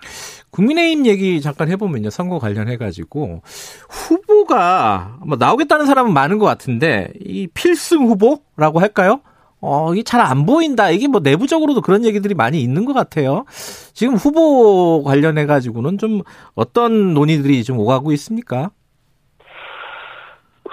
국민의힘 0.55 1.05
얘기 1.05 1.41
잠깐 1.41 1.69
해보면요. 1.69 2.09
선거 2.09 2.39
관련해가지고 2.39 3.41
후보가 3.89 5.17
뭐 5.25 5.37
나오겠다는 5.37 5.85
사람은 5.85 6.13
많은 6.13 6.37
것 6.39 6.45
같은데 6.45 7.09
이 7.23 7.47
필승 7.53 8.07
후보라고 8.07 8.79
할까요? 8.79 9.19
어, 9.59 9.93
이게 9.93 10.03
잘 10.03 10.21
안 10.21 10.45
보인다. 10.45 10.91
이게 10.91 11.07
뭐 11.07 11.19
내부적으로도 11.21 11.81
그런 11.81 12.05
얘기들이 12.05 12.35
많이 12.35 12.61
있는 12.61 12.85
것 12.85 12.93
같아요. 12.93 13.45
지금 13.93 14.15
후보 14.15 15.03
관련해가지고는 15.03 15.97
좀 15.97 16.21
어떤 16.53 17.13
논의들이 17.13 17.63
좀 17.63 17.79
오가고 17.79 18.11
있습니까? 18.13 18.71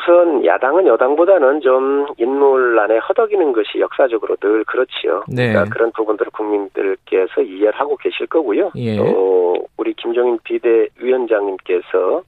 우선 0.03 0.45
야당은 0.45 0.87
여당보다는 0.87 1.61
좀 1.61 2.07
인물란에 2.17 2.99
허덕이는 2.99 3.53
것이 3.53 3.79
역사적으로 3.79 4.37
늘 4.37 4.65
그렇지요. 4.65 5.25
네. 5.29 5.49
그러니까 5.49 5.65
그런 5.73 5.93
부분들을 5.93 6.31
국민들께서 6.33 7.43
이해를 7.43 7.73
하고 7.79 7.97
계실 7.97 8.27
거고요. 8.27 8.73
예. 8.77 8.97
또 8.97 9.55
우리 9.77 9.95
김종인 9.95 10.39
비대위원장님께서 10.43 12.23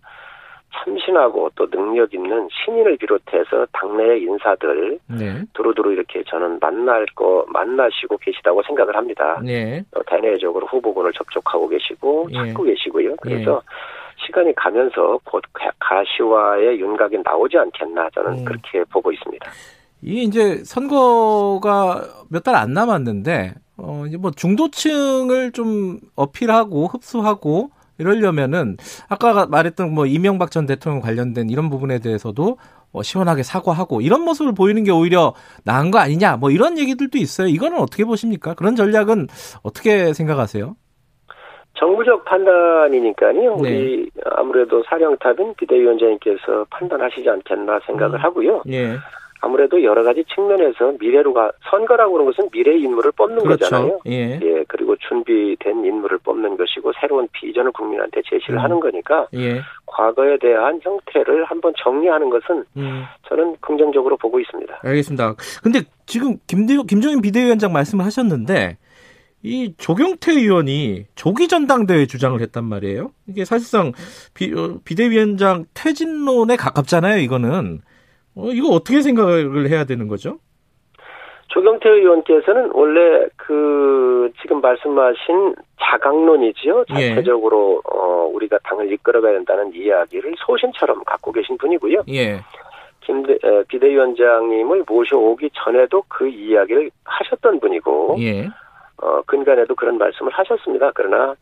참신하고 0.77 1.51
또 1.55 1.71
능력 1.71 2.13
있는 2.15 2.49
신인을 2.51 2.97
비롯해서 2.97 3.67
당내의 3.73 4.23
인사들 4.23 4.99
네. 5.09 5.43
두루두루 5.55 5.93
이렇게 5.93 6.23
저는 6.27 6.59
만날 6.61 7.07
거 7.15 7.45
만나시고 7.49 8.19
계시다고 8.19 8.63
생각을 8.63 8.97
합니다. 8.97 9.41
네. 9.45 9.85
대내적으로 10.07 10.67
후보군을 10.67 11.13
접촉하고 11.13 11.69
계시고 11.69 12.29
예. 12.31 12.35
찾고 12.35 12.65
계시고요. 12.65 13.17
그래서 13.21 13.63
예. 13.63 14.04
시간이 14.27 14.55
가면서 14.55 15.19
곧 15.25 15.43
가시화의 15.81 16.81
윤곽이 16.81 17.19
나오지 17.25 17.57
않겠나 17.59 18.09
저는 18.15 18.39
음. 18.39 18.45
그렇게 18.45 18.85
보고 18.91 19.13
있습니다. 19.13 19.51
이게 20.03 20.23
이제 20.23 20.63
선거가 20.65 22.03
몇 22.29 22.43
달 22.45 22.55
안 22.57 22.73
남았는데 22.75 23.55
어 23.79 24.05
이제 24.07 24.17
뭐 24.17 24.31
중도층을 24.31 25.53
좀 25.53 25.99
어필하고 26.17 26.87
흡수하고 26.87 27.71
이러려면은 27.99 28.77
아까 29.09 29.47
말했던 29.47 29.93
뭐 29.95 30.07
이명박 30.07 30.51
전 30.51 30.67
대통령 30.67 31.01
관련된 31.01 31.49
이런 31.49 31.71
부분에 31.71 31.99
대해서도 32.01 32.59
어, 32.93 33.03
시원하게 33.03 33.43
사과하고 33.43 34.01
이런 34.03 34.23
모습을 34.23 34.55
보이는 34.55 34.85
게 34.85 34.91
오히려 34.93 35.35
나은 35.65 35.91
거 35.91 35.99
아니냐 35.99 36.37
뭐 36.37 36.51
이런 36.51 36.79
얘기들도 36.79 37.19
있어요. 37.19 37.49
이거는 37.49 37.79
어떻게 37.79 38.05
보십니까? 38.05 38.55
그런 38.55 38.77
전략은 38.77 39.29
어떻게 39.63 40.13
생각하세요? 40.13 40.77
정부적 41.75 42.25
판단이니까요. 42.25 43.57
네. 43.57 43.69
우리 43.71 44.11
아무래도 44.37 44.83
사령탑인 44.85 45.55
비대위원장님께서 45.55 46.67
판단하시지 46.71 47.29
않겠나 47.29 47.81
생각을 47.87 48.19
음. 48.19 48.23
하고요. 48.23 48.63
예. 48.69 48.97
아무래도 49.41 49.83
여러 49.83 50.03
가지 50.03 50.25
측면에서 50.35 50.95
미래로 50.99 51.35
가 51.35 51.53
선거라고 51.71 52.15
하는 52.15 52.33
것은 52.33 52.49
미래 52.51 52.79
인물을 52.79 53.13
뽑는 53.13 53.43
그렇죠. 53.43 53.65
거잖아요. 53.65 54.01
예. 54.07 54.41
예. 54.41 54.65
그리고 54.69 54.97
준비된 54.97 55.85
인물을 55.85 56.19
뽑는 56.19 56.57
것이고 56.57 56.93
새로운 56.99 57.29
비전을 57.33 57.73
국민한테 57.73 58.23
제시를 58.25 58.59
음. 58.59 58.65
하는 58.65 58.81
거니까 58.81 59.27
예. 59.35 59.61
과거에 59.85 60.39
대한 60.39 60.81
형태를 60.83 61.45
한번 61.45 61.75
정리하는 61.77 62.31
것은 62.31 62.65
음. 62.79 63.05
저는 63.29 63.57
긍정적으로 63.61 64.17
보고 64.17 64.41
있습니다. 64.41 64.81
알겠습니다. 64.83 65.35
근데 65.63 65.81
지금 66.07 66.39
김대 66.47 66.75
김종인 66.89 67.21
비대위원장 67.21 67.71
말씀을 67.71 68.05
하셨는데 68.07 68.79
이 69.45 69.75
조경태 69.77 70.33
의원이 70.33 71.05
조기 71.15 71.49
전당대회 71.49 72.07
주장을 72.07 72.41
했단 72.41 72.65
말이에요. 72.65 73.11
이게 73.29 73.45
사실상 73.45 73.93
비, 74.33 74.53
어, 74.55 74.79
비대위원장 74.87 75.67
퇴진론에 75.75 76.57
가깝잖아요. 76.57 77.19
이거는 77.19 77.81
어, 78.37 78.51
이거 78.51 78.69
어떻게 78.69 79.03
생각을 79.03 79.69
해야 79.69 79.85
되는 79.85 80.09
거죠? 80.09 80.39
조경태 81.49 81.89
의원께서는 81.89 82.71
원래 82.73 83.27
그 83.37 84.33
지금 84.41 84.63
말씀하신 84.63 85.55
자강론이지요. 85.79 86.87
예. 86.99 87.11
자체적으로 87.11 87.83
예. 87.85 87.97
어 87.97 88.31
우리가 88.33 88.59
당을 88.65 88.91
이끌어가야 88.93 89.35
된다는 89.35 89.73
이야기를 89.75 90.35
소신처럼 90.39 91.05
갖고 91.05 91.31
계신 91.31 91.59
분이고요. 91.59 92.05
예. 92.09 92.41
김 93.03 93.23
비대위원장님을 93.69 94.85
모셔오기 94.89 95.51
전에도 95.53 96.03
그 96.09 96.27
이야기를 96.27 96.91
하셨던 97.05 97.61
분이고, 97.61 98.17
예. 98.21 98.49
어 98.99 99.23
근간에도 99.23 99.75
그런 99.75 99.99
말씀을 99.99 100.33
하셨습니다. 100.33 100.93
그러나 100.95 101.35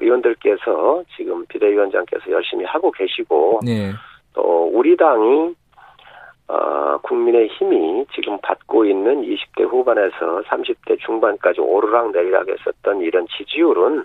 의원들께서 0.00 1.04
지금 1.16 1.44
비대위원장께서 1.46 2.30
열심히 2.30 2.64
하고 2.64 2.90
계시고, 2.90 3.60
네. 3.64 3.92
또 4.34 4.70
우리 4.72 4.96
당이 4.96 5.54
어, 6.48 6.98
국민의 7.02 7.48
힘이 7.48 8.06
지금 8.14 8.38
받고 8.40 8.86
있는 8.86 9.22
20대 9.22 9.68
후반에서 9.68 10.42
30대 10.46 10.98
중반까지 11.00 11.60
오르락 11.60 12.12
내리락 12.12 12.48
했었던 12.48 13.00
이런 13.02 13.26
지지율은 13.36 14.04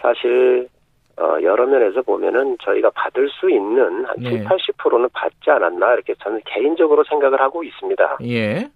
사실 0.00 0.68
어, 1.16 1.36
여러 1.42 1.66
면에서 1.66 2.02
보면은 2.02 2.56
저희가 2.62 2.90
받을 2.90 3.28
수 3.28 3.50
있는 3.50 4.04
한 4.04 4.14
네. 4.18 4.30
7, 4.30 4.44
80%는 4.44 5.08
받지 5.12 5.50
않았나 5.50 5.94
이렇게 5.94 6.14
저는 6.22 6.40
개인적으로 6.44 7.02
생각을 7.08 7.40
하고 7.40 7.64
있습니다. 7.64 8.18
예. 8.22 8.68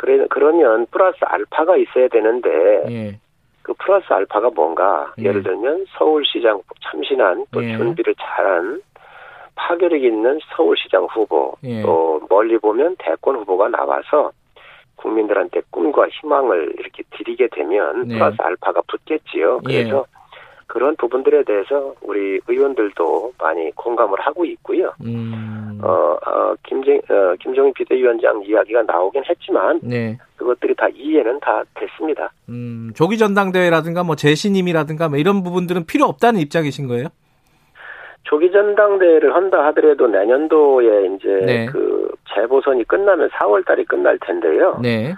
그래, 0.00 0.24
그러면 0.30 0.86
플러스 0.90 1.18
알파가 1.20 1.76
있어야 1.76 2.08
되는데 2.08 2.48
예. 2.88 3.20
그 3.60 3.74
플러스 3.74 4.10
알파가 4.10 4.48
뭔가 4.54 5.12
예. 5.18 5.24
예를 5.24 5.42
들면 5.42 5.84
서울시장 5.98 6.62
참신한 6.82 7.44
또 7.50 7.62
예. 7.62 7.76
준비를 7.76 8.14
잘한 8.18 8.80
파괴력 9.56 10.02
있는 10.02 10.40
서울시장 10.56 11.04
후보 11.04 11.54
예. 11.64 11.82
또 11.82 12.22
멀리 12.30 12.56
보면 12.56 12.96
대권 12.98 13.36
후보가 13.36 13.68
나와서 13.68 14.32
국민들한테 14.96 15.60
꿈과 15.70 16.08
희망을 16.08 16.76
이렇게 16.78 17.02
드리게 17.10 17.48
되면 17.52 18.08
네. 18.08 18.14
플러스 18.14 18.36
알파가 18.38 18.80
붙겠지요. 18.88 19.60
예. 19.68 19.82
그래서 19.82 20.06
예. 20.08 20.19
그런 20.70 20.94
부분들에 20.94 21.42
대해서 21.42 21.94
우리 22.00 22.40
의원들도 22.46 23.32
많이 23.38 23.72
공감을 23.72 24.20
하고 24.20 24.44
있고요. 24.44 24.92
음. 25.04 25.80
어, 25.82 26.16
어, 26.24 26.54
김정, 26.64 26.94
어, 26.94 27.34
김종인 27.40 27.72
비대위원장 27.74 28.40
이야기가 28.44 28.82
나오긴 28.82 29.24
했지만, 29.28 29.80
네. 29.82 30.16
그것들이 30.36 30.76
다 30.76 30.86
이해는 30.94 31.40
다 31.40 31.64
됐습니다. 31.74 32.30
음, 32.48 32.92
조기 32.94 33.18
전당대회라든가 33.18 34.04
뭐 34.04 34.14
재신임이라든가 34.14 35.08
뭐 35.08 35.18
이런 35.18 35.42
부분들은 35.42 35.86
필요 35.86 36.04
없다는 36.04 36.38
입장이신 36.38 36.86
거예요? 36.86 37.08
조기 38.22 38.52
전당대회를 38.52 39.34
한다 39.34 39.66
하더라도 39.66 40.06
내년도에 40.06 41.16
이제 41.16 41.28
네. 41.46 41.66
그 41.66 42.12
재보선이 42.32 42.84
끝나면 42.84 43.28
4월 43.30 43.66
달이 43.66 43.86
끝날 43.86 44.16
텐데요. 44.24 44.78
네. 44.80 45.14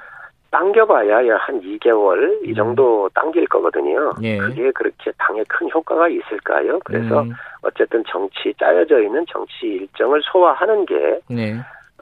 당겨봐야 0.52 1.16
한 1.38 1.60
2개월 1.60 2.46
이 2.46 2.50
음. 2.50 2.54
정도 2.54 3.08
당길 3.14 3.46
거거든요. 3.48 4.12
네. 4.20 4.36
그게 4.38 4.70
그렇게 4.72 5.10
당에 5.18 5.42
큰 5.48 5.68
효과가 5.70 6.08
있을까요? 6.08 6.78
그래서 6.84 7.22
음. 7.22 7.32
어쨌든 7.62 8.04
정치 8.08 8.54
짜여져 8.60 9.00
있는 9.00 9.24
정치 9.32 9.66
일정을 9.66 10.20
소화하는 10.30 10.86
게 10.86 10.94
네. 11.28 11.54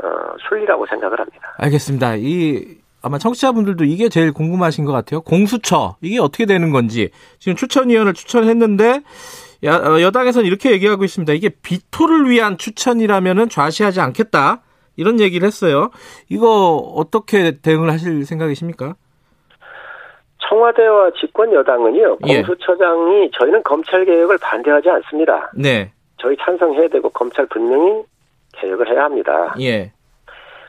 어, 0.02 0.08
순리라고 0.48 0.84
생각을 0.86 1.18
합니다. 1.18 1.54
알겠습니다. 1.58 2.16
이 2.16 2.78
아마 3.02 3.18
청취자분들도 3.18 3.84
이게 3.84 4.08
제일 4.08 4.32
궁금하신 4.32 4.84
것 4.84 4.92
같아요. 4.92 5.22
공수처 5.22 5.96
이게 6.02 6.18
어떻게 6.20 6.44
되는 6.44 6.70
건지 6.70 7.10
지금 7.38 7.56
추천위원을 7.56 8.14
추천했는데 8.14 9.02
야, 9.64 9.76
어, 9.76 10.00
여당에서는 10.00 10.46
이렇게 10.46 10.72
얘기하고 10.72 11.04
있습니다. 11.04 11.32
이게 11.34 11.50
비토를 11.50 12.28
위한 12.28 12.58
추천이라면은 12.58 13.48
좌시하지 13.48 14.00
않겠다. 14.00 14.62
이런 15.00 15.18
얘기를 15.18 15.46
했어요. 15.46 15.90
이거 16.28 16.76
어떻게 16.76 17.52
대응을 17.52 17.90
하실 17.90 18.26
생각이십니까? 18.26 18.96
청와대와 20.46 21.12
집권 21.18 21.52
여당은요. 21.54 22.18
예. 22.26 22.42
공수처장이 22.42 23.30
저희는 23.38 23.62
검찰 23.62 24.04
개혁을 24.04 24.36
반대하지 24.38 24.90
않습니다. 24.90 25.50
네. 25.54 25.92
저희 26.18 26.36
찬성해야 26.36 26.88
되고 26.88 27.08
검찰 27.08 27.46
분명히 27.46 28.02
개혁을 28.52 28.90
해야 28.90 29.04
합니다. 29.04 29.54
예. 29.60 29.92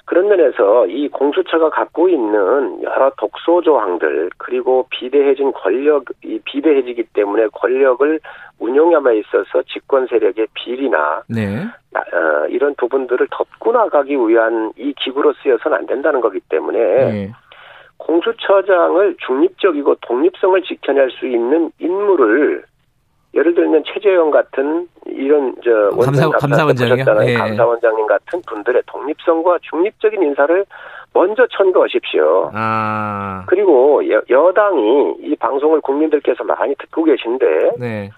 그런 0.06 0.28
면에서 0.28 0.88
이 0.88 1.08
공수처가 1.10 1.70
갖고 1.70 2.10
있는 2.10 2.84
여러 2.84 3.12
독소 3.18 3.62
조항들 3.62 4.32
그리고 4.38 4.88
비대해진 4.90 5.52
권력 5.54 6.06
이 6.24 6.40
비대해지기 6.44 7.04
때문에 7.14 7.48
권력을 7.54 8.20
운용함에 8.60 9.18
있어서 9.18 9.64
집권 9.64 10.08
세력의 10.08 10.48
비리나 10.54 11.24
네. 11.28 11.66
어, 11.96 12.48
이런 12.50 12.76
부분들을 12.76 13.28
덮고 13.32 13.72
나가기 13.72 14.16
위한 14.16 14.72
이 14.78 14.94
기구로 15.00 15.34
쓰여서는 15.42 15.78
안 15.78 15.86
된다는 15.86 16.22
거기 16.22 16.40
때문에 16.40 16.80
네. 16.80 17.32
공수처장을 17.98 19.16
중립적이고 19.26 19.96
독립성을 20.02 20.62
지켜낼 20.64 21.12
수 21.12 21.28
있는 21.28 21.72
인물을 21.80 22.64
예를 23.34 23.56
들면 23.56 23.84
최재형 23.86 24.32
같은 24.32 24.88
이런 25.06 25.56
저 25.64 25.90
감사, 25.98 26.30
감사원장이요. 26.30 27.06
예. 27.28 27.34
감사원장님 27.36 28.06
같은 28.08 28.42
분들의 28.46 28.84
독립성과 28.88 29.60
중립적인 29.62 30.22
인사를 30.22 30.66
먼저 31.14 31.48
천거하십시오. 31.48 32.52
아. 32.54 33.44
그리고 33.48 34.02
여, 34.10 34.22
여당이 34.30 35.16
이 35.22 35.36
방송을 35.38 35.82
국민들께서 35.82 36.44
많이 36.44 36.76
듣고 36.76 37.04
계신데 37.04 37.46
네. 37.80 38.10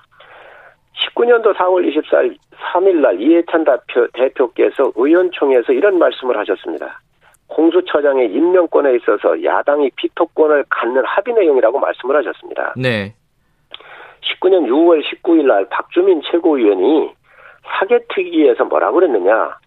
19년도 0.94 1.56
4월 1.56 1.88
24일 1.88 2.38
3일 2.74 3.02
날 3.02 3.20
이해찬 3.20 3.66
대표, 3.66 4.08
대표께서 4.14 4.92
의원총회에서 4.96 5.74
이런 5.74 6.00
말씀을 6.00 6.38
하셨습니다. 6.40 7.02
공수처장의 7.48 8.32
임명권에 8.32 8.96
있어서 8.96 9.44
야당이 9.44 9.92
피토권을 9.96 10.66
갖는 10.70 11.04
합의 11.06 11.34
내용이라고 11.36 11.80
말씀을 11.80 12.16
하셨습니다. 12.18 12.74
네. 12.78 13.14
19년 14.24 14.68
6월 14.68 15.04
19일 15.04 15.46
날 15.46 15.68
박주민 15.70 16.22
최고위원이 16.32 17.14
사개특위에서 17.80 18.66
뭐라고 18.66 18.96
그랬느냐. 18.96 19.58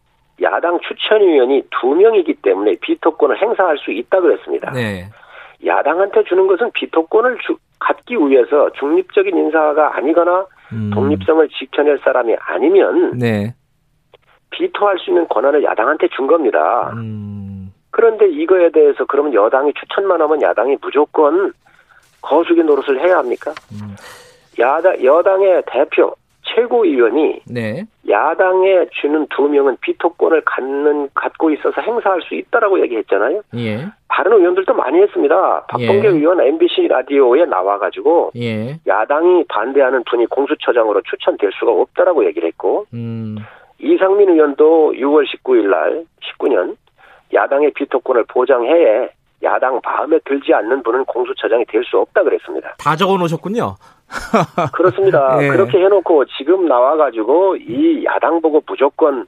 야당 0.42 0.78
추천위원이 0.80 1.62
두 1.70 1.88
명이기 1.94 2.34
때문에 2.42 2.76
비토권을 2.80 3.40
행사할 3.40 3.78
수 3.78 3.90
있다 3.90 4.20
그랬습니다. 4.20 4.70
네. 4.72 5.06
야당한테 5.64 6.24
주는 6.24 6.46
것은 6.46 6.70
비토권을 6.72 7.38
주, 7.38 7.56
갖기 7.78 8.16
위해서 8.16 8.70
중립적인 8.72 9.36
인사가 9.36 9.96
아니거나 9.96 10.46
음. 10.72 10.90
독립성을 10.92 11.48
지켜낼 11.48 11.98
사람이 12.04 12.36
아니면 12.38 13.18
네. 13.18 13.54
비토할 14.50 14.98
수 14.98 15.10
있는 15.10 15.26
권한을 15.28 15.62
야당한테 15.64 16.08
준 16.08 16.26
겁니다. 16.26 16.92
음. 16.94 17.72
그런데 17.90 18.28
이거에 18.28 18.70
대해서 18.70 19.04
그러면 19.06 19.32
여당이 19.32 19.72
추천만 19.74 20.20
하면 20.20 20.42
야당이 20.42 20.76
무조건 20.82 21.52
거수기 22.20 22.62
노릇을 22.62 23.00
해야 23.00 23.18
합니까? 23.18 23.52
음. 23.72 23.96
야당 24.58 25.02
여당의 25.02 25.62
대표 25.66 26.14
최고위원이 26.42 27.40
네. 27.50 27.84
야당에 28.08 28.86
주는 28.92 29.26
두 29.30 29.48
명은 29.48 29.76
비토권을 29.80 30.42
갖는 30.44 31.08
갖고 31.12 31.50
있어서 31.50 31.80
행사할 31.80 32.22
수 32.22 32.34
있다라고 32.34 32.80
얘기했잖아요. 32.82 33.42
예. 33.56 33.84
다른 34.08 34.32
의원들도 34.34 34.72
많이 34.74 35.00
했습니다. 35.02 35.64
박봉계 35.66 36.06
예. 36.06 36.12
의원 36.12 36.40
MBC 36.40 36.86
라디오에 36.88 37.44
나와가지고 37.46 38.30
예. 38.36 38.78
야당이 38.86 39.44
반대하는 39.48 40.04
분이 40.08 40.26
공수처장으로 40.26 41.02
추천될 41.02 41.50
수가 41.58 41.72
없다라고 41.72 42.24
얘기를 42.26 42.46
했고 42.48 42.86
음. 42.94 43.36
이상민 43.80 44.30
의원도 44.30 44.92
6월 44.92 45.26
19일 45.26 45.68
날 45.68 46.04
19년 46.38 46.76
야당의 47.34 47.72
비토권을 47.72 48.24
보장해 48.28 49.10
야당 49.42 49.80
마음에 49.84 50.18
들지 50.24 50.54
않는 50.54 50.82
분은 50.82 51.04
공수처장이 51.04 51.64
될 51.66 51.84
수 51.84 51.98
없다 51.98 52.22
그랬습니다. 52.22 52.74
다 52.78 52.96
적어 52.96 53.18
놓으셨군요. 53.18 53.74
그렇습니다. 54.72 55.38
예. 55.42 55.48
그렇게 55.48 55.78
해놓고 55.78 56.24
지금 56.38 56.66
나와가지고 56.66 57.56
이 57.56 58.04
야당 58.04 58.40
보고 58.40 58.62
무조건 58.66 59.26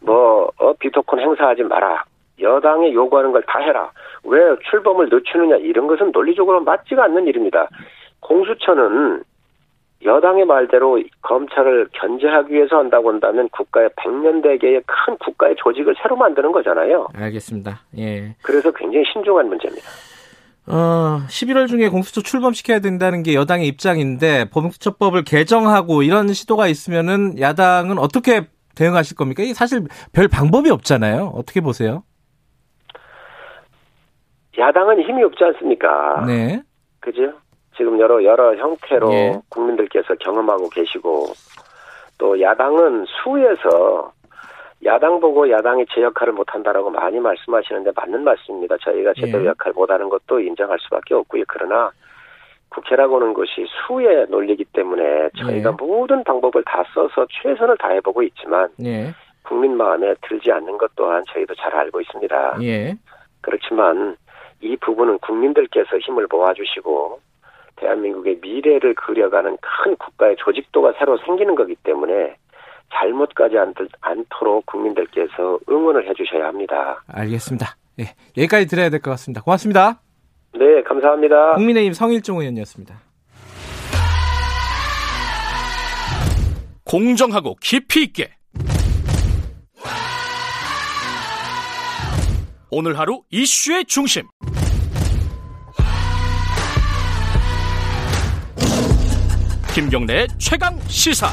뭐 0.00 0.50
어, 0.58 0.72
비토권 0.74 1.20
행사하지 1.20 1.62
마라. 1.64 2.04
여당이 2.40 2.92
요구하는 2.94 3.32
걸 3.32 3.42
다 3.46 3.60
해라. 3.60 3.90
왜 4.24 4.38
출범을 4.70 5.08
늦추느냐 5.10 5.56
이런 5.56 5.86
것은 5.86 6.10
논리적으로 6.12 6.60
맞지가 6.60 7.04
않는 7.04 7.26
일입니다. 7.28 7.68
공수처는 8.20 9.22
여당의 10.04 10.44
말대로 10.44 11.00
검찰을 11.22 11.88
견제하기 11.92 12.52
위해서 12.52 12.76
한다고 12.76 13.10
한다면 13.10 13.48
국가의 13.50 13.88
백년대계의 13.96 14.82
큰 14.86 15.16
국가의 15.18 15.56
조직을 15.56 15.94
새로 16.02 16.16
만드는 16.16 16.52
거잖아요. 16.52 17.08
알겠습니다. 17.14 17.80
예. 17.98 18.36
그래서 18.42 18.70
굉장히 18.72 19.04
신중한 19.12 19.48
문제입니다. 19.48 19.88
어, 20.68 21.20
11월 21.28 21.68
중에 21.68 21.88
공수처 21.88 22.20
출범시켜야 22.20 22.80
된다는 22.80 23.22
게 23.22 23.34
여당의 23.34 23.68
입장인데 23.68 24.46
공수처법을 24.52 25.22
개정하고 25.24 26.02
이런 26.02 26.32
시도가 26.32 26.66
있으면은 26.66 27.38
야당은 27.38 27.98
어떻게 27.98 28.48
대응하실 28.74 29.16
겁니까? 29.16 29.42
이게 29.42 29.54
사실 29.54 29.84
별 30.12 30.28
방법이 30.28 30.70
없잖아요. 30.70 31.32
어떻게 31.34 31.60
보세요? 31.60 32.02
야당은 34.58 35.02
힘이 35.02 35.22
없지 35.22 35.44
않습니까? 35.44 36.24
네. 36.26 36.62
그죠? 37.00 37.32
지금 37.76 38.00
여러 38.00 38.24
여러 38.24 38.56
형태로 38.56 39.12
예. 39.12 39.40
국민들께서 39.50 40.14
경험하고 40.20 40.68
계시고 40.70 41.26
또 42.18 42.40
야당은 42.40 43.04
수에서 43.06 44.12
야당 44.84 45.20
보고 45.20 45.50
야당이 45.50 45.86
제 45.94 46.02
역할을 46.02 46.32
못한다라고 46.34 46.90
많이 46.90 47.18
말씀하시는데 47.18 47.92
맞는 47.96 48.24
말씀입니다. 48.24 48.76
저희가 48.78 49.14
제대로 49.14 49.44
예. 49.44 49.48
역할 49.48 49.72
못하는 49.72 50.08
것도 50.08 50.40
인정할 50.40 50.78
수밖에 50.80 51.14
없고요. 51.14 51.44
그러나 51.48 51.90
국회라고 52.68 53.16
하는 53.16 53.32
것이 53.32 53.66
수의 53.86 54.26
논리이기 54.28 54.66
때문에 54.72 55.30
저희가 55.38 55.70
예. 55.70 55.74
모든 55.84 56.22
방법을 56.24 56.62
다 56.64 56.84
써서 56.92 57.26
최선을 57.30 57.78
다해보고 57.78 58.22
있지만 58.24 58.68
예. 58.84 59.14
국민 59.42 59.76
마음에 59.76 60.14
들지 60.22 60.52
않는 60.52 60.76
것 60.76 60.90
또한 60.94 61.24
저희도 61.32 61.54
잘 61.54 61.74
알고 61.74 62.00
있습니다. 62.00 62.58
예. 62.62 62.94
그렇지만 63.40 64.16
이 64.60 64.76
부분은 64.76 65.18
국민들께서 65.18 65.98
힘을 65.98 66.26
모아주시고 66.30 67.20
대한민국의 67.76 68.38
미래를 68.42 68.94
그려가는 68.94 69.56
큰 69.60 69.96
국가의 69.96 70.36
조직도가 70.36 70.94
새로 70.98 71.16
생기는 71.18 71.54
거기 71.54 71.76
때문에 71.76 72.36
잘못 72.92 73.34
가지 73.34 73.54
않도록 74.00 74.66
국민들께서 74.66 75.58
응원을 75.68 76.08
해주셔야 76.08 76.46
합니다. 76.46 77.02
알겠습니다. 77.08 77.76
네, 77.96 78.14
여기까지 78.36 78.66
드려야 78.66 78.90
될 78.90 79.00
것 79.00 79.10
같습니다. 79.12 79.42
고맙습니다. 79.42 80.00
네, 80.54 80.82
감사합니다. 80.82 81.54
국민의힘 81.54 81.92
성일종 81.92 82.38
의원이었습니다. 82.40 82.94
공정하고 86.84 87.56
깊이 87.60 88.04
있게 88.04 88.30
오늘 92.70 92.98
하루 92.98 93.22
이슈의 93.30 93.84
중심 93.86 94.22
김경래 99.74 100.26
최강 100.38 100.78
시사 100.88 101.26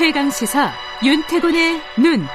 최강 0.00 0.30
시사 0.30 0.72
윤태곤의 1.04 1.78
눈. 1.98 2.26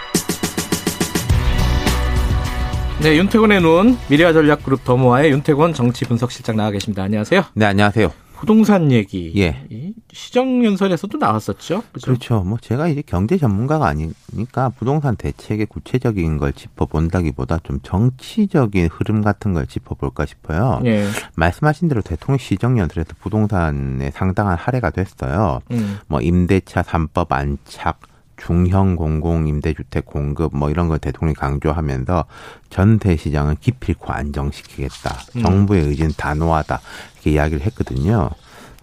네, 3.01 3.17
윤태곤의 3.17 3.61
눈 3.61 3.97
미래아 4.07 4.33
전략그룹 4.33 4.83
더모아의 4.83 5.31
윤태곤 5.31 5.73
정치 5.73 6.05
분석실장 6.05 6.57
나와 6.57 6.69
계십니다. 6.69 7.01
안녕하세요. 7.01 7.43
네, 7.55 7.65
안녕하세요. 7.65 8.13
부동산 8.37 8.91
얘기. 8.91 9.33
예. 9.37 9.65
시정연설에서도 10.11 11.17
나왔었죠. 11.17 11.83
그렇죠? 11.91 12.05
그렇죠. 12.05 12.43
뭐 12.43 12.57
제가 12.61 12.87
이제 12.87 13.03
경제 13.05 13.37
전문가가 13.37 13.87
아니니까 13.87 14.69
부동산 14.77 15.15
대책의 15.15 15.67
구체적인 15.67 16.37
걸 16.37 16.53
짚어본다기보다 16.53 17.59
좀 17.63 17.79
정치적인 17.81 18.89
흐름 18.91 19.21
같은 19.21 19.53
걸 19.53 19.67
짚어볼까 19.67 20.25
싶어요. 20.25 20.81
예. 20.85 21.07
말씀하신 21.35 21.87
대로 21.87 22.01
대통령 22.01 22.37
시정연설에서 22.37 23.13
부동산에 23.19 24.11
상당한 24.11 24.57
할애가 24.57 24.91
됐어요. 24.91 25.59
음. 25.71 25.97
뭐 26.07 26.21
임대차 26.21 26.83
3법 26.83 27.31
안착, 27.31 27.99
중형 28.37 28.95
공공 28.95 29.47
임대주택 29.47 30.05
공급 30.05 30.55
뭐 30.55 30.69
이런 30.69 30.87
걸 30.87 30.99
대통령이 30.99 31.35
강조하면서 31.35 32.25
전 32.69 32.99
대시장은 32.99 33.57
기필코 33.59 34.11
안정시키겠다. 34.11 35.15
음. 35.37 35.41
정부의 35.41 35.85
의지는 35.85 36.11
단호하다. 36.17 36.79
이렇게 37.15 37.31
이야기를 37.31 37.65
했거든요. 37.65 38.29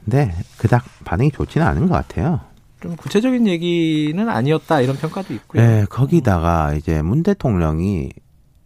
근데 0.05 0.35
그닥 0.59 0.85
반응이 1.05 1.31
좋지는 1.31 1.67
않은 1.67 1.89
것 1.89 1.95
같아요. 1.95 2.41
좀 2.81 2.97
구체적인 2.97 3.47
얘기는 3.47 4.29
아니었다 4.29 4.81
이런 4.81 4.97
평가도 4.97 5.33
있고요. 5.35 5.63
네, 5.63 5.85
거기다가 5.89 6.75
이제 6.75 7.01
문 7.03 7.23
대통령이 7.23 8.11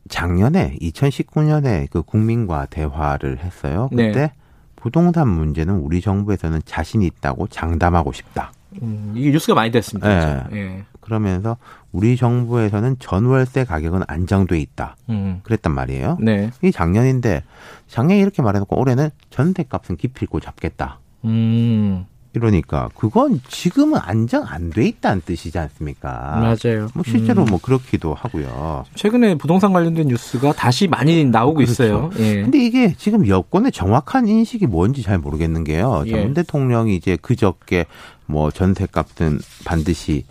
작년에 0.09 0.76
2019년에 0.80 1.91
그 1.91 2.03
국민과 2.03 2.66
대화를 2.66 3.39
했어요. 3.39 3.89
그때 3.91 4.12
네. 4.12 4.32
부동산 4.76 5.28
문제는 5.28 5.74
우리 5.74 6.01
정부에서는 6.01 6.62
자신 6.64 7.03
있다고 7.03 7.49
장담하고 7.49 8.12
싶다. 8.12 8.53
음, 8.83 9.12
이게 9.16 9.31
뉴스가 9.31 9.55
많이 9.55 9.70
됐습니다. 9.70 10.49
네. 10.51 10.59
예. 10.59 10.85
그러면서 11.01 11.57
우리 11.93 12.16
정부에서는 12.16 12.97
전월세 12.99 13.64
가격은 13.64 14.03
안정돼 14.07 14.59
있다. 14.61 14.97
음. 15.09 15.41
그랬단 15.45 15.72
말이에요. 15.72 16.18
네. 16.20 16.51
이 16.62 16.72
작년인데 16.72 17.43
작년에 17.89 18.20
이렇게 18.20 18.43
말해놓고 18.43 18.79
올해는 18.79 19.11
전세값은 19.31 19.97
기필코 19.97 20.41
잡겠다. 20.41 20.99
음. 21.24 22.07
이러니까 22.35 22.91
그건 22.95 23.41
지금은 23.49 23.99
안정 24.03 24.45
안 24.47 24.68
돼 24.68 24.87
있다는 24.87 25.22
뜻이지 25.24 25.59
않습니까? 25.59 26.11
맞아요. 26.37 26.89
뭐 26.93 27.03
실제로 27.03 27.45
음. 27.45 27.47
뭐 27.49 27.59
그렇기도 27.59 28.12
하고요. 28.12 28.85
최근에 28.95 29.37
부동산 29.37 29.72
관련된 29.72 30.09
뉴스가 30.09 30.53
다시 30.53 30.87
많이 30.87 31.24
나오고 31.24 31.55
그렇죠. 31.55 31.72
있어요. 31.72 32.11
예. 32.18 32.43
근데 32.43 32.59
이게 32.59 32.95
지금 32.99 33.27
여권의 33.27 33.72
정확한 33.72 34.29
인식이 34.29 34.66
뭔지 34.66 35.01
잘 35.03 35.16
모르겠는 35.16 35.64
게요. 35.64 36.03
예. 36.09 36.11
전 36.11 36.35
대통령이 36.35 36.95
이제 36.95 37.16
그저께 37.16 37.87
뭐 38.27 38.51
전세값은 38.51 39.41
반드시 39.64 40.24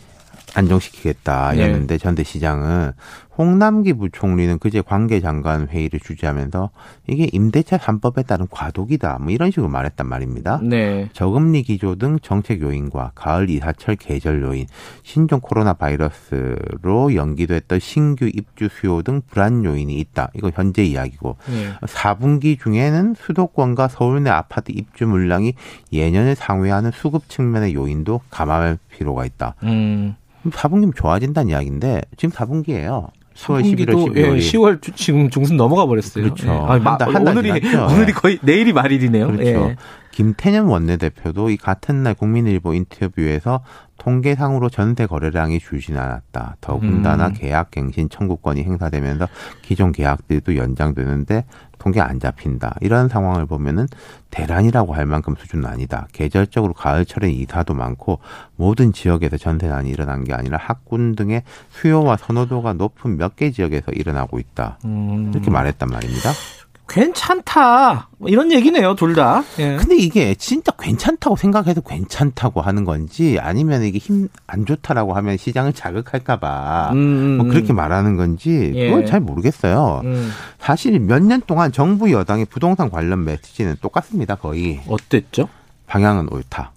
안정시키겠다였는데 0.53 1.95
네. 1.95 1.97
전 1.97 2.15
대 2.15 2.23
시장은 2.23 2.93
홍남기 3.37 3.93
부총리는 3.93 4.59
그제 4.59 4.81
관계장관 4.81 5.67
회의를 5.67 5.99
주재하면서 5.99 6.69
이게 7.07 7.27
임대차 7.31 7.77
3법에 7.77 8.25
따른 8.25 8.47
과도기다 8.49 9.19
뭐 9.19 9.31
이런 9.31 9.51
식으로 9.51 9.67
말했단 9.67 10.07
말입니다. 10.07 10.59
네. 10.63 11.09
저금리 11.13 11.63
기조 11.63 11.95
등 11.95 12.17
정책 12.21 12.61
요인과 12.61 13.11
가을 13.15 13.49
이사철 13.49 13.97
계절 13.97 14.41
요인, 14.41 14.65
신종 15.03 15.39
코로나 15.41 15.73
바이러스로 15.73 17.15
연기됐던 17.15 17.79
신규 17.79 18.25
입주 18.27 18.69
수요 18.69 19.01
등 19.01 19.21
불안 19.29 19.65
요인이 19.65 19.93
있다. 19.99 20.31
이거 20.35 20.51
현재 20.53 20.83
이야기고 20.83 21.37
네. 21.49 21.73
4분기 21.81 22.59
중에는 22.59 23.15
수도권과 23.15 23.89
서울 23.89 24.23
내 24.23 24.29
아파트 24.29 24.71
입주 24.71 25.05
물량이 25.07 25.53
예년을 25.91 26.35
상회하는 26.35 26.91
수급 26.91 27.27
측면의 27.29 27.73
요인도 27.73 28.21
감안할 28.29 28.77
필요가 28.89 29.25
있다. 29.25 29.55
음. 29.63 30.15
4분기면 30.49 30.95
좋아진다는 30.95 31.49
이야기인데 31.49 32.01
지금 32.17 32.33
4분기예요. 32.33 33.09
10월, 33.35 33.63
11월, 33.63 33.89
12월. 33.89 34.17
예, 34.17 34.39
10월 34.39 34.95
지금 34.95 35.29
중순 35.29 35.57
넘어가 35.57 35.85
버렸어요. 35.85 36.23
그렇죠. 36.23 36.47
예. 36.47 36.51
아, 36.51 36.79
한, 36.79 36.85
한 37.15 37.27
오늘이, 37.27 37.51
오늘이 37.51 38.13
거의 38.13 38.39
내일이 38.41 38.71
말일이네요. 38.73 39.27
그렇죠. 39.27 39.45
예. 39.45 39.75
김태년 40.15 40.67
원내대표도 40.67 41.49
이 41.49 41.57
같은 41.57 42.01
날 42.03 42.13
국민일보 42.13 42.73
인터뷰에서 42.73 43.65
통계상으로 43.97 44.69
전세 44.69 45.07
거래량이 45.07 45.59
줄지는 45.59 45.99
않았다. 45.99 46.55
더군다나 46.61 47.27
음. 47.27 47.33
계약 47.33 47.69
갱신 47.71 48.07
청구권이 48.07 48.63
행사되면서 48.63 49.27
기존 49.61 49.91
계약들도 49.91 50.55
연장되는데 50.55 51.43
통계 51.79 51.99
안 51.99 52.21
잡힌다. 52.21 52.75
이런 52.79 53.09
상황을 53.09 53.45
보면은 53.45 53.87
대란이라고 54.31 54.93
할 54.95 55.05
만큼 55.05 55.35
수준은 55.37 55.65
아니다. 55.65 56.07
계절적으로 56.13 56.73
가을철에 56.73 57.29
이사도 57.31 57.73
많고 57.73 58.19
모든 58.55 58.93
지역에서 58.93 59.35
전세난이 59.35 59.89
일어난 59.89 60.23
게 60.23 60.33
아니라 60.33 60.57
학군 60.57 61.15
등의 61.17 61.43
수요와 61.71 62.15
선호도가 62.15 62.73
높은 62.73 63.17
몇 63.17 63.35
개 63.35 63.51
지역에서 63.51 63.91
일어나고 63.91 64.39
있다. 64.39 64.79
음. 64.85 65.31
이렇게 65.33 65.51
말했단 65.51 65.89
말입니다. 65.89 66.29
괜찮다. 66.87 68.09
뭐 68.17 68.29
이런 68.29 68.51
얘기네요, 68.51 68.95
둘 68.95 69.15
다. 69.15 69.43
예. 69.59 69.75
근데 69.75 69.95
이게 69.97 70.35
진짜 70.35 70.71
괜찮다고 70.77 71.35
생각해도 71.35 71.81
괜찮다고 71.81 72.61
하는 72.61 72.85
건지 72.85 73.37
아니면 73.41 73.83
이게 73.83 73.97
힘 73.97 74.27
안 74.47 74.65
좋다라고 74.65 75.13
하면 75.15 75.37
시장을 75.37 75.73
자극할까봐 75.73 76.91
음, 76.93 76.97
음, 76.97 77.37
뭐 77.37 77.47
그렇게 77.47 77.73
음. 77.73 77.75
말하는 77.75 78.15
건지 78.15 78.71
예. 78.75 78.87
그걸 78.89 79.05
잘 79.05 79.19
모르겠어요. 79.19 80.01
음. 80.05 80.31
사실 80.59 80.99
몇 80.99 81.19
년 81.21 81.41
동안 81.47 81.71
정부 81.71 82.11
여당의 82.11 82.45
부동산 82.45 82.89
관련 82.91 83.25
메시지는 83.25 83.77
똑같습니다, 83.81 84.35
거의. 84.35 84.79
어땠죠? 84.87 85.49
방향은 85.87 86.29
옳다. 86.31 86.71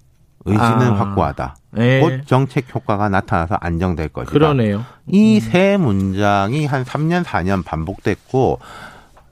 의지는 0.45 0.67
아. 0.67 0.93
확고하다. 0.99 1.55
예. 1.77 1.99
곧 1.99 2.21
정책 2.25 2.73
효과가 2.73 3.09
나타나서 3.09 3.55
안정될 3.61 4.09
것이다. 4.09 4.31
그러네요. 4.31 4.83
이세 5.07 5.75
음. 5.75 5.81
문장이 5.83 6.65
한 6.65 6.83
3년, 6.83 7.23
4년 7.23 7.63
반복됐고 7.63 8.59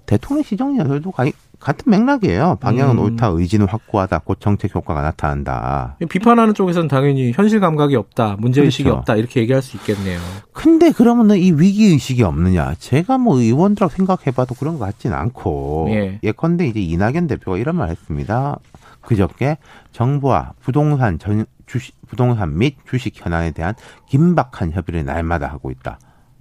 대통령 0.07 0.41
시정 0.41 0.77
연설도 0.77 1.13
같은 1.59 1.91
맥락이에요. 1.91 2.57
방향은 2.61 2.97
음. 2.97 3.03
옳다, 3.03 3.27
의지는 3.27 3.67
확고하다, 3.67 4.19
곧 4.19 4.39
정책 4.39 4.73
효과가 4.73 5.01
나타난다. 5.01 5.97
비판하는 6.09 6.53
쪽에서는 6.53 6.87
당연히 6.87 7.31
현실 7.31 7.59
감각이 7.59 7.95
없다, 7.95 8.37
문제 8.39 8.61
의식이 8.61 8.83
그렇죠. 8.83 8.99
없다 8.99 9.15
이렇게 9.15 9.41
얘기할 9.41 9.61
수 9.61 9.75
있겠네요. 9.77 10.19
근데 10.53 10.91
그러면은 10.91 11.37
이 11.37 11.51
위기 11.51 11.87
의식이 11.87 12.23
없느냐? 12.23 12.75
제가 12.79 13.17
뭐 13.17 13.39
의원들하고 13.39 13.93
생각해봐도 13.93 14.55
그런 14.55 14.79
것 14.79 14.85
같진 14.85 15.13
않고 15.13 15.87
예. 15.89 16.19
예컨대 16.23 16.67
이제 16.67 16.79
이낙연 16.79 17.27
대표가 17.27 17.57
이런 17.57 17.75
말 17.75 17.89
했습니다. 17.89 18.59
그저께 19.01 19.57
정부와 19.91 20.53
부동산 20.61 21.19
전 21.19 21.45
주식 21.65 21.95
부동산 22.07 22.57
및 22.57 22.77
주식 22.89 23.13
현안에 23.15 23.51
대한 23.51 23.73
긴박한 24.09 24.71
협의를 24.71 25.05
날마다 25.05 25.47
하고 25.47 25.69
있다. 25.71 25.99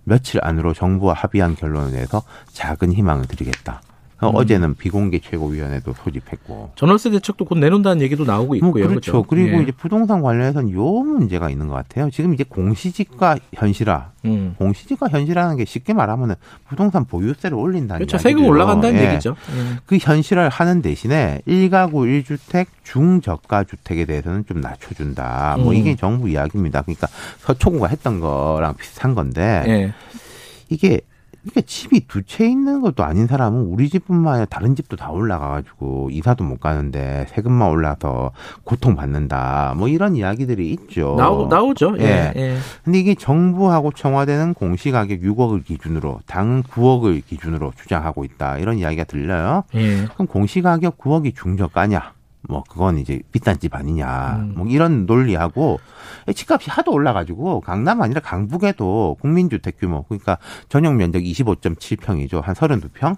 며칠 0.09 0.41
안으로 0.43 0.73
정부와 0.73 1.15
합의한 1.15 1.57
결론에 1.57 1.91
대해서 1.91 2.23
작은 2.53 2.93
희망을 2.93 3.27
드리겠다. 3.27 3.83
음. 4.23 4.31
어제는 4.35 4.75
비공개 4.75 5.21
최고위원회도 5.21 5.93
소집했고 5.93 6.71
전월세 6.75 7.11
대책도 7.11 7.45
곧 7.45 7.59
내놓는다는 7.59 8.01
얘기도 8.03 8.25
나오고 8.25 8.47
뭐 8.47 8.57
있고요. 8.57 8.71
뭐 8.71 8.89
그렇죠. 8.89 9.13
그렇죠? 9.13 9.23
그리고 9.29 9.59
예. 9.59 9.63
이제 9.63 9.73
부동산 9.73 10.23
관련해서는 10.23 10.73
요 10.73 10.83
문제가 10.83 11.51
있는 11.51 11.69
것 11.69 11.75
같아요. 11.75 12.09
지금 12.11 12.33
이제 12.33 12.45
공시지가 12.45 13.37
현실화, 13.55 14.13
음. 14.25 14.55
공시지가 14.59 15.09
현실화하는 15.09 15.57
게 15.59 15.67
쉽게 15.67 15.93
말하면은 15.93 16.35
부동산 16.67 17.05
보유세를 17.05 17.57
올린다는 17.57 18.07
그렇죠. 18.07 18.17
세금 18.17 18.47
올라간다는 18.47 18.99
예. 18.99 19.11
얘기죠. 19.11 19.37
예. 19.55 19.79
그 19.85 19.99
현실화를 20.01 20.49
하는 20.49 20.81
대신에 20.81 21.43
1가구 21.47 22.25
1주택 22.25 22.67
중저가 22.85 23.65
주택에 23.65 24.07
대해서는 24.07 24.47
좀 24.47 24.61
낮춰준다. 24.61 25.57
뭐 25.59 25.73
음. 25.73 25.75
이게 25.75 25.95
정부 25.95 26.29
이야기입니다. 26.31 26.83
그러니까 26.83 27.07
서초구가 27.41 27.89
했던 27.89 28.21
거랑 28.21 28.77
비슷한 28.77 29.15
건데 29.15 29.63
예. 29.67 29.93
이게 30.71 31.01
그러니까 31.47 31.61
집이 31.67 32.09
두 32.09 32.23
채 32.27 32.45
있는 32.49 32.81
것도 32.81 33.05
아닌 33.05 33.27
사람은 33.29 33.67
우리 33.67 33.89
집뿐만 33.89 34.35
아니라 34.35 34.47
다른 34.47 34.75
집도 34.75 34.97
다 34.97 35.11
올라가가지고 35.11 36.09
이사도 36.11 36.43
못 36.43 36.59
가는데 36.59 37.27
세금만 37.29 37.71
올라서 37.71 38.33
고통받는다. 38.65 39.75
뭐 39.77 39.89
이런 39.89 40.17
이야기들이 40.17 40.71
있죠. 40.73 41.15
나오, 41.17 41.47
나오죠. 41.47 41.97
예. 42.01 42.05
예. 42.05 42.33
예. 42.37 42.57
근데 42.85 42.99
이게 42.99 43.15
정부하고 43.15 43.93
청와대는 43.93 44.55
공시가격 44.55 45.21
6억을 45.21 45.65
기준으로 45.65 46.21
당은 46.27 46.65
9억을 46.65 47.25
기준으로 47.25 47.73
주장하고 47.81 48.25
있다. 48.25 48.59
이런 48.59 48.79
이야기가 48.79 49.05
들려요. 49.05 49.63
예. 49.75 50.05
그럼 50.15 50.27
공시가격 50.27 50.99
9억이 50.99 51.37
중저가냐? 51.37 52.16
뭐 52.49 52.65
그건 52.69 52.99
이제 52.99 53.21
비싼 53.33 53.59
집 53.59 53.75
아니냐 53.75 54.37
음. 54.41 54.55
뭐 54.57 54.67
이런 54.69 55.07
논리하고 55.07 55.81
집값이 56.35 56.71
하도 56.71 56.93
올라가지고 56.93 57.61
강남 57.61 58.03
아니라 58.03 58.21
강북에도 58.21 59.17
국민주택 59.21 59.79
규모 59.79 60.05
그러니까 60.05 60.39
전용 60.69 60.97
면적 60.97 61.21
25.7평이죠 61.21 62.43
한 62.43 62.55
32평 62.55 63.17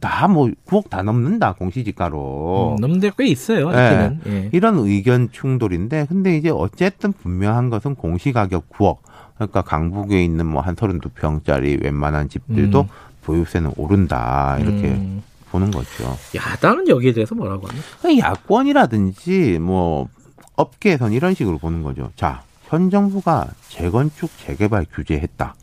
다뭐 0.00 0.50
9억 0.66 0.88
다 0.88 1.02
넘는다 1.02 1.52
공시지가로 1.54 2.76
음, 2.78 2.80
넘는 2.80 3.00
데꽤 3.00 3.26
있어요. 3.26 3.70
네. 3.70 4.18
예. 4.26 4.48
이런 4.52 4.78
의견 4.78 5.30
충돌인데 5.30 6.06
근데 6.08 6.38
이제 6.38 6.48
어쨌든 6.48 7.12
분명한 7.12 7.68
것은 7.68 7.94
공시가격 7.94 8.70
9억 8.70 8.98
그러니까 9.34 9.60
강북에 9.60 10.24
있는 10.24 10.46
뭐 10.46 10.62
한 10.62 10.74
32평짜리 10.74 11.84
웬만한 11.84 12.30
집들도 12.30 12.80
음. 12.80 12.88
보유세는 13.24 13.72
오른다 13.76 14.56
이렇게 14.58 14.88
음. 14.88 15.22
보는 15.54 15.70
거죠. 15.70 16.18
야당은 16.34 16.88
여기에 16.88 17.12
대해서 17.12 17.34
뭐라고 17.36 17.68
하나? 17.68 18.18
야권이라든지 18.18 19.60
뭐 19.60 20.08
업계에선 20.56 21.12
이런 21.12 21.34
식으로 21.34 21.58
보는 21.58 21.84
거죠. 21.84 22.10
자, 22.16 22.42
현 22.64 22.90
정부가 22.90 23.48
재건축 23.68 24.30
재개발 24.38 24.86
규제했다. 24.92 25.54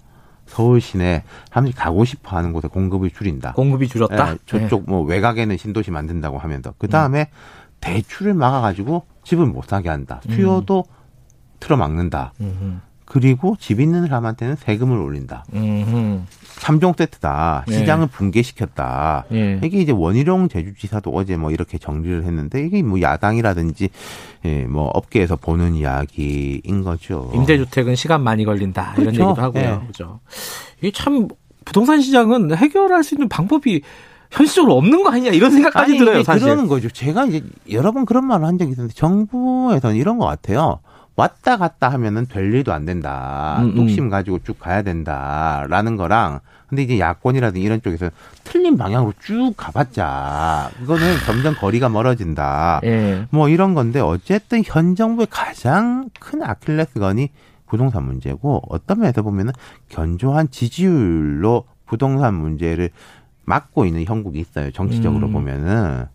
서울 0.45 0.79
시내 0.81 1.23
사람들이 1.49 1.75
가고 1.75 2.05
싶어 2.05 2.37
하는 2.37 2.53
곳에 2.53 2.67
공급을 2.69 3.11
줄인다. 3.11 3.53
공급이 3.53 3.87
줄었다? 3.87 4.33
예, 4.33 4.37
저쪽 4.45 4.85
네. 4.85 4.91
뭐 4.91 5.01
외곽에는 5.01 5.57
신도시 5.57 5.91
만든다고 5.91 6.37
하면서. 6.37 6.73
그 6.77 6.87
다음에 6.87 7.21
음. 7.21 7.25
대출을 7.81 8.33
막아가지고 8.33 9.05
집을 9.23 9.45
못 9.45 9.65
사게 9.65 9.89
한다. 9.89 10.21
수요도 10.29 10.85
음. 10.87 10.93
틀어막는다. 11.59 12.33
음. 12.41 12.81
그리고 13.11 13.57
집 13.59 13.81
있는 13.81 14.07
사람한테는 14.07 14.55
세금을 14.55 14.97
올린다. 14.97 15.43
음흠. 15.53 16.21
3종 16.59 16.97
세트다. 16.97 17.65
네. 17.67 17.79
시장을 17.79 18.07
네. 18.07 18.11
붕괴시켰다. 18.13 19.25
네. 19.27 19.59
이게 19.61 19.79
이제 19.79 19.91
원희룡 19.91 20.47
제주지사도 20.47 21.11
어제 21.13 21.35
뭐 21.35 21.51
이렇게 21.51 21.77
정리를 21.77 22.23
했는데 22.23 22.65
이게 22.65 22.81
뭐 22.81 23.01
야당이라든지 23.01 23.89
예, 24.45 24.63
뭐 24.63 24.89
업계에서 24.93 25.35
보는 25.35 25.75
이야기인 25.75 26.83
거죠. 26.85 27.29
임대주택은 27.33 27.95
시간 27.95 28.23
많이 28.23 28.45
걸린다. 28.45 28.93
그렇죠. 28.93 29.11
이런 29.11 29.27
얘기도 29.27 29.41
하고요. 29.41 29.61
네. 29.81 29.87
그죠. 29.87 30.21
이게 30.79 30.91
참 30.93 31.27
부동산 31.65 31.99
시장은 31.99 32.55
해결할 32.55 33.03
수 33.03 33.15
있는 33.15 33.27
방법이 33.27 33.81
현실적으로 34.29 34.77
없는 34.77 35.03
거 35.03 35.11
아니냐 35.11 35.31
이런 35.31 35.51
생각까지 35.51 35.91
아니, 35.91 35.99
들어요. 35.99 36.23
사실. 36.23 36.43
그러는 36.43 36.67
거죠. 36.67 36.89
제가 36.89 37.25
이제 37.25 37.43
여러 37.73 37.91
번 37.91 38.05
그런 38.05 38.25
말을 38.25 38.45
한 38.47 38.57
적이 38.57 38.71
있는데 38.71 38.93
정부에서는 38.93 39.97
이런 39.97 40.17
것 40.17 40.27
같아요. 40.27 40.79
왔다 41.15 41.57
갔다 41.57 41.89
하면은 41.89 42.25
될 42.25 42.53
일도 42.53 42.71
안 42.73 42.85
된다. 42.85 43.57
음, 43.59 43.71
음. 43.71 43.77
욕심 43.77 44.09
가지고 44.09 44.39
쭉 44.43 44.57
가야 44.59 44.81
된다라는 44.81 45.97
거랑 45.97 46.39
근데 46.67 46.83
이제 46.83 46.99
야권이라든지 46.99 47.61
이런 47.61 47.81
쪽에서 47.81 48.09
틀린 48.45 48.77
방향으로 48.77 49.13
쭉 49.19 49.53
가봤자 49.57 50.71
이거는 50.81 51.17
점점 51.25 51.53
거리가 51.55 51.89
멀어진다. 51.89 52.79
예. 52.85 53.25
뭐 53.29 53.49
이런 53.49 53.73
건데 53.73 53.99
어쨌든 53.99 54.63
현 54.65 54.95
정부의 54.95 55.27
가장 55.29 56.09
큰 56.19 56.41
아킬레스건이 56.41 57.29
부동산 57.67 58.05
문제고 58.05 58.61
어떤 58.69 58.99
면에서 58.99 59.21
보면은 59.21 59.51
견조한 59.89 60.49
지지율로 60.49 61.65
부동산 61.85 62.35
문제를 62.35 62.89
막고 63.43 63.85
있는 63.85 64.05
형국이 64.05 64.39
있어요. 64.39 64.71
정치적으로 64.71 65.27
음. 65.27 65.33
보면은. 65.33 66.05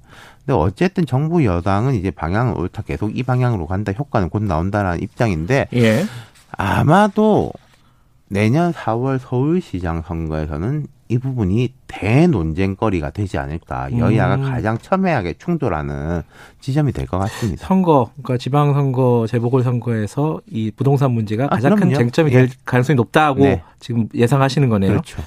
근데 0.46 0.58
어쨌든 0.58 1.04
정부 1.06 1.44
여당은 1.44 1.94
이제 1.96 2.10
방향은 2.12 2.56
옳다 2.56 2.82
계속 2.82 3.16
이 3.18 3.22
방향으로 3.24 3.66
간다 3.66 3.90
효과는 3.92 4.28
곧 4.30 4.44
나온다라는 4.44 5.02
입장인데 5.02 5.66
예. 5.74 6.04
아마도 6.52 7.52
내년 8.28 8.72
4월 8.72 9.18
서울시장 9.20 10.02
선거에서는 10.06 10.86
이 11.08 11.18
부분이 11.18 11.72
대논쟁거리가 11.86 13.10
되지 13.10 13.38
않을까 13.38 13.96
여야가 13.96 14.34
음. 14.36 14.42
가장 14.42 14.76
첨예하게 14.78 15.34
충돌하는 15.34 16.22
지점이 16.60 16.90
될 16.92 17.06
것 17.06 17.18
같습니다. 17.18 17.64
선거, 17.66 18.10
그러니까 18.14 18.38
지방선거, 18.38 19.26
재보궐선거에서 19.28 20.40
이 20.50 20.72
부동산 20.74 21.12
문제가 21.12 21.44
아, 21.44 21.48
가장 21.50 21.76
그럼요. 21.76 21.92
큰 21.92 21.98
쟁점이 21.98 22.30
될 22.30 22.44
예. 22.44 22.48
가능성이 22.64 22.96
높다고 22.96 23.40
네. 23.44 23.62
지금 23.78 24.08
예상하시는 24.14 24.68
거네요. 24.68 24.90
그렇죠. 24.90 25.22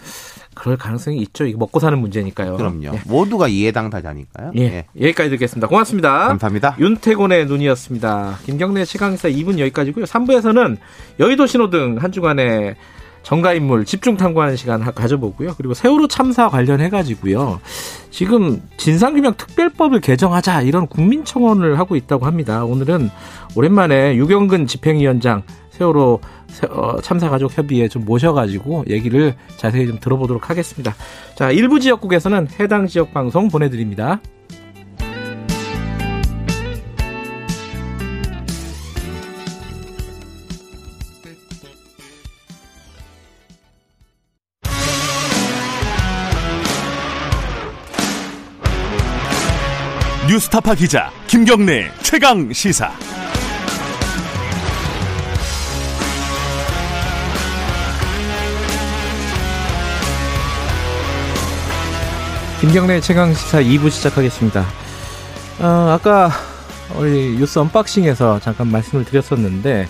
그럴 0.59 0.75
가능성이 0.75 1.19
있죠. 1.21 1.45
이거 1.45 1.57
먹고 1.57 1.79
사는 1.79 1.97
문제니까요. 1.97 2.57
그럼요. 2.57 2.87
예. 2.93 3.01
모두가 3.05 3.47
이해 3.47 3.71
당사자니까요. 3.71 4.51
예. 4.57 4.61
예. 4.61 4.85
여기까지 4.99 5.29
듣겠습니다. 5.31 5.67
고맙습니다. 5.67 6.27
감사합니다. 6.27 6.75
윤태곤의 6.77 7.45
눈이었습니다. 7.45 8.39
김경래 8.45 8.83
시강사 8.83 9.29
2분 9.29 9.57
여기까지고요. 9.59 10.03
3부에서는 10.03 10.77
여의도 11.21 11.47
신호등 11.47 11.97
한 12.01 12.11
주간의 12.11 12.75
정가 13.23 13.53
인물 13.53 13.85
집중 13.85 14.17
탐구하는 14.17 14.57
시간 14.57 14.81
가져보고요. 14.81 15.53
그리고 15.55 15.73
세월호 15.73 16.07
참사 16.07 16.49
관련해 16.49 16.89
가지고요. 16.89 17.61
지금 18.09 18.61
진상규명 18.77 19.35
특별법을 19.35 20.01
개정하자 20.01 20.63
이런 20.63 20.87
국민청원을 20.87 21.79
하고 21.79 21.95
있다고 21.95 22.25
합니다. 22.25 22.65
오늘은 22.65 23.09
오랜만에 23.55 24.15
유경근 24.15 24.67
집행위원장 24.67 25.43
세월호 25.71 26.19
어, 26.21 26.38
어, 26.69 26.99
참사 27.01 27.29
가족 27.29 27.57
협의회 27.57 27.87
좀 27.87 28.05
모셔가지고 28.05 28.85
얘기를 28.87 29.35
자세히 29.57 29.87
좀 29.87 29.99
들어보도록 29.99 30.49
하겠습니다. 30.49 30.95
자, 31.35 31.51
일부 31.51 31.79
지역국에서는 31.79 32.47
해당 32.59 32.87
지역 32.87 33.13
방송 33.13 33.47
보내드립니다. 33.47 34.19
뉴스타파 50.29 50.75
기자 50.75 51.09
김경래 51.25 51.89
최강 52.03 52.53
시사. 52.53 52.91
김경래 62.61 62.99
최강 62.99 63.33
시사 63.33 63.61
2부 63.61 63.89
시작하겠습니다. 63.89 64.65
어, 65.61 65.65
아까 65.91 66.29
우리 66.97 67.37
뉴스 67.37 67.57
언박싱에서 67.59 68.39
잠깐 68.39 68.67
말씀을 68.67 69.05
드렸었는데 69.05 69.87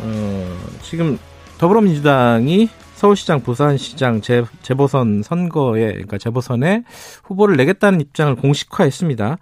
어, 0.00 0.58
지금 0.82 1.18
더불어민주당이 1.58 2.68
서울시장, 2.96 3.42
부산시장 3.42 4.20
재, 4.20 4.44
재보선 4.62 5.22
선거에 5.22 5.92
그러니까 5.92 6.18
재보선에 6.18 6.82
후보를 7.24 7.56
내겠다는 7.56 8.00
입장을 8.00 8.34
공식화했습니다. 8.34 9.38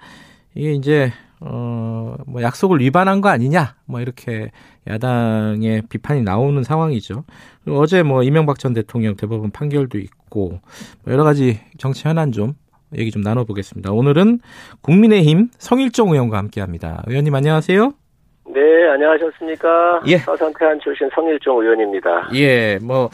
이게 0.54 0.72
이제 0.74 1.12
어 1.40 1.80
뭐 2.26 2.42
약속을 2.42 2.80
위반한 2.80 3.20
거 3.20 3.28
아니냐 3.28 3.74
뭐 3.84 4.00
이렇게 4.00 4.50
야당의 4.88 5.82
비판이 5.88 6.22
나오는 6.22 6.62
상황이죠. 6.62 7.24
어제 7.68 8.02
뭐 8.02 8.22
이명박 8.22 8.58
전 8.58 8.72
대통령 8.72 9.14
대법원 9.16 9.50
판결도 9.50 9.98
있고 9.98 10.60
뭐 11.04 11.12
여러 11.12 11.24
가지 11.24 11.60
정치 11.78 12.08
현안 12.08 12.32
좀 12.32 12.54
얘기 12.96 13.10
좀 13.10 13.22
나눠보겠습니다. 13.22 13.92
오늘은 13.92 14.40
국민의힘 14.80 15.50
성일종 15.58 16.12
의원과 16.12 16.38
함께합니다. 16.38 17.02
의원님 17.06 17.34
안녕하세요. 17.34 17.92
네, 18.52 18.60
안녕하셨습니까? 18.92 20.00
예. 20.06 20.18
서산태안 20.18 20.80
출신 20.82 21.08
성일종 21.14 21.60
의원입니다. 21.62 22.30
예, 22.34 22.78
뭐 22.82 23.10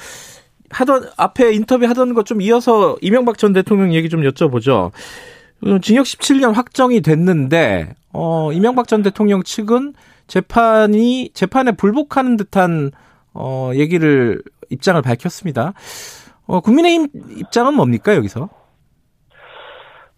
하던 0.70 1.02
앞에 1.18 1.52
인터뷰 1.52 1.84
하던 1.86 2.14
것 2.14 2.24
좀 2.24 2.40
이어서 2.40 2.96
이명박 3.02 3.36
전 3.38 3.52
대통령 3.52 3.92
얘기 3.92 4.08
좀 4.08 4.22
여쭤보죠. 4.22 4.90
어, 5.64 5.78
징역 5.82 6.04
17년 6.04 6.52
확정이 6.54 7.00
됐는데 7.02 7.94
어 8.12 8.50
이명박 8.52 8.88
전 8.88 9.02
대통령 9.02 9.42
측은 9.42 9.92
재판이 10.26 11.30
재판에 11.34 11.72
불복하는 11.72 12.36
듯한 12.36 12.90
어 13.34 13.70
얘기를 13.74 14.42
입장을 14.70 15.00
밝혔습니다. 15.02 15.72
어 16.46 16.60
국민의힘 16.60 17.08
입장은 17.38 17.74
뭡니까 17.74 18.14
여기서? 18.14 18.48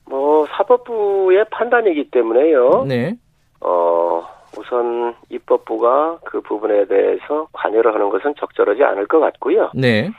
뭐 0.07 0.47
사법부의 0.47 1.47
판단이기 1.51 2.11
때문에요. 2.11 2.85
네. 2.89 3.17
어 3.61 4.27
우선 4.57 5.15
입법부가 5.29 6.19
그 6.25 6.41
부분에 6.41 6.87
대해서 6.87 7.49
관여를 7.53 7.95
하는 7.95 8.09
것은 8.11 8.35
적절하지 8.39 8.83
않을 8.83 9.07
것 9.07 9.21
같고요. 9.21 9.71
네. 9.75 10.11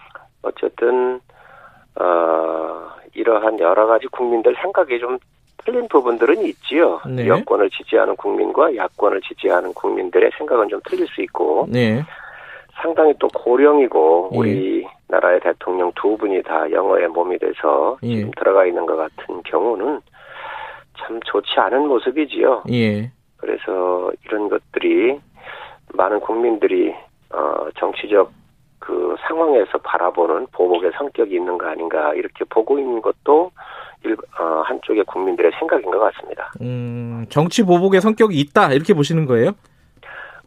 어쨌든 0.42 1.20
어, 2.00 2.90
이러한 3.14 3.60
여러 3.60 3.88
가지 3.88 4.08
국민들 4.08 4.56
생각이 4.62 5.00
좀 5.00 5.18
틀린 5.70 5.88
부분들은 5.88 6.43
있지요. 6.45 6.99
네. 7.05 7.28
여권을 7.28 7.70
지지하는 7.70 8.15
국민과 8.15 8.76
야권을 8.76 9.22
지지하는 9.22 9.74
국민들의 9.74 10.32
생각은 10.38 10.70
좀 10.70 10.80
틀릴 10.84 11.07
수 11.07 11.22
있고 11.22 11.67
네. 11.70 12.03
상당히 12.82 13.13
또 13.20 13.28
고령이고 13.28 14.32
예. 14.34 14.38
우리나라의 14.38 15.41
대통령 15.41 15.91
두 15.95 16.17
분이 16.17 16.41
다 16.43 16.72
영어에 16.72 17.07
몸이 17.07 17.38
돼서 17.38 17.97
예. 18.03 18.15
지금 18.15 18.32
들어가 18.32 18.65
있는 18.65 18.86
것 18.86 18.95
같은 18.95 19.43
경우는 19.43 20.01
참 20.97 21.20
좋지 21.26 21.59
않은 21.59 21.88
모습이지요. 21.88 22.63
예. 22.72 23.11
그래서 23.38 24.11
이런 24.26 24.49
것들이 24.49 25.20
많은 25.93 26.20
국민들이 26.20 26.95
어 27.32 27.70
정치적 27.78 28.32
그 28.80 29.15
상황에서 29.28 29.78
바라보는 29.84 30.47
보복의 30.51 30.91
성격이 30.97 31.36
있는 31.36 31.57
거 31.57 31.67
아닌가 31.67 32.13
이렇게 32.15 32.43
보고 32.45 32.80
있는 32.80 33.01
것도 33.01 33.51
일, 34.04 34.14
어, 34.39 34.62
한쪽의 34.66 35.04
국민들의 35.06 35.52
생각인 35.60 35.89
것 35.91 36.00
같습니다. 36.00 36.52
음, 36.62 37.26
정치 37.30 37.64
보복의 37.64 38.02
성격이 38.02 38.39
있다 38.39 38.72
이렇게 38.74 38.93
보시는 38.93 39.26
거예요? 39.26 39.52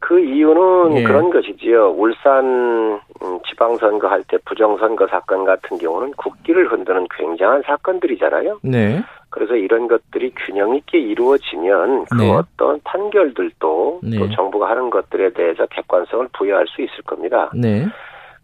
그 0.00 0.18
이유는 0.18 0.96
예. 0.98 1.02
그런 1.04 1.30
것이지요. 1.30 1.90
울산 1.90 3.00
음, 3.22 3.38
지방선거 3.48 4.08
할 4.08 4.24
때 4.24 4.36
부정선거 4.44 5.06
사건 5.06 5.44
같은 5.44 5.78
경우는 5.78 6.12
국기를 6.16 6.72
흔드는 6.72 7.06
굉장한 7.16 7.62
사건들이잖아요. 7.64 8.58
네. 8.64 9.00
그래서 9.30 9.54
이런 9.54 9.86
것들이 9.86 10.32
균형 10.34 10.74
있게 10.74 10.98
이루어지면 10.98 12.06
그 12.06 12.16
네. 12.20 12.30
어떤 12.32 12.80
판결들도 12.82 14.00
네. 14.02 14.18
또 14.18 14.28
정부가 14.30 14.68
하는 14.70 14.90
것들에 14.90 15.30
대해서 15.34 15.66
객관성을 15.66 16.28
부여할 16.36 16.66
수 16.68 16.82
있을 16.82 17.02
겁니다. 17.06 17.50
네. 17.54 17.86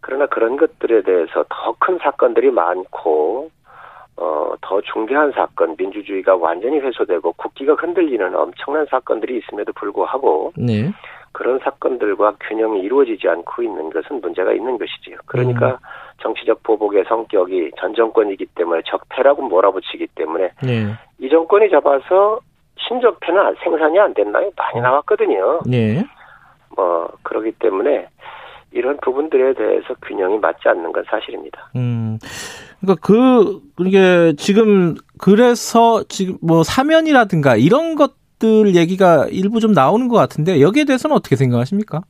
그러나 0.01 0.27
그런 0.27 0.57
것들에 0.57 1.03
대해서 1.03 1.45
더 1.49 1.75
큰 1.81 1.99
사건들이 2.01 2.51
많고 2.53 3.51
어, 4.21 4.53
더 4.61 4.81
중대한 4.81 5.31
사건, 5.33 5.77
민주주의가 5.77 6.35
완전히 6.37 6.79
훼손되고 6.81 7.33
국기가 7.35 7.75
흔들리는 7.75 8.35
엄청난 8.35 8.85
사건들이 8.87 9.39
있음에도 9.39 9.73
불구하고 9.75 10.53
네. 10.57 10.91
그런 11.31 11.61
사건들과 11.61 12.35
균형이 12.41 12.81
이루어지지 12.81 13.29
않고 13.29 13.63
있는 13.63 13.91
것은 13.91 14.21
문제가 14.21 14.53
있는 14.53 14.77
것이지요. 14.77 15.19
그러니까 15.27 15.69
음. 15.69 15.77
정치적 16.21 16.65
보복의 16.65 17.05
성격이 17.07 17.71
전 17.79 17.95
정권이기 17.95 18.47
때문에 18.57 18.83
적폐라고 18.87 19.43
몰아붙이기 19.43 20.09
때문에 20.17 20.51
네. 20.65 20.87
이 21.21 21.29
정권이 21.29 21.71
잡아서 21.71 22.41
신적폐는 22.89 23.55
생산이 23.63 24.01
안 24.01 24.15
됐나요? 24.15 24.51
많이 24.57 24.81
어. 24.81 24.83
나왔거든요. 24.83 25.61
네. 25.65 26.05
뭐 26.75 27.09
그러기 27.23 27.53
때문에 27.53 28.09
이런 28.73 28.97
부분들에 28.99 29.55
대해서 29.55 29.95
균형이 30.03 30.39
맞지 30.39 30.69
않는 30.69 30.93
건 30.93 31.05
사실입니다. 31.09 31.71
음, 31.77 32.19
그러니까 32.81 33.01
그 33.07 33.61
이게 33.81 34.35
지금 34.37 34.95
그래서 35.19 36.05
지금 36.09 36.37
뭐 36.41 36.63
사면이라든가 36.63 37.57
이런 37.57 37.97
것들 37.97 38.75
얘기가 38.77 39.27
일부 39.31 39.61
좀 39.61 39.73
나오는 39.73 40.09
것 40.09 40.17
같은데 40.17 40.61
여기에 40.61 40.85
대해서는 40.85 41.17
어떻게 41.17 41.37
생각하십니까? 41.37 42.03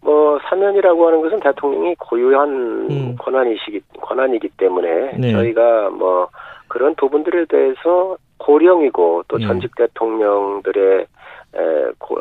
뭐 0.00 0.38
사면이라고 0.48 1.06
하는 1.06 1.20
것은 1.22 1.40
대통령이 1.40 1.94
고유한 1.96 2.48
음. 2.90 3.16
권한이시기 3.18 3.80
권한이기 4.02 4.50
때문에 4.56 5.16
네. 5.18 5.32
저희가 5.32 5.90
뭐 5.90 6.28
그런 6.68 6.94
부분들에 6.94 7.46
대해서 7.46 8.16
고령이고 8.38 9.24
또 9.28 9.38
네. 9.38 9.46
전직 9.46 9.74
대통령들의 9.74 11.00
에, 11.54 11.90
고, 11.98 12.18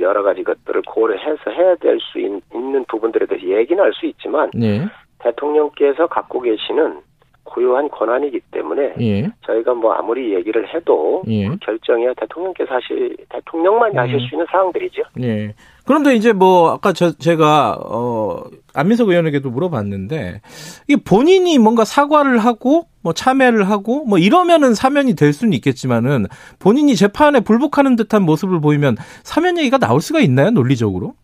여러 0.00 0.22
가지 0.22 0.44
것들을 0.44 0.82
고려해서 0.82 1.50
해야 1.50 1.74
될 1.76 1.98
수 2.00 2.18
있는 2.18 2.84
부분들에 2.88 3.26
대해서 3.26 3.46
얘기는 3.46 3.82
할 3.82 3.92
수 3.94 4.06
있지만 4.06 4.50
네. 4.54 4.86
대통령께서 5.18 6.06
갖고 6.06 6.40
계시는 6.40 7.02
고유한 7.48 7.88
권한이기 7.88 8.40
때문에 8.50 8.94
예. 9.00 9.30
저희가 9.46 9.74
뭐 9.74 9.92
아무리 9.92 10.34
얘기를 10.34 10.72
해도 10.74 11.22
예. 11.28 11.48
그 11.48 11.56
결정이야 11.60 12.12
대통령께서 12.14 12.74
하실 12.74 13.16
대통령만이 13.30 13.94
음. 13.94 13.98
하실 13.98 14.20
수 14.20 14.34
있는 14.34 14.46
사항들이죠. 14.50 15.02
예. 15.22 15.54
그런데 15.86 16.14
이제 16.14 16.32
뭐 16.32 16.70
아까 16.70 16.92
저, 16.92 17.12
제가 17.12 17.78
어 17.82 18.42
안민석 18.74 19.08
의원에게도 19.08 19.50
물어봤는데 19.50 20.42
이게 20.86 21.02
본인이 21.02 21.58
뭔가 21.58 21.84
사과를 21.84 22.38
하고 22.38 22.84
뭐 23.02 23.14
참여를 23.14 23.68
하고 23.70 24.04
뭐 24.04 24.18
이러면은 24.18 24.74
사면이 24.74 25.16
될 25.16 25.32
수는 25.32 25.54
있겠지만은 25.54 26.26
본인이 26.58 26.94
재판에 26.94 27.40
불복하는 27.40 27.96
듯한 27.96 28.22
모습을 28.22 28.60
보이면 28.60 28.96
사면 29.22 29.58
얘기가 29.58 29.78
나올 29.78 30.02
수가 30.02 30.20
있나요 30.20 30.50
논리적으로? 30.50 31.14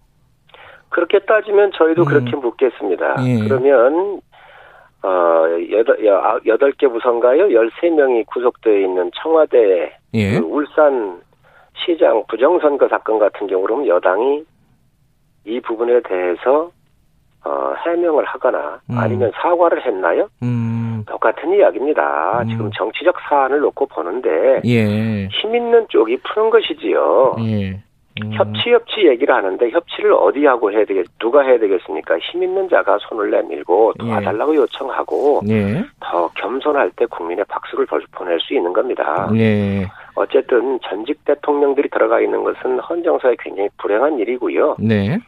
그렇게 0.94 1.18
따지면 1.18 1.72
저희도 1.74 2.02
음. 2.02 2.04
그렇게 2.04 2.36
묻겠습니다. 2.36 3.16
예. 3.26 3.38
그러면 3.40 4.20
어, 5.02 5.44
여덟, 5.72 5.98
여덟 6.46 6.72
개 6.72 6.86
부서인가요? 6.86 7.52
열세 7.52 7.90
명이 7.90 8.22
구속되어 8.24 8.78
있는 8.78 9.10
청와대 9.20 9.98
예. 10.14 10.38
그 10.38 10.44
울산 10.44 11.20
시장 11.84 12.22
부정선거 12.28 12.86
사건 12.88 13.18
같은 13.18 13.48
경우는 13.48 13.88
여당이 13.88 14.44
이 15.46 15.60
부분에 15.60 16.00
대해서 16.02 16.70
어, 17.44 17.74
해명을 17.84 18.24
하거나 18.24 18.80
음. 18.88 18.96
아니면 18.96 19.32
사과를 19.34 19.84
했나요? 19.84 20.28
음. 20.44 21.04
똑같은 21.08 21.52
이야기입니다. 21.54 22.42
음. 22.42 22.48
지금 22.48 22.70
정치적 22.70 23.16
사안을 23.28 23.58
놓고 23.58 23.86
보는데 23.86 24.60
예. 24.64 25.26
힘 25.26 25.56
있는 25.56 25.86
쪽이 25.88 26.18
푸는 26.18 26.50
것이지요. 26.50 27.34
예. 27.40 27.82
음. 28.22 28.32
협치 28.32 28.70
협치 28.70 29.06
얘기를 29.08 29.34
하는데 29.34 29.70
협치를 29.70 30.12
어디 30.12 30.46
하고 30.46 30.70
해야 30.70 30.84
되겠 30.84 31.06
누가 31.18 31.42
해야 31.42 31.58
되겠습니까? 31.58 32.18
힘 32.18 32.42
있는 32.44 32.68
자가 32.68 32.98
손을 33.08 33.30
내밀고 33.30 33.94
도와달라고 33.98 34.54
예. 34.54 34.58
요청하고 34.58 35.42
예. 35.48 35.84
더 36.00 36.28
겸손할 36.34 36.92
때 36.92 37.06
국민의 37.06 37.44
박수를 37.48 37.86
보낼 38.12 38.38
수 38.38 38.54
있는 38.54 38.72
겁니다. 38.72 39.28
예. 39.34 39.86
어쨌든 40.14 40.78
전직 40.84 41.24
대통령들이 41.24 41.88
들어가 41.90 42.20
있는 42.20 42.44
것은 42.44 42.78
헌정사에 42.78 43.34
굉장히 43.40 43.68
불행한 43.78 44.18
일이고요. 44.20 44.76
네. 44.78 45.18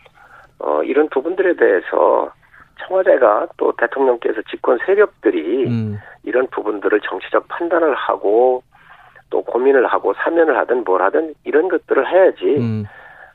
어, 0.61 0.83
이런 0.85 1.09
부분들에 1.09 1.57
대해서 1.57 2.31
청와대가 2.87 3.49
또 3.57 3.73
대통령께서 3.73 4.43
집권 4.49 4.79
세력들이 4.87 5.67
음. 5.67 5.99
이런 6.23 6.47
부분들을 6.49 7.01
정치적 7.01 7.49
판단을 7.49 7.95
하고 7.95 8.63
또 9.31 9.43
고민을 9.43 9.87
하고 9.87 10.15
사면을 10.15 10.59
하든 10.59 10.85
뭘 10.85 11.03
하든 11.03 11.35
이런 11.45 11.69
것들을 11.69 12.07
해야지 12.11 12.45
음. 12.59 12.85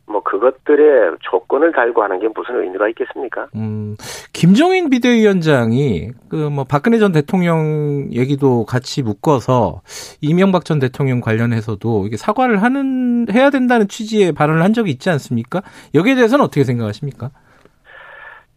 뭐 0.07 0.21
그것들의 0.23 1.17
조건을 1.21 1.71
달고 1.71 2.03
하는 2.03 2.19
게 2.19 2.27
무슨 2.35 2.61
의미가 2.61 2.89
있겠습니까? 2.89 3.47
음, 3.55 3.95
김종인 4.33 4.89
비대위원장이 4.89 6.09
그 6.29 6.51
뭐 6.51 6.65
박근혜 6.65 6.97
전 6.97 7.11
대통령 7.11 8.09
얘기도 8.11 8.65
같이 8.65 9.01
묶어서 9.03 9.81
이명박 10.21 10.65
전 10.65 10.79
대통령 10.79 11.21
관련해서도 11.21 12.05
이게 12.07 12.17
사과를 12.17 12.61
하는 12.61 13.27
해야 13.31 13.49
된다는 13.49 13.87
취지의 13.87 14.33
발언을 14.33 14.63
한 14.63 14.73
적이 14.73 14.91
있지 14.91 15.09
않습니까? 15.09 15.61
여기에 15.95 16.15
대해서는 16.15 16.43
어떻게 16.43 16.63
생각하십니까? 16.63 17.29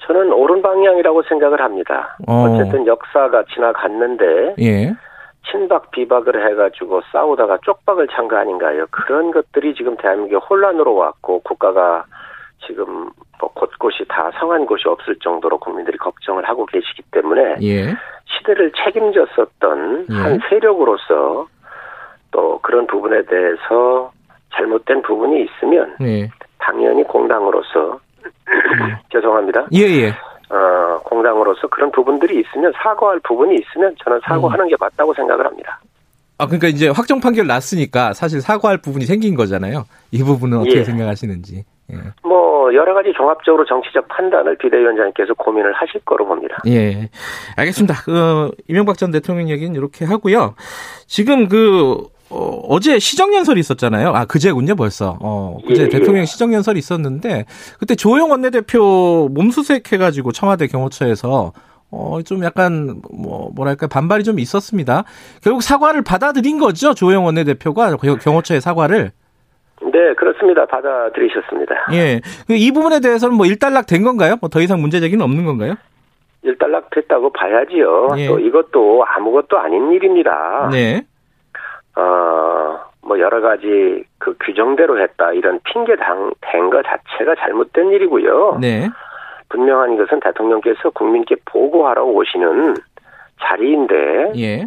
저는 0.07 0.33
옳은 0.33 0.61
방향이라고 0.61 1.23
생각을 1.23 1.61
합니다. 1.63 2.17
어. 2.27 2.59
쨌든 2.59 2.87
역사가 2.87 3.45
지나갔는데 3.55 4.57
예. 4.61 4.93
친박 5.51 5.91
비박을 5.91 6.51
해가지고 6.51 7.03
싸우다가 7.13 7.59
쪽박을 7.65 8.09
찬 8.09 8.29
거 8.29 8.37
아닌가요? 8.37 8.87
그런 8.91 9.31
것들이 9.31 9.75
지금 9.75 9.97
대한민국에 9.97 10.37
혼란으로 10.37 10.95
왔고 10.95 11.41
국가가 11.41 12.05
지금 12.67 13.11
뭐 13.39 13.51
곳곳이 13.53 14.05
다 14.09 14.31
성한 14.39 14.65
곳이 14.67 14.89
없을 14.89 15.17
정도로 15.17 15.59
국민들이 15.59 15.99
걱정을 15.99 16.49
하고 16.49 16.65
계시기 16.67 17.03
때문에 17.11 17.57
예. 17.63 17.95
시대를 18.27 18.73
책임졌었던 18.85 20.07
예. 20.11 20.15
한 20.15 20.41
세력으로서 20.49 21.47
또 22.31 22.59
그런 22.63 22.87
부분에 22.87 23.23
대해서 23.27 24.11
잘못된 24.55 25.03
부분이 25.03 25.45
있으면 25.45 25.95
예. 26.01 26.29
당연히 26.59 27.03
공당으로서 27.05 28.01
죄송합니다. 29.13 29.67
예, 29.75 29.81
예. 29.81 30.15
어, 30.55 31.01
공당으로서 31.03 31.67
그런 31.69 31.91
부분들이 31.91 32.41
있으면 32.41 32.73
사과할 32.77 33.21
부분이 33.25 33.57
있으면 33.57 33.95
저는 34.05 34.21
사과하는 34.25 34.67
음. 34.67 34.69
게 34.69 34.77
맞다고 34.79 35.13
생각을 35.15 35.45
합니다. 35.45 35.81
아, 36.39 36.47
그러니까 36.47 36.69
이제 36.69 36.89
확정 36.89 37.21
판결 37.21 37.47
났으니까 37.47 38.13
사실 38.13 38.41
사과할 38.41 38.79
부분이 38.79 39.05
생긴 39.05 39.35
거잖아요. 39.35 39.85
이 40.13 40.23
부분은 40.23 40.59
어떻게 40.59 40.79
예. 40.79 40.85
생각하시는지. 40.85 41.65
예. 41.93 41.97
뭐 42.23 42.73
여러 42.75 42.95
가지 42.95 43.13
종합적으로 43.13 43.65
정치적 43.65 44.09
판단을 44.09 44.57
비대위원장께서 44.59 45.35
고민을 45.35 45.73
하실 45.75 46.01
거로 46.05 46.27
봅니다. 46.27 46.59
예, 46.67 47.09
알겠습니다. 47.57 47.95
그 48.05 48.51
이명박 48.69 48.97
전 48.97 49.11
대통령 49.11 49.49
얘기는 49.51 49.75
이렇게 49.75 50.05
하고요. 50.05 50.55
지금 51.07 51.49
그 51.49 52.09
어, 52.31 52.81
제 52.81 52.99
시정연설이 52.99 53.61
있었잖아요. 53.61 54.09
아, 54.15 54.25
그제군요, 54.25 54.75
벌써. 54.77 55.19
어, 55.21 55.59
그제 55.67 55.85
예, 55.85 55.89
대통령 55.89 56.23
예. 56.23 56.25
시정연설이 56.27 56.79
있었는데, 56.79 57.45
그때 57.79 57.95
조영 57.95 58.31
원내대표 58.31 59.29
몸수색해가지고 59.33 60.33
청와대 60.33 60.67
경호처에서, 60.67 61.53
어, 61.91 62.19
좀 62.25 62.43
약간, 62.43 63.01
뭐, 63.13 63.51
뭐랄까, 63.55 63.87
반발이 63.87 64.25
좀 64.25 64.39
있었습니다. 64.39 65.05
결국 65.43 65.63
사과를 65.63 66.03
받아들인 66.03 66.59
거죠, 66.59 66.95
조영 66.95 67.25
원내대표가 67.25 67.95
경호처의 67.97 68.61
사과를. 68.61 69.13
네, 69.83 70.15
그렇습니다. 70.17 70.65
받아들이셨습니다. 70.67 71.75
예. 71.93 72.21
그이 72.47 72.71
부분에 72.73 73.01
대해서는 73.01 73.37
뭐 73.37 73.45
일단락 73.47 73.87
된 73.87 74.03
건가요? 74.03 74.37
뭐 74.41 74.49
더 74.49 74.61
이상 74.61 74.81
문제 74.81 74.99
제기는 74.99 75.23
없는 75.23 75.45
건가요? 75.45 75.75
일단락 76.43 76.91
됐다고 76.91 77.31
봐야지요. 77.33 78.09
예. 78.17 78.27
또 78.27 78.39
이것도 78.39 79.05
아무것도 79.07 79.59
아닌 79.59 79.93
일입니다. 79.93 80.69
네. 80.73 81.03
어, 81.97 82.81
뭐 83.03 83.19
여러 83.19 83.41
가지 83.41 84.05
그 84.19 84.37
규정대로 84.41 85.01
했다 85.01 85.33
이런 85.33 85.61
핑계 85.65 85.97
댄거 86.41 86.83
자체가 86.83 87.35
잘못된 87.37 87.91
일이고요. 87.91 88.59
네. 88.61 88.89
분명한 89.51 89.93
이것은 89.95 90.21
대통령께서 90.21 90.91
국민께 90.91 91.37
보고하러 91.45 92.05
오시는 92.05 92.75
자리인데, 93.41 94.33
예. 94.37 94.65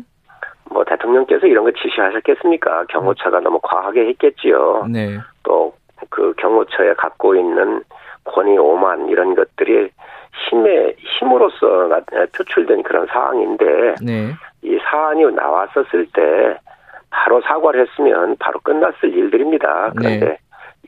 뭐 0.70 0.84
대통령께서 0.86 1.48
이런 1.48 1.64
거 1.64 1.72
지시하셨겠습니까? 1.72 2.86
경호처가 2.90 3.40
너무 3.40 3.60
과하게 3.64 4.08
했겠지요. 4.08 4.88
네. 4.90 5.18
또그 5.44 6.34
경호처에 6.38 6.94
갖고 6.94 7.36
있는 7.36 7.82
권위 8.24 8.58
오만 8.58 9.10
이런 9.10 9.36
것들이 9.36 9.90
힘의 10.50 10.96
힘으로써 11.00 11.90
표출된 12.38 12.84
그런 12.84 13.08
상황인데, 13.08 13.96
네. 14.06 14.32
이 14.62 14.78
사안이 14.84 15.26
나왔었을 15.32 16.08
때 16.14 16.58
바로 17.10 17.42
사과를 17.42 17.88
했으면 17.88 18.36
바로 18.38 18.60
끝났을 18.60 19.14
일들입니다. 19.14 19.92
그런데 19.96 20.26
네. 20.26 20.38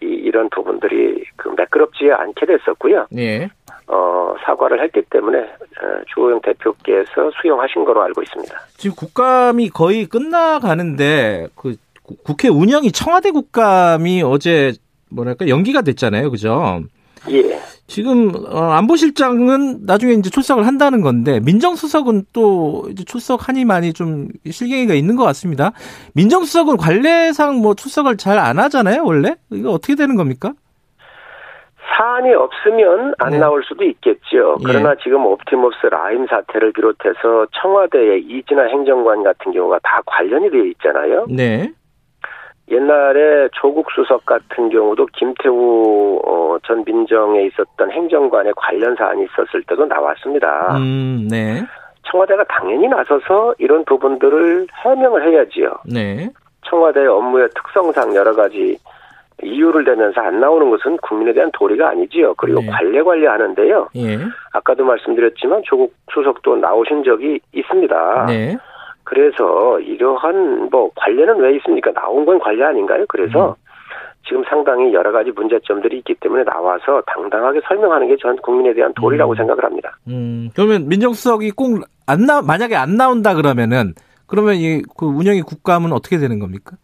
이, 0.01 0.05
이런 0.05 0.49
부분들이 0.49 1.23
그 1.35 1.49
매끄럽지 1.49 2.11
않게 2.11 2.45
됐었고요. 2.45 3.07
네. 3.11 3.49
어, 3.87 4.35
사과를 4.45 4.83
했기 4.83 5.01
때문에 5.09 5.39
어, 5.39 6.03
주호영 6.13 6.41
대표께서 6.41 7.31
수용하신 7.41 7.85
거로 7.85 8.03
알고 8.03 8.21
있습니다. 8.21 8.55
지금 8.77 8.95
국감이 8.95 9.69
거의 9.69 10.05
끝나가는데 10.05 11.47
그 11.55 11.75
국회 12.23 12.47
운영이 12.47 12.91
청와대 12.91 13.31
국감이 13.31 14.23
어제 14.23 14.73
뭐랄까 15.09 15.47
연기가 15.47 15.81
됐잖아요, 15.81 16.29
그죠? 16.31 16.81
예. 17.29 17.58
지금 17.89 18.31
어, 18.49 18.71
안보실장은 18.71 19.85
나중에 19.85 20.13
이제 20.13 20.29
출석을 20.29 20.65
한다는 20.67 21.01
건데 21.01 21.39
민정수석은 21.39 22.25
또 22.31 22.85
이제 22.91 23.03
출석하니 23.03 23.65
많이 23.65 23.93
좀 23.93 24.27
실갱이가 24.49 24.93
있는 24.93 25.15
것 25.15 25.23
같습니다. 25.25 25.71
민정수석은 26.13 26.77
관례상 26.77 27.57
뭐 27.57 27.73
출석을 27.73 28.15
잘 28.17 28.39
안 28.39 28.57
하잖아요, 28.59 29.03
원래 29.03 29.35
이거 29.51 29.71
어떻게 29.71 29.95
되는 29.95 30.15
겁니까? 30.15 30.53
사안이 31.97 32.33
없으면 32.33 33.15
안 33.17 33.31
네. 33.31 33.39
나올 33.39 33.61
수도 33.63 33.83
있겠죠. 33.83 34.55
예. 34.61 34.63
그러나 34.63 34.91
예. 34.91 34.95
지금 35.03 35.25
옵티머스 35.25 35.87
라임 35.87 36.25
사태를 36.27 36.71
비롯해서 36.71 37.47
청와대의 37.61 38.21
이진아 38.21 38.63
행정관 38.67 39.23
같은 39.23 39.51
경우가 39.51 39.79
다 39.83 39.99
관련이 40.05 40.49
되어 40.51 40.63
있잖아요. 40.65 41.25
네. 41.27 41.73
옛날에 42.71 43.49
조국 43.53 43.89
수석 43.91 44.25
같은 44.25 44.69
경우도 44.69 45.07
김태우 45.13 46.19
어, 46.25 46.57
전 46.63 46.83
민정에 46.85 47.43
있었던 47.45 47.91
행정관의 47.91 48.53
관련 48.55 48.95
사안이 48.95 49.25
있었을 49.25 49.63
때도 49.63 49.85
나왔습니다. 49.85 50.77
음, 50.77 51.27
네. 51.29 51.61
청와대가 52.03 52.43
당연히 52.45 52.87
나서서 52.87 53.55
이런 53.57 53.83
부분들을 53.85 54.67
해명을 54.83 55.31
해야지요. 55.31 55.73
네. 55.85 56.29
청와대 56.65 57.05
업무의 57.05 57.49
특성상 57.55 58.15
여러 58.15 58.33
가지 58.33 58.77
이유를 59.41 59.85
대면서 59.85 60.21
안 60.21 60.39
나오는 60.39 60.69
것은 60.69 60.97
국민에 60.97 61.33
대한 61.33 61.49
도리가 61.53 61.89
아니지요. 61.89 62.33
그리고 62.35 62.61
네. 62.61 62.67
관례 62.67 63.01
관리하는데요. 63.01 63.89
예. 63.95 64.19
아까도 64.51 64.83
말씀드렸지만 64.83 65.61
조국 65.63 65.93
수석도 66.13 66.57
나오신 66.57 67.03
적이 67.03 67.39
있습니다. 67.53 68.25
네. 68.27 68.57
그래서 69.09 69.79
이러한 69.79 70.69
뭐 70.69 70.91
관례는 70.95 71.37
왜 71.39 71.55
있습니까? 71.57 71.91
나온 71.93 72.25
건 72.25 72.37
관례 72.39 72.63
아닌가요? 72.63 73.05
그래서 73.09 73.49
음. 73.49 73.53
지금 74.27 74.43
상당히 74.47 74.93
여러 74.93 75.11
가지 75.11 75.31
문제점들이 75.31 75.97
있기 75.99 76.13
때문에 76.19 76.43
나와서 76.43 77.01
당당하게 77.07 77.61
설명하는 77.67 78.07
게 78.07 78.15
전 78.21 78.35
국민에 78.37 78.73
대한 78.75 78.93
도리라고 78.93 79.33
음. 79.33 79.35
생각을 79.35 79.63
합니다. 79.63 79.97
음, 80.07 80.49
그러면 80.55 80.87
민정수석이 80.87 81.51
꼭 81.51 81.81
안 82.05 82.25
나, 82.25 82.41
만약에 82.41 82.75
안 82.75 82.97
나온다 82.97 83.33
그러면은 83.35 83.93
그러면 84.27 84.55
이 84.55 84.81
그 84.97 85.05
운영이 85.07 85.41
국감은 85.41 85.91
어떻게 85.93 86.17
되는 86.17 86.37
겁니까? 86.39 86.75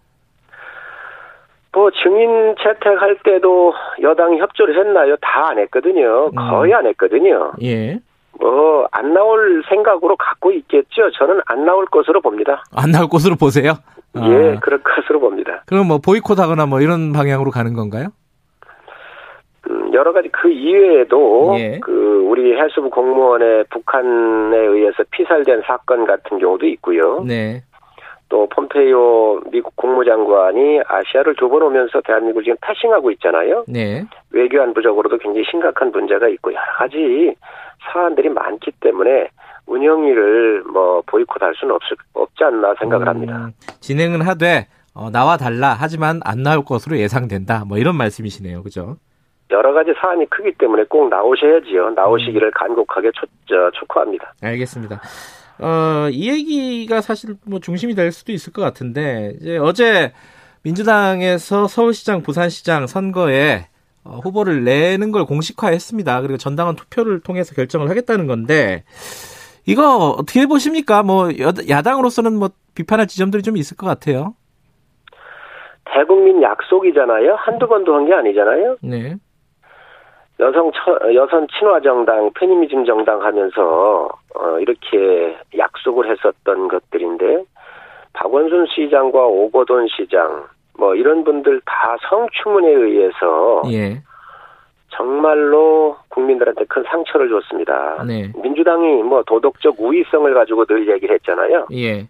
뭐 1.73 1.91
증인 1.91 2.55
채택할 2.63 3.17
때도 3.23 3.73
여당이 4.01 4.39
협조를 4.39 4.79
했나요? 4.79 5.15
다 5.21 5.49
안 5.49 5.59
했거든요. 5.59 6.27
음. 6.27 6.35
거의 6.49 6.73
안 6.73 6.87
했거든요. 6.87 7.51
예. 7.61 7.99
뭐, 8.39 8.87
안 8.91 9.13
나올 9.13 9.63
생각으로 9.69 10.15
갖고 10.17 10.51
있겠죠. 10.51 11.11
저는 11.17 11.41
안 11.45 11.65
나올 11.65 11.85
것으로 11.85 12.21
봅니다. 12.21 12.63
안 12.75 12.91
나올 12.91 13.07
것으로 13.07 13.35
보세요? 13.35 13.73
예, 14.17 14.55
아. 14.55 14.59
그럴 14.59 14.81
것으로 14.81 15.19
봅니다. 15.19 15.63
그럼 15.65 15.87
뭐, 15.87 15.97
보이콧 15.97 16.39
하거나 16.39 16.65
뭐, 16.65 16.81
이런 16.81 17.13
방향으로 17.13 17.51
가는 17.51 17.73
건가요? 17.73 18.07
음, 19.69 19.93
여러 19.93 20.13
가지 20.13 20.29
그 20.29 20.49
이외에도, 20.49 21.55
예. 21.57 21.79
그, 21.79 22.25
우리 22.27 22.55
해수부 22.59 22.89
공무원의 22.89 23.65
북한에 23.69 24.57
의해서 24.57 25.03
피살된 25.11 25.61
사건 25.65 26.05
같은 26.05 26.37
경우도 26.37 26.65
있고요. 26.67 27.23
네. 27.23 27.63
또 28.29 28.47
폼페이오 28.49 29.41
미국 29.51 29.75
국무장관이 29.75 30.81
아시아를 30.87 31.35
두 31.35 31.47
번 31.49 31.61
오면서 31.61 32.01
대한민국을 32.01 32.43
지금 32.43 32.57
패싱하고 32.61 33.11
있잖아요. 33.11 33.63
네. 33.67 34.03
외교안보적으로도 34.31 35.17
굉장히 35.19 35.45
심각한 35.49 35.91
문제가 35.91 36.27
있고 36.29 36.51
여러 36.51 36.63
가지 36.77 37.35
사안들이 37.91 38.29
많기 38.29 38.71
때문에 38.79 39.29
운영일을 39.67 40.63
뭐 40.63 41.01
보이콧할 41.05 41.53
수는 41.55 41.75
없, 41.75 41.81
없지 42.13 42.43
않나 42.43 42.73
생각을 42.79 43.07
음, 43.07 43.09
합니다. 43.09 43.49
진행은 43.79 44.21
하되 44.21 44.67
어, 44.95 45.09
나와 45.11 45.37
달라 45.37 45.75
하지만 45.77 46.19
안 46.23 46.41
나올 46.43 46.63
것으로 46.65 46.97
예상된다. 46.97 47.63
뭐 47.67 47.77
이런 47.77 47.95
말씀이시네요, 47.95 48.63
그죠? 48.63 48.97
여러 49.51 49.73
가지 49.73 49.91
사안이 50.01 50.25
크기 50.29 50.51
때문에 50.53 50.85
꼭 50.85 51.09
나오셔야지요. 51.09 51.91
나오시기를 51.91 52.47
음. 52.47 52.51
간곡하게 52.55 53.11
촉, 53.13 53.29
저, 53.47 53.69
촉구합니다. 53.79 54.33
알겠습니다. 54.41 54.99
어, 55.59 56.07
이 56.11 56.29
얘기가 56.29 57.01
사실 57.01 57.35
뭐 57.45 57.59
중심이 57.59 57.95
될 57.95 58.11
수도 58.11 58.31
있을 58.31 58.51
것 58.53 58.61
같은데, 58.61 59.33
이제 59.39 59.57
어제 59.57 60.11
민주당에서 60.63 61.67
서울시장, 61.67 62.21
부산시장 62.23 62.87
선거에 62.87 63.67
어, 64.03 64.19
후보를 64.23 64.63
내는 64.63 65.11
걸 65.11 65.25
공식화했습니다. 65.25 66.21
그리고 66.21 66.37
전당원 66.37 66.75
투표를 66.75 67.21
통해서 67.21 67.55
결정을 67.55 67.89
하겠다는 67.89 68.27
건데, 68.27 68.83
이거 69.65 70.09
어떻게 70.09 70.45
보십니까? 70.45 71.01
뭐, 71.01 71.29
야당으로서는 71.67 72.33
뭐, 72.37 72.49
비판할 72.75 73.07
지점들이 73.07 73.41
좀 73.41 73.57
있을 73.57 73.75
것 73.77 73.87
같아요. 73.87 74.35
대국민 75.85 76.41
약속이잖아요. 76.43 77.35
한두 77.39 77.67
번도 77.67 77.95
한 77.95 78.05
게 78.05 78.13
아니잖아요. 78.13 78.77
네. 78.81 79.15
여성 80.39 80.69
여성 81.15 81.47
친화 81.57 81.79
정당, 81.79 82.29
페미니즘 82.37 82.85
정당 82.85 83.21
하면서 83.23 84.09
어, 84.37 84.59
이렇게 84.59 85.37
약속을 85.57 86.09
했었던 86.09 86.67
것들인데 86.67 87.43
박원순 88.13 88.67
시장과 88.67 89.25
오거돈 89.25 89.87
시장 89.89 90.45
뭐 90.77 90.95
이런 90.95 91.23
분들 91.23 91.61
다 91.65 91.95
성추문에 92.09 92.67
의해서 92.69 93.61
예. 93.71 94.01
정말로 94.89 95.97
국민들한테 96.09 96.65
큰 96.65 96.83
상처를 96.83 97.29
줬습니다. 97.29 98.03
네. 98.07 98.31
민주당이 98.41 99.03
뭐 99.03 99.23
도덕적 99.23 99.75
우위성을 99.79 100.33
가지고 100.33 100.65
늘 100.65 100.87
얘기를 100.89 101.15
했잖아요. 101.15 101.67
예. 101.73 102.07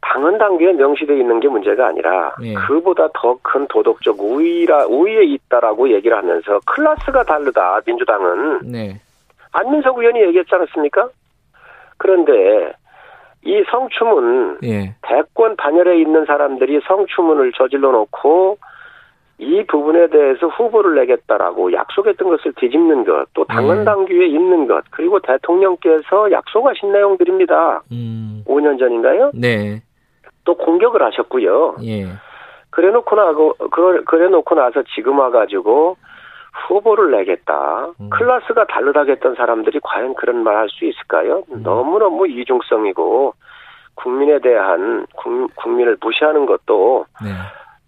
당헌 0.00 0.38
당규에 0.38 0.72
명시되어 0.72 1.16
있는 1.16 1.40
게 1.40 1.48
문제가 1.48 1.88
아니라 1.88 2.34
예. 2.42 2.54
그보다 2.54 3.08
더 3.14 3.36
큰 3.42 3.66
도덕적 3.68 4.20
우위라 4.20 4.86
우위에 4.86 5.24
있다라고 5.24 5.90
얘기를 5.90 6.16
하면서 6.16 6.60
클래스가 6.66 7.24
다르다 7.24 7.80
민주당은 7.86 8.60
네. 8.70 9.00
안민석 9.56 9.98
의원이 9.98 10.20
얘기했지 10.20 10.54
않았습니까? 10.54 11.08
그런데 11.96 12.72
이 13.42 13.64
성추문 13.70 14.58
예. 14.64 14.94
대권 15.02 15.56
반열에 15.56 15.98
있는 15.98 16.26
사람들이 16.26 16.80
성추문을 16.86 17.52
저질러 17.52 17.92
놓고 17.92 18.58
이 19.38 19.64
부분에 19.66 20.08
대해서 20.08 20.46
후보를 20.48 20.94
내겠다라고 20.96 21.72
약속했던 21.72 22.28
것을 22.28 22.54
뒤집는 22.54 23.04
것, 23.04 23.26
또 23.34 23.44
당헌 23.44 23.78
네. 23.78 23.84
당규에 23.84 24.26
있는 24.26 24.66
것, 24.66 24.82
그리고 24.90 25.20
대통령께서 25.20 26.30
약속하신 26.30 26.92
내용들입니다. 26.92 27.82
음. 27.92 28.42
5년 28.46 28.78
전인가요? 28.78 29.32
네. 29.34 29.82
또 30.44 30.54
공격을 30.54 31.02
하셨고요. 31.02 31.76
예. 31.82 32.06
그래놓고 32.70 33.16
나고 33.16 33.54
그래, 33.70 34.00
그래놓고 34.06 34.54
나서 34.54 34.82
지금 34.94 35.18
와가지고 35.18 35.96
후보를 36.68 37.10
내겠다. 37.10 37.88
음. 38.00 38.10
클래스가 38.10 38.66
다르다겠던 38.66 39.34
사람들이 39.34 39.80
과연 39.82 40.14
그런 40.14 40.42
말 40.42 40.56
할 40.56 40.68
수 40.70 40.84
있을까요? 40.84 41.42
음. 41.52 41.62
너무너무 41.62 42.26
이중성이고 42.26 43.34
국민에 43.94 44.38
대한 44.40 45.06
국민을 45.56 45.96
무시하는 46.00 46.44
것도 46.46 47.06
네. 47.22 47.30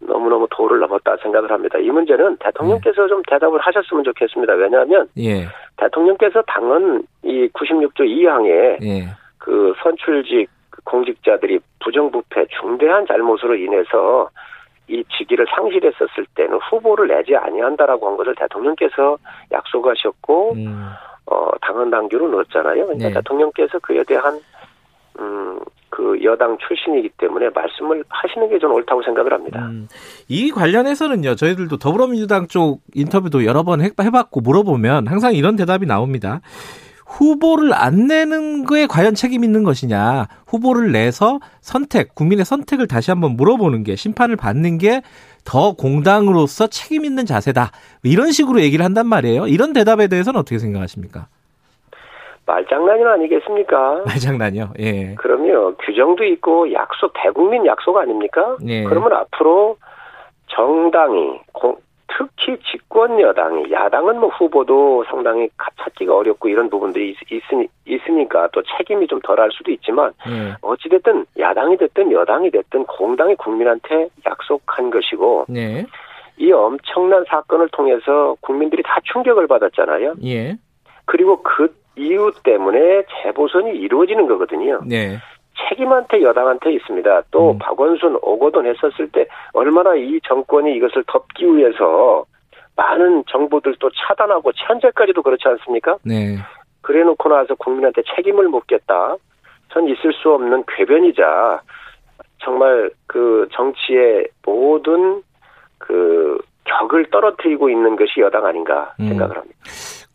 너무너무 0.00 0.46
도를 0.50 0.78
넘었다 0.80 1.16
생각을 1.22 1.50
합니다. 1.50 1.78
이 1.78 1.90
문제는 1.90 2.36
대통령께서 2.38 3.02
네. 3.02 3.08
좀 3.08 3.22
대답을 3.28 3.58
하셨으면 3.60 4.04
좋겠습니다. 4.04 4.54
왜냐하면 4.54 5.08
예. 5.18 5.46
대통령께서 5.76 6.42
당은 6.42 7.02
이 7.24 7.48
96조 7.48 8.00
2항에 8.00 8.82
예. 8.84 9.08
그 9.38 9.74
선출직 9.82 10.48
공직자들이 10.84 11.58
부정부패 11.80 12.46
중대한 12.60 13.06
잘못으로 13.06 13.56
인해서 13.56 14.30
이 14.88 15.04
직위를 15.16 15.46
상실했었을 15.54 16.26
때는 16.34 16.58
후보를 16.70 17.08
내지 17.08 17.36
아니한다라고 17.36 18.08
한 18.08 18.16
것을 18.16 18.34
대통령께서 18.34 19.18
약속하셨고 19.52 20.52
음. 20.54 20.88
어 21.26 21.50
당헌 21.60 21.90
당규로 21.90 22.28
넣었잖아요. 22.28 22.86
그러니까 22.86 23.08
네. 23.08 23.14
대통령께서 23.14 23.78
그에 23.80 24.02
대한 24.04 24.40
음, 25.20 25.60
그 25.90 26.18
여당 26.22 26.56
출신이기 26.58 27.10
때문에 27.18 27.50
말씀을 27.50 28.04
하시는 28.08 28.48
게 28.48 28.58
저는 28.58 28.74
옳다고 28.76 29.02
생각을 29.02 29.32
합니다. 29.32 29.66
음, 29.66 29.88
이 30.28 30.50
관련해서는요, 30.50 31.34
저희들도 31.34 31.76
더불어민주당 31.78 32.46
쪽 32.46 32.80
인터뷰도 32.94 33.44
여러 33.44 33.62
번 33.64 33.80
해봤고 33.82 34.40
물어보면 34.40 35.06
항상 35.08 35.34
이런 35.34 35.56
대답이 35.56 35.86
나옵니다. 35.86 36.40
후보를 37.08 37.72
안 37.74 38.06
내는 38.06 38.64
거에 38.64 38.86
과연 38.86 39.14
책임 39.14 39.42
있는 39.42 39.64
것이냐, 39.64 40.26
후보를 40.46 40.92
내서 40.92 41.40
선택, 41.60 42.14
국민의 42.14 42.44
선택을 42.44 42.86
다시 42.86 43.10
한번 43.10 43.32
물어보는 43.32 43.82
게, 43.82 43.96
심판을 43.96 44.36
받는 44.36 44.78
게 44.78 45.02
더 45.48 45.72
공당으로서 45.72 46.66
책임 46.66 47.06
있는 47.06 47.24
자세다. 47.24 47.70
이런 48.04 48.32
식으로 48.32 48.60
얘기를 48.60 48.84
한단 48.84 49.06
말이에요. 49.06 49.46
이런 49.46 49.72
대답에 49.72 50.06
대해서는 50.06 50.38
어떻게 50.38 50.58
생각하십니까? 50.58 51.26
말장난이 52.44 53.02
아니겠습니까? 53.02 54.02
말장난이요. 54.06 54.74
예. 54.78 55.14
그럼요. 55.14 55.74
규정도 55.76 56.24
있고 56.24 56.70
약속 56.74 57.14
대국민 57.22 57.64
약속 57.64 57.96
아닙니까? 57.96 58.58
예. 58.66 58.84
그러면 58.84 59.14
앞으로 59.14 59.78
정당이 60.48 61.40
공, 61.52 61.76
특히 62.08 62.58
집권 62.70 63.20
여당이 63.20 63.70
야당은 63.70 64.18
뭐 64.18 64.30
후보도 64.30 65.04
상당히 65.08 65.48
찾기가 65.78 66.16
어렵고 66.16 66.48
이런 66.48 66.70
부분들이 66.70 67.10
있, 67.10 67.68
있으니, 67.86 68.28
까또 68.28 68.62
책임이 68.76 69.06
좀 69.06 69.20
덜할 69.20 69.50
수도 69.52 69.70
있지만 69.70 70.12
예. 70.28 70.54
어찌 70.62 70.88
됐든 70.88 71.26
야당이 71.38 71.76
됐든 71.76 72.10
여당이 72.10 72.50
됐든 72.50 72.84
공당이 72.84 73.36
국민한테 73.36 74.08
약속한 74.26 74.90
것이고 74.90 75.46
예. 75.54 75.84
이 76.38 76.52
엄청난 76.52 77.24
사건을 77.28 77.68
통해서 77.70 78.36
국민들이 78.40 78.82
다 78.82 78.98
충격을 79.04 79.46
받았잖아요. 79.46 80.14
예. 80.24 80.56
그리고 81.04 81.42
그 81.42 81.74
이유 81.96 82.32
때문에 82.42 83.02
재보선이 83.22 83.76
이루어지는 83.76 84.26
거거든요. 84.28 84.80
네. 84.86 85.18
책임한테 85.68 86.22
여당한테 86.22 86.72
있습니다. 86.72 87.22
또 87.30 87.52
음. 87.52 87.58
박원순 87.58 88.18
오거돈 88.22 88.66
했었을 88.66 89.08
때 89.10 89.26
얼마나 89.52 89.94
이 89.94 90.20
정권이 90.26 90.74
이것을 90.76 91.04
덮기 91.06 91.44
위해서 91.56 92.24
많은 92.76 93.24
정보들도 93.28 93.90
차단하고 93.90 94.52
현재까지도 94.54 95.22
그렇지 95.22 95.48
않습니까? 95.48 95.96
네. 96.04 96.36
그래 96.80 97.02
놓고 97.02 97.28
나서 97.28 97.54
국민한테 97.56 98.02
책임을 98.14 98.48
묻겠다. 98.48 99.16
전 99.70 99.88
있을 99.88 100.12
수 100.12 100.32
없는 100.32 100.64
궤변이자 100.68 101.60
정말 102.38 102.90
그 103.06 103.48
정치의 103.52 104.28
모든 104.46 105.22
그 105.78 106.38
격을 106.64 107.10
떨어뜨리고 107.10 107.68
있는 107.68 107.96
것이 107.96 108.20
여당 108.20 108.46
아닌가 108.46 108.94
음. 109.00 109.08
생각을 109.08 109.36
합니다. 109.36 109.58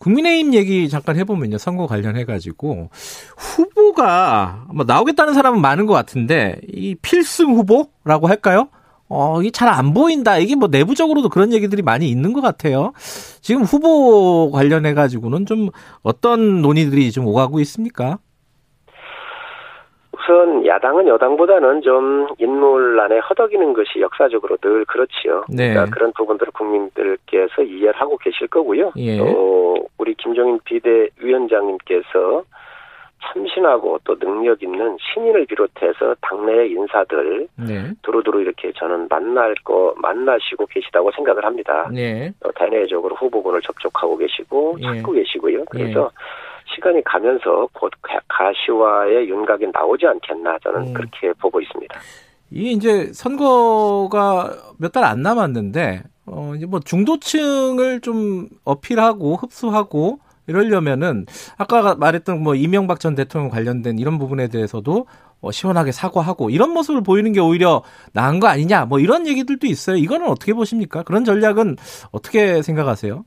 국민의힘 0.04 0.54
얘기 0.54 0.90
잠깐 0.90 1.16
해보면요. 1.18 1.58
선거 1.58 1.88
관련해가지고 1.88 2.90
후보가 3.38 4.66
뭐 4.74 4.84
나오겠다는 4.86 5.34
사람은 5.34 5.62
많은 5.62 5.86
것 5.86 5.94
같은데 5.94 6.60
이 6.72 6.96
필승 7.02 7.56
후보라고 7.56 8.28
할까요? 8.28 8.68
어, 9.08 9.42
이게 9.42 9.52
잘 9.52 9.70
안 9.70 9.94
보인다. 9.94 10.38
이게 10.38 10.56
뭐 10.56 10.68
내부적으로도 10.68 11.30
그런 11.30 11.54
얘기들이 11.54 11.82
많이 11.82 12.10
있는 12.10 12.34
것 12.34 12.42
같아요. 12.42 12.92
지금 13.42 13.64
후보 13.64 14.52
관련해가지고는 14.52 15.46
좀 15.46 15.70
어떤 16.02 16.62
논의들이 16.62 17.12
좀 17.12 17.26
오가고 17.28 17.60
있습니까? 17.62 18.20
우선 20.24 20.66
야당은 20.66 21.08
여당보다는 21.08 21.82
좀 21.82 22.28
인물란에 22.38 23.20
허덕이는 23.20 23.74
것이 23.74 24.00
역사적으로 24.00 24.58
늘 24.58 24.86
그렇지요. 24.86 25.44
네. 25.50 25.70
그러니까 25.70 25.94
그런 25.94 26.14
부분들을 26.14 26.52
국민들께서 26.54 27.62
이해를 27.62 27.94
하고 28.00 28.18
계실 28.18 28.48
거고요. 28.48 28.94
예. 28.98 29.18
또 29.18 29.76
우리 29.98 30.14
김종인 30.16 30.60
비대위원장님께서 30.64 32.44
참신하고 33.26 34.00
또 34.04 34.18
능력 34.20 34.62
있는 34.62 34.98
신인을 35.00 35.46
비롯해서 35.46 36.16
당내의 36.22 36.72
인사들 36.72 37.48
네. 37.56 37.92
두루두루 38.02 38.42
이렇게 38.42 38.72
저는 38.74 39.08
만날 39.10 39.56
거 39.64 39.94
만나시고 39.98 40.66
계시다고 40.68 41.12
생각을 41.12 41.46
합니다. 41.46 41.90
네. 41.94 42.32
또 42.42 42.52
대내적으로 42.56 43.16
후보군을 43.16 43.62
접촉하고 43.62 44.18
계시고 44.18 44.78
예. 44.80 44.84
찾고 44.84 45.14
계시고요. 45.14 45.66
그래서 45.70 46.10
예. 46.12 46.53
시간이 46.76 47.04
가면서 47.04 47.68
곧 47.74 47.92
가시화의 48.28 49.30
윤곽이 49.30 49.68
나오지 49.74 50.06
않겠나 50.08 50.58
저는 50.64 50.88
음. 50.88 50.94
그렇게 50.94 51.32
보고 51.40 51.60
있습니다. 51.62 52.00
이게 52.52 52.72
이제 52.72 53.12
선거가 53.14 54.52
몇 54.78 54.92
달 54.92 55.04
안 55.06 55.22
남았는데 55.22 56.04
어 56.26 56.54
이제 56.56 56.66
뭐 56.66 56.80
중도층을 56.80 58.02
좀 58.02 58.48
어필하고 58.64 59.36
흡수하고 59.36 60.20
이러려면은 60.48 61.26
아까 61.58 61.96
말했던 61.96 62.42
뭐 62.44 62.54
이명박 62.56 63.00
전 63.00 63.16
대통령 63.16 63.50
관련된 63.50 63.98
이런 63.98 64.20
부분에 64.20 64.48
대해서도 64.50 65.08
어, 65.42 65.52
시원하게 65.52 65.92
사과하고 65.92 66.50
이런 66.50 66.72
모습을 66.72 67.02
보이는 67.04 67.32
게 67.34 67.40
오히려 67.40 67.84
나은 68.14 68.40
거 68.40 68.48
아니냐 68.48 68.86
뭐 68.86 69.00
이런 69.00 69.26
얘기들도 69.28 69.68
있어요. 69.68 69.98
이거는 69.98 70.28
어떻게 70.28 70.54
보십니까? 70.54 71.04
그런 71.04 71.26
전략은 71.26 71.76
어떻게 72.12 72.62
생각하세요? 72.62 73.24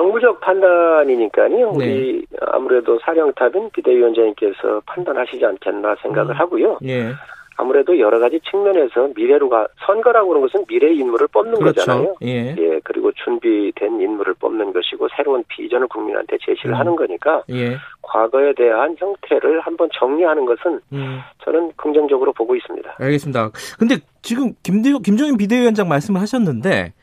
정부적 0.00 0.40
판단이니까요. 0.40 1.72
네. 1.72 1.84
우리 1.84 2.26
아무래도 2.52 2.98
사령탑인 3.00 3.68
비대위원장님께서 3.70 4.80
판단하시지 4.86 5.44
않겠나 5.44 5.96
생각을 6.00 6.34
음. 6.34 6.40
하고요. 6.40 6.78
예. 6.84 7.12
아무래도 7.56 7.98
여러 7.98 8.18
가지 8.18 8.40
측면에서 8.50 9.10
미래로 9.14 9.50
가 9.50 9.68
선거라고 9.84 10.30
하는 10.30 10.40
것은 10.40 10.64
미래 10.66 10.94
인물을 10.94 11.28
뽑는 11.28 11.56
그렇죠. 11.56 11.80
거잖아요. 11.80 12.16
예. 12.22 12.56
예. 12.56 12.80
그리고 12.82 13.12
준비된 13.12 14.00
인물을 14.00 14.32
뽑는 14.40 14.72
것이고 14.72 15.08
새로운 15.14 15.44
비전을 15.48 15.86
국민한테 15.88 16.38
제시를 16.40 16.74
음. 16.74 16.78
하는 16.78 16.96
거니까 16.96 17.42
예. 17.50 17.76
과거에 18.00 18.54
대한 18.54 18.96
형태를 18.98 19.60
한번 19.60 19.90
정리하는 19.92 20.46
것은 20.46 20.80
음. 20.94 21.20
저는 21.44 21.72
긍정적으로 21.76 22.32
보고 22.32 22.56
있습니다. 22.56 22.94
알겠습니다. 22.98 23.50
근데 23.78 23.96
지금 24.22 24.54
김대, 24.62 24.90
김종인 25.04 25.36
비대위원장 25.36 25.86
말씀을 25.88 26.22
하셨는데 26.22 26.94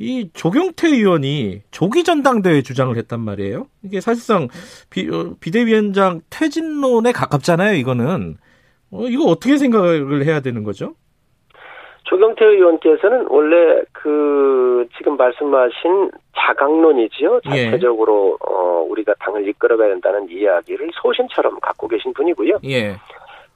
이 0.00 0.30
조경태 0.32 0.88
의원이 0.88 1.60
조기 1.70 2.04
전당대회 2.04 2.62
주장을 2.62 2.96
했단 2.96 3.20
말이에요. 3.20 3.66
이게 3.84 4.00
사실상 4.00 4.48
비, 4.88 5.06
어, 5.10 5.34
비대위원장 5.40 6.22
퇴진론에 6.30 7.12
가깝잖아요. 7.12 7.74
이거는 7.74 8.38
어, 8.90 9.06
이거 9.06 9.24
어떻게 9.24 9.58
생각을 9.58 10.24
해야 10.24 10.40
되는 10.40 10.64
거죠? 10.64 10.94
조경태 12.04 12.44
의원께서는 12.44 13.26
원래 13.28 13.82
그 13.92 14.88
지금 14.96 15.18
말씀하신 15.18 16.10
자강론이지요. 16.34 17.40
예. 17.52 17.66
자체적으로 17.66 18.38
예. 18.40 18.52
어 18.52 18.86
우리가 18.88 19.14
당을 19.20 19.46
이끌어가야 19.48 19.90
된다는 19.90 20.28
이야기를 20.30 20.90
소신처럼 20.94 21.60
갖고 21.60 21.86
계신 21.86 22.12
분이고요. 22.14 22.60
예. 22.64 22.96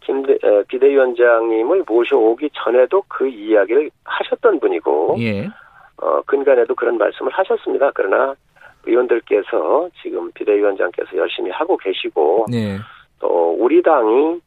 김 0.01 0.23
비대위원장님을 0.69 1.85
모셔오기 1.89 2.51
전에도 2.53 3.03
그 3.09 3.27
이야기를 3.27 3.91
하셨던 4.05 4.61
분이고, 4.61 5.17
예. 5.21 5.49
어 5.99 6.23
근간에도 6.23 6.75
그런 6.75 6.99
말씀을 6.99 7.33
하셨습니다. 7.33 7.91
그러나 7.95 8.35
의원들께서 8.87 9.89
지금 10.03 10.31
비대위원장께서 10.33 11.17
열심히 11.17 11.51
하고 11.51 11.77
계시고, 11.77 12.47
네. 12.51 12.79
또 13.21 13.57
우리 13.59 13.83
당이 13.83 14.41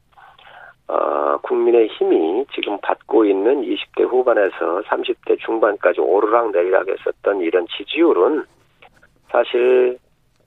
어, 0.88 1.36
국민의 1.42 1.88
힘이 1.88 2.46
지금 2.54 2.78
받고 2.80 3.26
있는 3.26 3.62
20대 3.62 4.08
후반에서 4.08 4.80
30대 4.86 5.38
중반까지 5.40 6.00
오르락 6.00 6.50
내리락 6.50 6.88
했었던 6.88 7.40
이런 7.40 7.66
지지율은 7.76 8.44
사실 9.30 9.98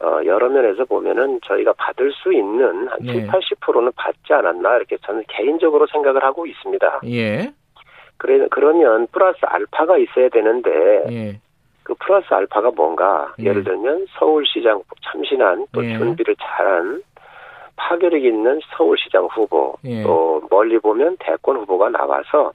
어, 0.04 0.20
여러 0.26 0.50
면에서 0.50 0.84
보면은 0.86 1.40
저희가 1.46 1.74
받을 1.74 2.12
수 2.12 2.34
있는 2.34 2.88
한 2.88 2.98
네. 3.02 3.14
7, 3.14 3.28
80%는 3.28 3.92
받지 3.96 4.34
않았나 4.34 4.78
이렇게 4.78 4.98
저는 5.06 5.24
개인적으로 5.28 5.86
생각을 5.92 6.24
하고 6.24 6.48
있습니다. 6.48 7.02
예. 7.06 7.54
그래, 8.22 8.46
그러면 8.52 9.08
플러스 9.12 9.40
알파가 9.42 9.98
있어야 9.98 10.30
되는데 10.30 10.70
예. 11.10 11.40
그 11.82 11.96
플러스 11.96 12.32
알파가 12.32 12.70
뭔가 12.76 13.34
예. 13.40 13.46
예를 13.46 13.64
들면 13.64 14.06
서울시장 14.20 14.84
참신한 15.02 15.66
또 15.72 15.84
예. 15.84 15.98
준비를 15.98 16.36
잘한 16.40 17.02
파괴력 17.76 18.24
있는 18.24 18.60
서울시장 18.78 19.26
후보 19.26 19.76
예. 19.86 20.04
또 20.04 20.44
멀리 20.52 20.78
보면 20.78 21.18
대권 21.20 21.58
후보가 21.58 21.90
나와서 21.90 22.54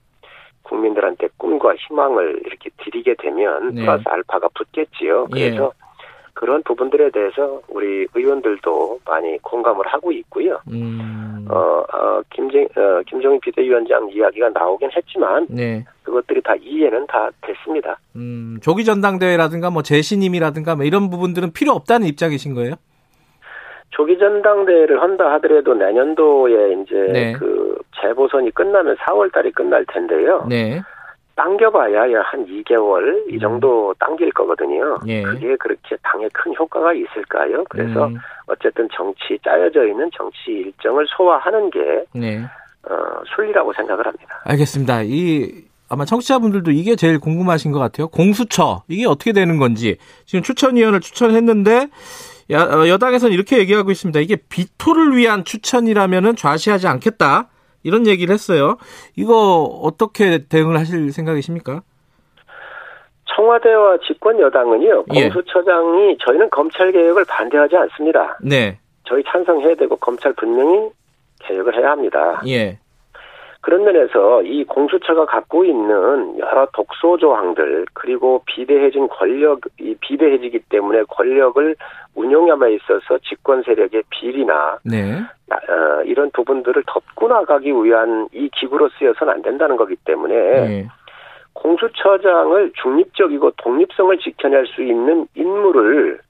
국민들한테 0.63 1.27
꿈과 1.35 1.75
희망을 1.75 2.43
이렇게 2.45 2.69
드리게 2.77 3.15
되면 3.19 3.75
네. 3.75 3.81
플러스 3.81 4.03
알파가 4.05 4.47
붙겠지요. 4.53 5.27
예. 5.35 5.49
그래서 5.49 5.73
예. 5.75 5.86
그런 6.37 6.61
부분들에 6.61 7.09
대해서 7.09 7.61
우리 7.67 8.05
의원들도 8.13 8.99
많이 9.05 9.39
공감을 9.39 9.87
하고 9.87 10.11
있고요. 10.11 10.59
음. 10.71 11.47
어, 11.49 11.83
어, 11.91 12.21
김정, 12.31 12.61
어, 12.61 13.01
김정인 13.07 13.39
비대위원장 13.39 14.07
이야기가 14.11 14.49
나오긴 14.49 14.91
했지만, 14.95 15.47
네. 15.49 15.83
그것들이 16.03 16.43
다 16.43 16.53
이해는 16.61 17.07
다 17.07 17.31
됐습니다. 17.41 17.97
음, 18.15 18.59
조기 18.61 18.85
전당대회라든가 18.85 19.71
뭐 19.71 19.81
재신임이라든가 19.81 20.75
뭐 20.75 20.85
이런 20.85 21.09
부분들은 21.09 21.53
필요 21.53 21.71
없다는 21.71 22.05
입장이신 22.05 22.53
거예요? 22.53 22.75
조기 23.89 24.19
전당대회를 24.19 25.01
한다 25.01 25.33
하더라도 25.33 25.73
내년도에 25.73 26.73
이제 26.83 26.95
네. 27.11 27.33
그 27.33 27.79
재보선이 27.99 28.51
끝나면 28.51 28.95
4월 28.97 29.33
달이 29.33 29.51
끝날 29.53 29.83
텐데요. 29.91 30.45
네. 30.47 30.81
당겨봐야 31.37 32.01
한 32.23 32.45
2개월 32.45 33.31
이 33.31 33.35
음. 33.35 33.39
정도 33.39 33.93
당길 33.99 34.31
거거든요. 34.31 34.97
예. 35.07 35.21
그게 35.21 35.55
그렇게 35.57 35.95
당에 36.03 36.27
큰 36.33 36.53
효과가 36.55 36.93
있을까요? 36.93 37.63
그래서 37.69 38.07
음. 38.07 38.17
어쨌든 38.47 38.87
정치 38.93 39.39
짜여져 39.43 39.85
있는 39.87 40.09
정치 40.17 40.51
일정을 40.51 41.05
소화하는 41.15 41.69
게 41.69 41.79
네. 42.13 42.39
어, 42.89 42.95
순리라고 43.35 43.71
생각을 43.73 44.05
합니다. 44.05 44.41
알겠습니다. 44.45 45.03
이 45.03 45.65
아마 45.89 46.05
청취자분들도 46.05 46.71
이게 46.71 46.95
제일 46.95 47.19
궁금하신 47.19 47.71
것 47.71 47.79
같아요. 47.79 48.07
공수처 48.07 48.83
이게 48.87 49.05
어떻게 49.05 49.31
되는 49.31 49.57
건지 49.57 49.97
지금 50.25 50.41
추천위원을 50.41 50.99
추천했는데 50.99 51.87
야, 52.49 52.63
어, 52.63 52.87
여당에서는 52.87 53.33
이렇게 53.33 53.59
얘기하고 53.59 53.91
있습니다. 53.91 54.19
이게 54.21 54.37
비토를 54.37 55.15
위한 55.15 55.43
추천이라면은 55.43 56.35
좌시하지 56.35 56.87
않겠다. 56.87 57.49
이런 57.87 58.05
얘기를 58.05 58.33
했어요. 58.33 58.75
이거 59.15 59.63
어떻게 59.63 60.45
대응을 60.45 60.77
하실 60.77 61.13
생각이십니까? 61.13 61.83
청와대와 63.33 63.99
집권 64.05 64.37
여당은요. 64.39 65.05
예. 65.13 65.29
공수처장이 65.29 66.17
저희는 66.19 66.49
검찰 66.49 66.91
개혁을 66.91 67.23
반대하지 67.25 67.77
않습니다. 67.77 68.37
네. 68.41 68.77
저희 69.05 69.23
찬성해야 69.23 69.75
되고 69.75 69.95
검찰 69.95 70.33
분명히 70.33 70.89
개혁을 71.39 71.77
해야 71.77 71.91
합니다. 71.91 72.41
예. 72.45 72.77
그런 73.67 73.83
면에서 73.83 74.41
이 74.43 74.63
공수처가 74.63 75.25
갖고 75.25 75.65
있는 75.65 76.39
여러 76.39 76.65
독소 76.71 77.17
조항들 77.17 77.87
그리고 77.91 78.41
비대해진 78.45 79.09
권력 79.09 79.59
이 79.77 79.93
비대해지기 79.99 80.59
때문에 80.69 81.03
권력을 81.09 81.75
운용함에 82.15 82.75
있어서 82.75 83.17
집권 83.27 83.63
세력의 83.63 84.03
비리나 84.09 84.79
네. 84.85 85.19
어, 85.51 86.01
이런 86.05 86.31
부분들을 86.31 86.81
덮고 86.87 87.27
나가기 87.27 87.69
위한 87.83 88.29
이 88.31 88.49
기구로 88.55 88.87
쓰여서는 88.97 89.33
안 89.33 89.41
된다는 89.41 89.75
거기 89.75 89.97
때문에 89.97 90.33
네. 90.33 90.87
공수처장을 91.51 92.71
중립적이고 92.81 93.51
독립성을 93.57 94.17
지켜낼 94.19 94.65
수 94.67 94.81
있는 94.81 95.27
인물을 95.35 96.21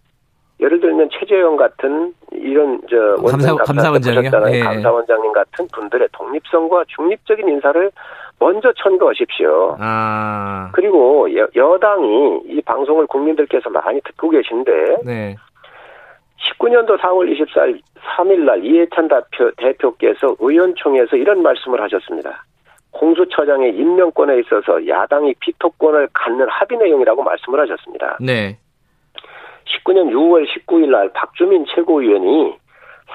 예를 0.59 0.79
들면 0.79 1.09
최재형 1.11 1.55
같은 1.55 2.13
이런 2.31 2.81
저 2.89 3.15
감사, 3.23 3.55
감사원장이요. 3.55 4.31
예. 4.51 4.59
감사원장님 4.59 5.31
같은 5.31 5.67
분들의 5.71 6.07
독립성과 6.11 6.85
중립적인 6.87 7.47
인사를 7.47 7.91
먼저 8.39 8.71
천거하십시오. 8.73 9.77
아. 9.79 10.69
그리고 10.73 11.27
여, 11.35 11.47
여당이 11.55 12.41
이 12.47 12.61
방송을 12.61 13.05
국민들께서 13.07 13.69
많이 13.69 14.01
듣고 14.01 14.29
계신데 14.29 14.71
네. 15.05 15.35
19년도 16.37 16.99
4월 16.99 17.31
24일 17.31 17.79
3일 18.15 18.45
날 18.45 18.63
이해찬 18.63 19.07
대표, 19.07 19.51
대표께서 19.57 20.35
의원총회에서 20.39 21.17
이런 21.17 21.41
말씀을 21.41 21.81
하셨습니다. 21.81 22.45
공수처장의 22.91 23.75
임명권에 23.75 24.39
있어서 24.39 24.87
야당이 24.87 25.35
피토권을 25.39 26.09
갖는 26.13 26.47
합의 26.49 26.77
내용이라고 26.79 27.21
말씀을 27.21 27.59
하셨습니다. 27.61 28.17
네. 28.19 28.57
19년 29.67 30.11
6월 30.11 30.47
19일 30.47 30.89
날 30.89 31.09
박주민 31.13 31.65
최고위원이 31.73 32.55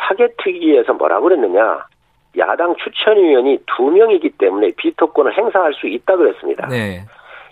사개특위에서 0.08 0.94
뭐라고 0.94 1.24
그랬느냐. 1.24 1.86
야당 2.38 2.74
추천위원이 2.76 3.58
두 3.66 3.90
명이기 3.90 4.30
때문에 4.38 4.70
비토권을 4.76 5.36
행사할 5.36 5.74
수 5.74 5.86
있다 5.86 6.16
그랬습니다. 6.16 6.66
네. 6.68 7.04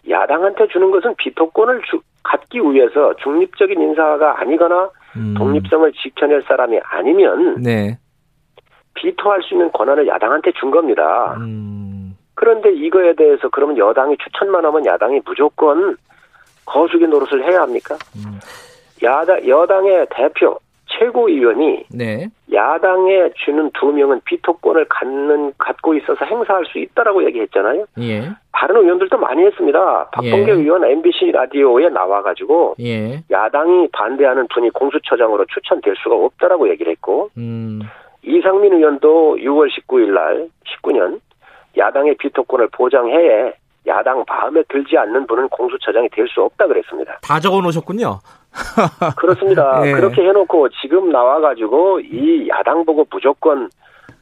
야당한테 0.09 0.69
주는 0.69 0.91
것은 0.91 1.15
비토권을 1.17 1.83
주, 1.83 2.01
갖기 2.23 2.61
위해서 2.61 3.15
중립적인 3.17 3.81
인사가 3.81 4.41
아니거나 4.41 4.91
음. 5.17 5.35
독립성을 5.37 5.93
지켜낼 5.93 6.43
사람이 6.43 6.81
아니면 6.83 7.63
네. 7.63 7.99
비토할 8.95 9.43
수 9.43 9.55
있는 9.55 9.71
권한을 9.73 10.07
야당한테 10.07 10.53
준 10.53 10.71
겁니다. 10.71 11.35
음. 11.39 12.17
그런데 12.35 12.73
이거에 12.73 13.15
대해서 13.15 13.49
그러면 13.51 13.77
여당이 13.77 14.17
추천만 14.19 14.65
하면 14.65 14.87
야당이 14.87 15.21
무조건 15.27 15.97
거수기 16.65 17.07
노릇을 17.07 17.45
해야 17.45 17.63
합니까? 17.63 17.97
음. 18.17 18.39
야당 19.03 19.47
여당의 19.47 20.07
대표 20.11 20.59
최고위원이 20.87 21.85
네. 21.95 22.27
야당에 22.53 23.31
주는 23.45 23.71
두 23.79 23.87
명은 23.93 24.21
비토권을 24.25 24.87
갖는 24.89 25.53
갖고 25.57 25.95
있어서 25.95 26.25
행사할 26.25 26.65
수 26.67 26.79
있다라고 26.79 27.25
얘기했잖아요. 27.27 27.85
예. 28.01 28.29
다른 28.53 28.77
의원들도 28.77 29.17
많이 29.19 29.45
했습니다. 29.45 30.09
박봉계 30.11 30.51
예. 30.51 30.55
의원 30.55 30.85
MBC 30.85 31.31
라디오에 31.33 31.89
나와가지고 31.91 32.75
예. 32.81 33.23
야당이 33.31 33.89
반대하는 33.93 34.49
분이 34.53 34.71
공수처장으로 34.71 35.47
추천될 35.47 35.95
수가 36.03 36.17
없다라고 36.17 36.69
얘기를 36.71 36.91
했고 36.93 37.31
음. 37.39 37.81
이상민 38.23 38.75
의원도 38.75 39.37
6월 39.37 39.69
19일 39.71 40.13
날 40.13 40.49
19년 40.83 41.21
야당의 41.79 42.17
비토권을 42.17 42.69
보장해 42.73 43.55
야당 43.87 44.25
마음에 44.29 44.63
들지 44.69 44.99
않는 44.99 45.27
분은 45.27 45.49
공수처장이 45.49 46.09
될 46.11 46.27
수 46.29 46.43
없다 46.43 46.67
그랬습니다. 46.67 47.19
다 47.23 47.41
적어 47.41 47.61
놓으셨군요. 47.63 48.19
그렇습니다. 49.17 49.87
예. 49.87 49.93
그렇게 49.93 50.23
해놓고 50.23 50.69
지금 50.83 51.11
나와가지고 51.11 52.01
이 52.01 52.49
야당 52.49 52.85
보고 52.85 53.07
무조건 53.11 53.71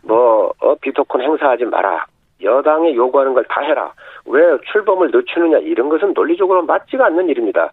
뭐 0.03 0.53
어, 0.61 0.75
비토콘 0.77 1.21
행사하지 1.23 1.65
마라. 1.67 2.07
여당이 2.43 2.95
요구하는 2.95 3.35
걸 3.35 3.45
다 3.49 3.63
해라. 3.63 3.93
왜 4.27 4.41
출범을 4.73 5.11
늦추느냐 5.13 5.59
이런 5.59 5.89
것은 5.89 6.13
논리적으로 6.15 6.63
맞지가 6.63 7.07
않는 7.07 7.29
일입니다. 7.29 7.71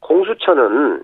공수처는 0.00 1.02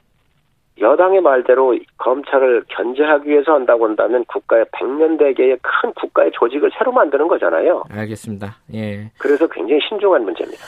여당의 0.81 1.21
말대로 1.21 1.77
검찰을 1.99 2.65
견제하기 2.69 3.29
위해서 3.29 3.53
한다고 3.53 3.87
한다면 3.87 4.25
국가의 4.27 4.65
백년대계의 4.73 5.59
큰 5.61 5.93
국가의 5.93 6.31
조직을 6.33 6.71
새로 6.79 6.93
만드는 6.93 7.29
거잖아요. 7.29 7.85
알겠습니다. 7.91 8.57
예. 8.75 9.11
그래서 9.19 9.47
굉장히 9.49 9.81
신중한 9.87 10.25
문제입니다. 10.25 10.63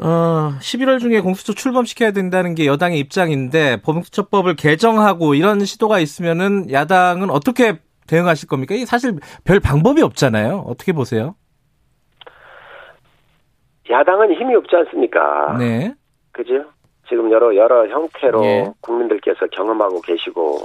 어, 0.00 0.52
11월 0.60 1.00
중에 1.00 1.20
공수처 1.20 1.52
출범시켜야 1.52 2.12
된다는 2.12 2.54
게 2.54 2.66
여당의 2.66 2.98
입장인데 3.00 3.80
공수처법을 3.84 4.54
개정하고 4.54 5.34
이런 5.34 5.64
시도가 5.64 5.98
있으면은 5.98 6.70
야당은 6.70 7.30
어떻게 7.30 7.80
대응하실 8.06 8.48
겁니까? 8.48 8.74
이게 8.74 8.86
사실 8.86 9.16
별 9.44 9.60
방법이 9.60 10.02
없잖아요. 10.02 10.64
어떻게 10.66 10.92
보세요? 10.92 11.34
야당은 13.90 14.34
힘이 14.34 14.54
없지 14.54 14.76
않습니까? 14.76 15.56
네. 15.58 15.94
그죠? 16.32 16.64
지금 17.08 17.32
여러 17.32 17.56
여러 17.56 17.88
형태로 17.88 18.44
예. 18.44 18.72
국민들께서 18.80 19.46
경험하고 19.50 20.00
계시고 20.02 20.58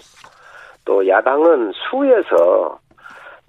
또 0.85 1.07
야당은 1.07 1.71
수에서 1.71 2.79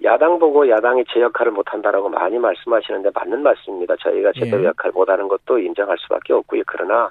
야당 0.03 0.39
보고 0.39 0.67
야당이 0.69 1.05
제 1.13 1.21
역할을 1.21 1.51
못한다라고 1.51 2.09
많이 2.09 2.37
말씀하시는데 2.37 3.09
맞는 3.13 3.41
말씀입니다. 3.43 3.95
저희가 3.97 4.33
제대로 4.33 4.63
예. 4.63 4.67
역할 4.67 4.91
못하는 4.91 5.27
것도 5.27 5.57
인정할 5.59 5.97
수밖에 5.99 6.33
없고요. 6.33 6.63
그러나 6.67 7.09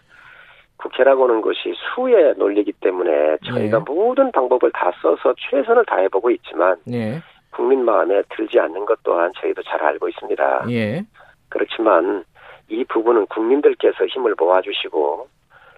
국회라고 0.76 1.24
하는 1.24 1.40
것이 1.40 1.74
수의 1.94 2.34
논리이기 2.36 2.72
때문에 2.80 3.38
저희가 3.44 3.78
예. 3.78 3.82
모든 3.92 4.30
방법을 4.32 4.70
다 4.72 4.92
써서 5.00 5.34
최선을 5.38 5.84
다해보고 5.86 6.30
있지만 6.30 6.76
예. 6.92 7.22
국민 7.50 7.84
마음에 7.84 8.22
들지 8.30 8.58
않는 8.58 8.84
것 8.84 8.98
또한 9.02 9.32
저희도 9.40 9.62
잘 9.62 9.82
알고 9.82 10.08
있습니다. 10.08 10.66
예. 10.70 11.02
그렇지만 11.48 12.24
이 12.68 12.84
부분은 12.84 13.26
국민들께서 13.26 14.06
힘을 14.06 14.34
모아주시고 14.38 15.28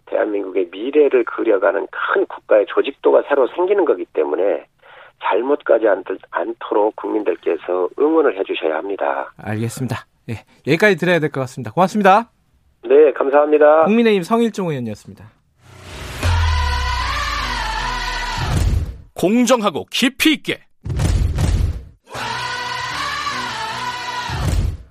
대한민국의 0.07 0.69
미래를 0.71 1.25
그려가는 1.25 1.87
큰 1.91 2.27
국가의 2.27 2.67
조직도가 2.67 3.23
새로 3.29 3.47
생기는 3.49 3.85
거기 3.85 4.05
때문에 4.07 4.67
잘못 5.23 5.63
가지 5.65 5.85
않도록 6.31 6.95
국민들께서 6.97 7.89
응원을 7.99 8.39
해주셔야 8.39 8.77
합니다. 8.77 9.33
알겠습니다. 9.39 10.07
네, 10.27 10.45
여기까지 10.67 10.97
드려야 10.97 11.19
될 11.21 11.31
것 11.31 11.41
같습니다. 11.43 11.73
고맙습니다. 11.73 12.31
네, 12.85 13.13
감사합니다. 13.13 13.85
국민의힘 13.85 14.23
성일종 14.23 14.69
의원이었습니다. 14.71 15.25
공정하고 19.15 19.87
깊이 19.91 20.35
있게 20.35 20.61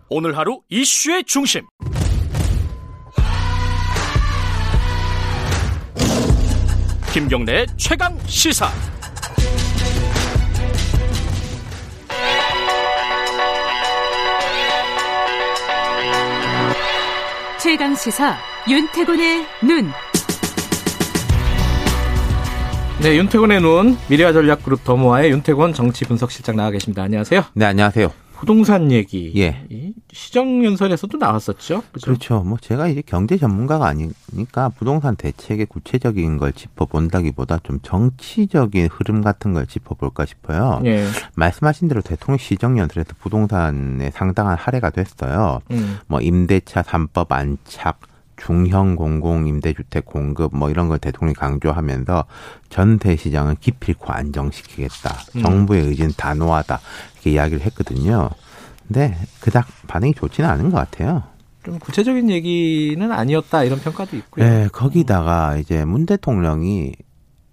오늘 0.10 0.38
하루 0.38 0.61
이슈의 0.69 1.23
중심 1.26 1.61
김경래 7.14 7.65
최강 7.77 8.18
시사 8.26 8.68
최강 17.65 17.95
시사 17.95 18.37
윤태곤의 18.69 19.43
눈. 19.63 19.91
네, 23.01 23.17
윤태곤의 23.17 23.59
눈 23.59 23.97
미래와 24.07 24.33
전략그룹 24.33 24.83
더모아의 24.83 25.31
윤태곤 25.31 25.73
정치 25.73 26.05
분석실장 26.05 26.57
나와 26.57 26.69
계십니다. 26.69 27.01
안녕하세요. 27.01 27.43
네, 27.53 27.65
안녕하세요. 27.65 28.13
부동산 28.45 28.91
얘기. 28.91 29.34
예. 29.38 29.65
시정연설에서도 30.13 31.17
나왔었죠. 31.17 31.81
그렇죠? 31.91 32.05
그렇죠. 32.05 32.39
뭐 32.43 32.57
제가 32.61 32.88
이제 32.88 33.01
경제 33.03 33.38
전문가가 33.38 33.88
아니니까 33.88 34.69
부동산 34.69 35.15
대책의 35.15 35.65
구체적인 35.65 36.38
걸 36.38 36.53
짚어본다기보다 36.53 37.59
좀 37.63 37.80
정치적인 37.81 38.88
흐름 38.91 39.22
같은 39.22 39.53
걸 39.53 39.65
짚어볼까 39.65 40.26
싶어요. 40.26 40.81
예. 40.85 41.05
말씀하신 41.35 41.88
대로 41.88 42.01
대통령 42.01 42.38
시정연설에서 42.38 43.13
부동산에 43.19 44.11
상당한 44.11 44.55
할애가 44.57 44.91
됐어요. 44.91 45.59
음. 45.72 45.97
뭐 46.05 46.22
임대차 46.22 46.84
3법 46.84 47.31
안착, 47.31 47.99
중형 48.37 48.95
공공 48.95 49.47
임대주택 49.47 50.05
공급 50.05 50.55
뭐 50.55 50.69
이런 50.69 50.87
걸 50.87 50.99
대통령이 50.99 51.33
강조하면서 51.35 52.25
전 52.69 52.97
대 52.99 53.15
시장을 53.15 53.55
기필코 53.59 54.11
안정시키겠다. 54.11 55.15
음. 55.35 55.41
정부의 55.41 55.85
의지는 55.87 56.11
단호하다. 56.17 56.79
이렇게 57.15 57.31
이야기를 57.31 57.61
했거든요. 57.65 58.29
근데 58.87 59.17
그닥 59.39 59.67
반응이 59.87 60.13
좋지는 60.13 60.49
않은 60.49 60.69
것 60.71 60.77
같아요. 60.77 61.23
좀 61.63 61.79
구체적인 61.79 62.29
얘기는 62.29 63.11
아니었다 63.11 63.63
이런 63.63 63.79
평가도 63.79 64.15
있고요. 64.17 64.45
네, 64.45 64.67
거기다가 64.71 65.57
이제 65.57 65.83
문 65.83 66.05
대통령이 66.05 66.93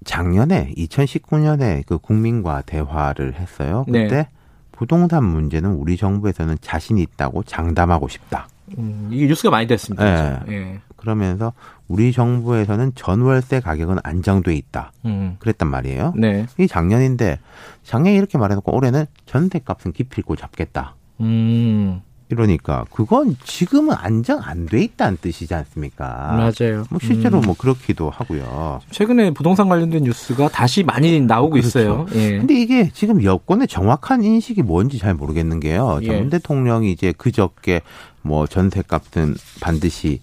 작년에 0.04 0.74
2019년에 0.76 1.84
그 1.86 1.98
국민과 1.98 2.62
대화를 2.62 3.34
했어요. 3.34 3.84
그때 3.86 4.08
네. 4.08 4.28
부동산 4.72 5.24
문제는 5.24 5.70
우리 5.72 5.96
정부에서는 5.96 6.58
자신 6.60 6.98
있다고 6.98 7.44
장담하고 7.44 8.08
싶다. 8.08 8.48
음, 8.78 9.08
이게 9.12 9.26
뉴스가 9.26 9.50
많이 9.50 9.66
됐습니다. 9.66 10.04
네. 10.04 10.38
그렇죠? 10.38 10.52
예. 10.52 10.80
그러면서 10.96 11.52
우리 11.88 12.12
정부에서는 12.12 12.92
전월세 12.94 13.60
가격은 13.60 13.98
안정돼 14.02 14.54
있다. 14.54 14.92
음. 15.04 15.36
그랬단 15.40 15.68
말이에요. 15.68 16.14
네. 16.16 16.46
이 16.58 16.66
작년인데 16.66 17.38
작년에 17.82 18.16
이렇게 18.16 18.38
말해놓고 18.38 18.74
올해는 18.74 19.06
전세값은 19.26 19.92
기필코 19.92 20.36
잡겠다. 20.36 20.94
음. 21.20 22.02
이러니까 22.32 22.86
그건 22.90 23.36
지금은 23.44 23.94
안정 23.98 24.40
안 24.42 24.62
돼 24.66 24.82
있다는 24.82 25.18
뜻이지 25.20 25.54
않습니까? 25.54 26.06
맞아요. 26.32 26.84
뭐 26.88 26.98
실제로 27.02 27.38
음. 27.38 27.42
뭐 27.44 27.54
그렇기도 27.56 28.08
하고요. 28.08 28.80
최근에 28.90 29.32
부동산 29.32 29.68
관련된 29.68 30.04
뉴스가 30.04 30.48
다시 30.48 30.82
많이 30.82 31.20
나오고 31.20 31.50
그렇죠. 31.50 31.68
있어요. 31.68 32.06
예. 32.14 32.38
근데 32.38 32.54
이게 32.54 32.90
지금 32.94 33.22
여권의 33.22 33.68
정확한 33.68 34.22
인식이 34.22 34.62
뭔지 34.62 34.98
잘 34.98 35.12
모르겠는 35.14 35.60
게요. 35.60 35.98
예. 36.02 36.06
전 36.06 36.30
대통령이 36.30 36.90
이제 36.90 37.12
그저께 37.12 37.82
뭐 38.22 38.46
전세값은 38.46 39.34
반드시 39.60 40.20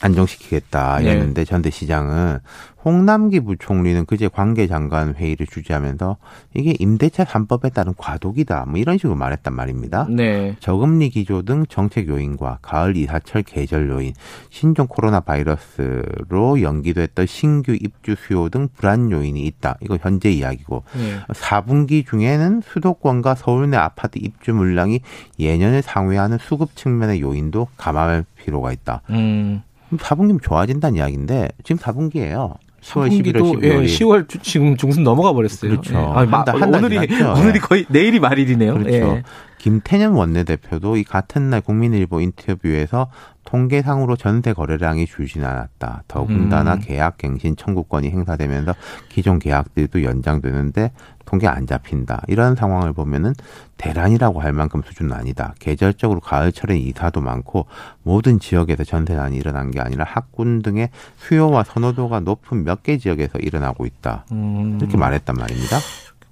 안정시키겠다 0.00 1.00
이랬는데 1.00 1.42
네. 1.42 1.44
전대 1.44 1.70
시장은 1.70 2.38
홍남기 2.84 3.40
부총리는 3.40 4.06
그제 4.06 4.28
관계장관 4.28 5.14
회의를 5.14 5.46
주재하면서 5.46 6.16
이게 6.54 6.74
임대차 6.78 7.24
3법에 7.24 7.72
따른 7.72 7.94
과도기다 7.96 8.66
뭐 8.66 8.78
이런 8.78 8.98
식으로 8.98 9.14
말했단 9.14 9.54
말입니다. 9.54 10.06
네. 10.10 10.56
저금리 10.60 11.10
기조 11.10 11.42
등 11.42 11.64
정책 11.68 12.08
요인과 12.08 12.58
가을 12.62 12.96
이사철 12.96 13.42
계절 13.42 13.88
요인, 13.88 14.12
신종 14.50 14.86
코로나 14.88 15.20
바이러스로 15.20 16.60
연기됐던 16.60 17.26
신규 17.26 17.72
입주 17.72 18.16
수요 18.16 18.48
등 18.48 18.68
불안 18.76 19.10
요인이 19.10 19.40
있다. 19.46 19.78
이거 19.80 19.98
현재 20.00 20.30
이야기고 20.30 20.82
네. 20.96 21.20
4분기 21.28 22.06
중에는 22.06 22.62
수도권과 22.62 23.36
서울 23.36 23.70
내 23.70 23.76
아파트 23.76 24.18
입주 24.18 24.52
물량이 24.52 25.00
예년을 25.38 25.82
상회하는 25.82 26.38
수급 26.38 26.74
측면의 26.74 27.20
요인도 27.20 27.68
감안할 27.76 28.24
필요가 28.36 28.72
있다. 28.72 29.02
음. 29.10 29.62
4분기면 29.96 30.42
좋아진다는 30.42 30.96
이야기인데 30.96 31.48
지금 31.64 31.80
4분기예요. 31.80 32.56
10월, 32.82 33.08
11월, 33.10 33.36
12월. 33.36 33.62
예, 33.62 33.86
10월 33.86 34.42
지금 34.42 34.76
중순 34.76 35.04
넘어가 35.04 35.32
버렸어요. 35.32 35.70
그렇죠. 35.70 35.94
예. 35.94 35.98
아, 35.98 36.24
마, 36.26 36.44
오늘이 36.52 36.98
오늘이 36.98 37.58
거의 37.60 37.86
내일이 37.88 38.18
말일이네요. 38.18 38.74
그렇죠. 38.74 38.92
예. 38.92 39.22
김태년 39.62 40.14
원내대표도 40.14 40.96
이 40.96 41.04
같은 41.04 41.48
날 41.48 41.60
국민일보 41.60 42.20
인터뷰에서 42.20 43.08
통계상으로 43.44 44.16
전세 44.16 44.52
거래량이 44.52 45.06
줄진 45.06 45.44
않았다. 45.44 46.02
더군다나 46.08 46.74
음. 46.74 46.80
계약 46.80 47.16
갱신 47.18 47.54
청구권이 47.54 48.10
행사되면서 48.10 48.74
기존 49.08 49.38
계약들도 49.38 50.02
연장되는데 50.02 50.90
통계 51.26 51.46
안 51.46 51.68
잡힌다. 51.68 52.22
이런 52.26 52.56
상황을 52.56 52.92
보면은 52.92 53.34
대란이라고 53.76 54.40
할 54.40 54.52
만큼 54.52 54.82
수준은 54.84 55.12
아니다. 55.12 55.54
계절적으로 55.60 56.18
가을철에 56.18 56.76
이사도 56.76 57.20
많고 57.20 57.66
모든 58.02 58.40
지역에서 58.40 58.82
전세난이 58.82 59.36
일어난 59.36 59.70
게 59.70 59.78
아니라 59.80 60.04
학군 60.04 60.62
등의 60.62 60.90
수요와 61.18 61.62
선호도가 61.62 62.18
높은 62.18 62.64
몇 62.64 62.82
개 62.82 62.98
지역에서 62.98 63.38
일어나고 63.38 63.86
있다. 63.86 64.24
음. 64.32 64.78
이렇게 64.80 64.96
말했단 64.96 65.36
말입니다. 65.36 65.76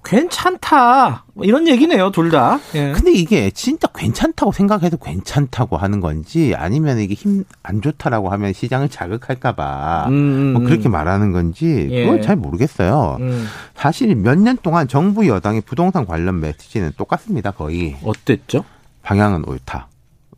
괜찮다. 0.03 1.25
뭐 1.33 1.45
이런 1.45 1.67
얘기네요, 1.67 2.11
둘 2.11 2.31
다. 2.31 2.59
예. 2.75 2.91
근데 2.91 3.11
이게 3.11 3.51
진짜 3.51 3.87
괜찮다고 3.93 4.51
생각해도 4.51 4.97
괜찮다고 4.97 5.77
하는 5.77 5.99
건지 5.99 6.53
아니면 6.57 6.99
이게 6.99 7.13
힘 7.13 7.43
안 7.63 7.81
좋다라고 7.81 8.29
하면 8.31 8.53
시장을 8.53 8.89
자극할까봐 8.89 10.05
음, 10.07 10.11
음, 10.13 10.53
뭐 10.53 10.61
그렇게 10.63 10.89
음. 10.89 10.91
말하는 10.91 11.31
건지 11.31 11.87
그걸 11.89 12.17
예. 12.17 12.21
잘 12.21 12.35
모르겠어요. 12.35 13.17
음. 13.19 13.47
사실 13.75 14.15
몇 14.15 14.35
년 14.37 14.57
동안 14.63 14.87
정부 14.87 15.27
여당의 15.27 15.61
부동산 15.61 16.05
관련 16.05 16.39
메시지는 16.39 16.91
똑같습니다, 16.97 17.51
거의. 17.51 17.95
어땠죠? 18.03 18.63
방향은 19.03 19.45
옳다. 19.47 19.87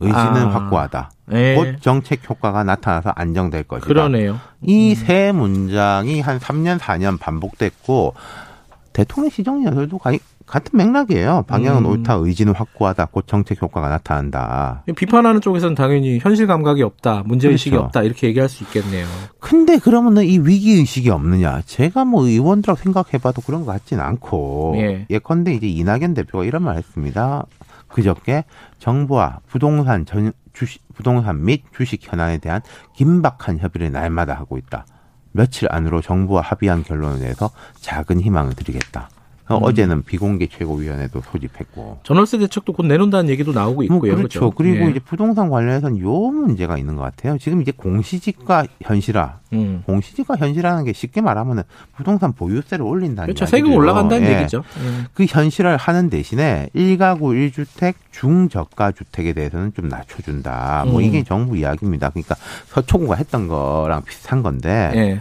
의지는 0.00 0.22
아. 0.22 0.48
확고하다. 0.54 1.10
예. 1.32 1.54
곧 1.54 1.76
정책 1.80 2.28
효과가 2.28 2.64
나타나서 2.64 3.10
안정될 3.16 3.62
것이다. 3.64 3.86
그러네요. 3.86 4.38
이세 4.62 5.30
음. 5.30 5.36
문장이 5.36 6.20
한 6.20 6.38
3년, 6.38 6.78
4년 6.78 7.18
반복됐고 7.18 8.14
대통령 8.94 9.28
시정 9.28 9.64
연설도 9.64 9.98
같은 10.46 10.78
맥락이에요. 10.78 11.44
방향은 11.48 11.84
음. 11.84 11.90
옳다, 11.90 12.14
의지는 12.14 12.54
확고하다, 12.54 13.06
곧 13.06 13.26
정책 13.26 13.60
효과가 13.60 13.88
나타난다. 13.88 14.84
비판하는 14.94 15.40
쪽에서는 15.40 15.74
당연히 15.74 16.18
현실 16.18 16.46
감각이 16.46 16.82
없다, 16.82 17.24
문제 17.26 17.48
의식이 17.48 17.70
그렇죠. 17.70 17.86
없다, 17.86 18.02
이렇게 18.02 18.28
얘기할 18.28 18.48
수 18.48 18.62
있겠네요. 18.64 19.06
근데 19.40 19.78
그러면은 19.78 20.24
이 20.24 20.38
위기 20.38 20.72
의식이 20.72 21.10
없느냐. 21.10 21.62
제가 21.66 22.04
뭐 22.04 22.26
의원들하고 22.26 22.80
생각해봐도 22.80 23.42
그런 23.42 23.64
것 23.64 23.72
같진 23.72 24.00
않고. 24.00 24.74
예. 24.76 25.06
예컨대 25.10 25.54
이제 25.54 25.66
이낙연 25.66 26.14
대표가 26.14 26.44
이런 26.44 26.62
말 26.62 26.76
했습니다. 26.76 27.46
그저께 27.88 28.44
정부와 28.78 29.40
부동산 29.48 30.06
전, 30.06 30.32
주식, 30.52 30.82
부동산 30.94 31.44
및 31.44 31.64
주식 31.76 32.00
현안에 32.02 32.38
대한 32.38 32.60
긴박한 32.96 33.58
협의를 33.58 33.90
날마다 33.90 34.34
하고 34.34 34.56
있다. 34.56 34.86
며칠 35.34 35.68
안으로 35.70 36.00
정부와 36.00 36.42
합의한 36.42 36.84
결론에 36.84 37.18
대해서 37.18 37.50
작은 37.80 38.20
희망을 38.20 38.54
드리겠다. 38.54 39.10
음. 39.50 39.58
어제는 39.62 40.02
비공개 40.04 40.46
최고위원회도 40.46 41.20
소집했고 41.20 41.98
전월세 42.02 42.38
대책도 42.38 42.72
곧 42.72 42.86
내놓는다는 42.86 43.28
얘기도 43.30 43.52
나오고 43.52 43.74
뭐 43.74 43.84
있고요. 43.84 43.98
뭐 43.98 44.16
그렇죠. 44.16 44.40
그렇죠? 44.40 44.50
그리고 44.56 44.86
예. 44.86 44.90
이제 44.90 45.00
부동산 45.00 45.50
관련해서는 45.50 45.98
요 46.00 46.10
문제가 46.10 46.78
있는 46.78 46.96
것 46.96 47.02
같아요. 47.02 47.36
지금 47.38 47.60
이제 47.60 47.70
공시지가 47.70 48.66
현실화, 48.80 49.40
음. 49.52 49.82
공시지가 49.86 50.36
현실화하는 50.36 50.84
게 50.84 50.92
쉽게 50.94 51.20
말하면은 51.20 51.62
부동산 51.94 52.32
보유세를 52.32 52.84
올린다는 52.84 53.34
그렇죠. 53.34 53.44
세금 53.44 53.74
올라간다는 53.74 54.26
예. 54.26 54.38
얘기죠. 54.38 54.58
예. 54.58 55.06
그 55.12 55.26
현실화를 55.28 55.76
하는 55.76 56.08
대신에 56.08 56.70
1가구 56.74 57.50
1주택 57.52 57.94
중저가 58.12 58.92
주택에 58.92 59.34
대해서는 59.34 59.74
좀 59.74 59.88
낮춰준다. 59.88 60.84
뭐 60.86 61.00
음. 61.00 61.02
이게 61.02 61.22
정부 61.22 61.56
이야기입니다. 61.58 62.08
그러니까 62.10 62.34
서초구가 62.68 63.16
했던 63.16 63.48
거랑 63.48 64.04
비슷한 64.04 64.42
건데 64.42 64.90
예. 64.94 65.20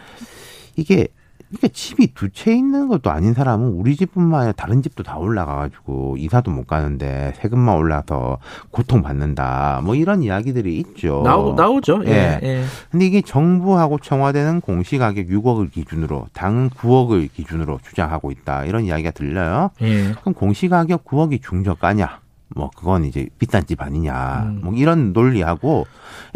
이게 0.75 1.07
그러니까 1.55 1.67
집이 1.73 2.13
두 2.15 2.29
채 2.33 2.51
있는 2.55 2.87
것도 2.87 3.11
아닌 3.11 3.33
사람은 3.33 3.67
우리 3.73 3.95
집뿐만 3.95 4.41
아니라 4.41 4.53
다른 4.53 4.81
집도 4.81 5.03
다 5.03 5.17
올라가가지고 5.17 6.15
이사도 6.17 6.49
못 6.49 6.65
가는데 6.65 7.33
세금만 7.37 7.75
올라서 7.77 8.39
고통받는다. 8.71 9.81
뭐 9.83 9.93
이런 9.95 10.23
이야기들이 10.23 10.77
있죠. 10.79 11.21
나오, 11.23 11.53
나오죠. 11.53 12.01
예. 12.07 12.11
예. 12.11 12.39
예. 12.43 12.63
근데 12.89 13.05
이게 13.05 13.21
정부하고 13.21 13.99
청와대는 13.99 14.61
공시가격 14.61 15.27
6억을 15.27 15.71
기준으로 15.71 16.27
당 16.33 16.69
9억을 16.71 17.31
기준으로 17.31 17.79
주장하고 17.87 18.31
있다. 18.31 18.65
이런 18.65 18.85
이야기가 18.85 19.11
들려요. 19.11 19.69
예. 19.81 20.11
그럼 20.21 20.33
공시가격 20.33 21.05
9억이 21.05 21.41
중저가냐? 21.43 22.22
뭐 22.55 22.69
그건 22.75 23.05
이제 23.05 23.27
비싼 23.39 23.65
집 23.65 23.81
아니냐 23.81 24.43
음. 24.45 24.61
뭐 24.63 24.73
이런 24.73 25.13
논리하고 25.13 25.85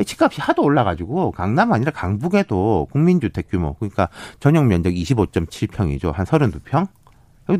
집값이 0.03 0.41
하도 0.41 0.63
올라가지고 0.63 1.31
강남 1.31 1.73
아니라 1.73 1.91
강북에도 1.91 2.87
국민주택 2.91 3.49
규모 3.49 3.73
그러니까 3.75 4.09
전용 4.39 4.67
면적 4.67 4.91
25.7평이죠 4.91 6.11
한 6.11 6.25
32평 6.25 6.87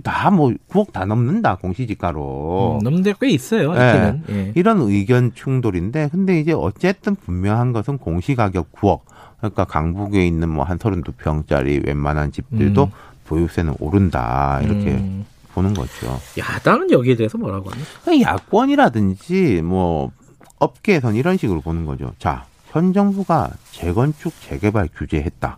다뭐 0.04 0.54
9억 0.70 0.92
다 0.92 1.06
넘는다 1.06 1.56
공시지가로 1.56 2.80
음, 2.82 2.84
넘는 2.84 3.04
데꽤 3.04 3.30
있어요. 3.30 3.74
네. 3.74 4.22
예. 4.30 4.52
이런 4.56 4.82
의견 4.82 5.34
충돌인데 5.34 6.10
근데 6.12 6.40
이제 6.42 6.52
어쨌든 6.52 7.16
분명한 7.16 7.72
것은 7.72 7.98
공시가격 7.98 8.74
9억 8.74 9.02
그러니까 9.38 9.64
강북에 9.64 10.28
있는 10.28 10.50
뭐 10.50 10.66
한 10.66 10.78
32평짜리 10.78 11.88
웬만한 11.88 12.34
집들도 12.34 12.84
음. 12.84 12.92
보유세는 13.28 13.76
오른다 13.80 14.60
이렇게 14.62 14.92
음. 14.92 15.26
보는 15.58 15.74
거죠. 15.74 16.20
야당은 16.38 16.92
여기에 16.92 17.16
대해서 17.16 17.38
뭐라고 17.38 17.72
하나요? 17.72 18.22
야권이라든지 18.22 19.64
뭐 19.64 20.12
업계에선 20.60 21.16
이런 21.16 21.38
식으로 21.38 21.62
보는 21.62 21.86
거죠. 21.86 22.14
자, 22.20 22.46
현 22.68 22.94
정부가 22.94 23.50
재건축 23.72 24.34
재개발 24.42 24.90
규제했다. 24.96 25.58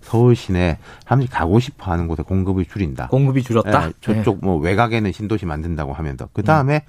서울 0.00 0.34
시내 0.36 0.78
사람들이 1.04 1.28
가고 1.30 1.60
싶어 1.60 1.90
하는 1.92 2.08
곳에 2.08 2.22
공급을 2.22 2.64
줄인다. 2.64 3.08
공급이 3.08 3.42
줄었다? 3.42 3.88
예, 3.88 3.92
저쪽 4.00 4.40
네. 4.40 4.46
뭐 4.46 4.56
외곽에는 4.56 5.12
신도시 5.12 5.46
만든다고 5.46 5.92
하면서. 5.92 6.28
그 6.32 6.42
다음에 6.42 6.76
음. 6.76 6.80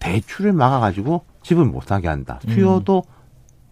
대출을 0.00 0.52
막아가지고 0.52 1.24
집을 1.42 1.64
못 1.64 1.84
사게 1.84 2.08
한다. 2.08 2.40
수요도 2.48 3.04
음. 3.06 3.12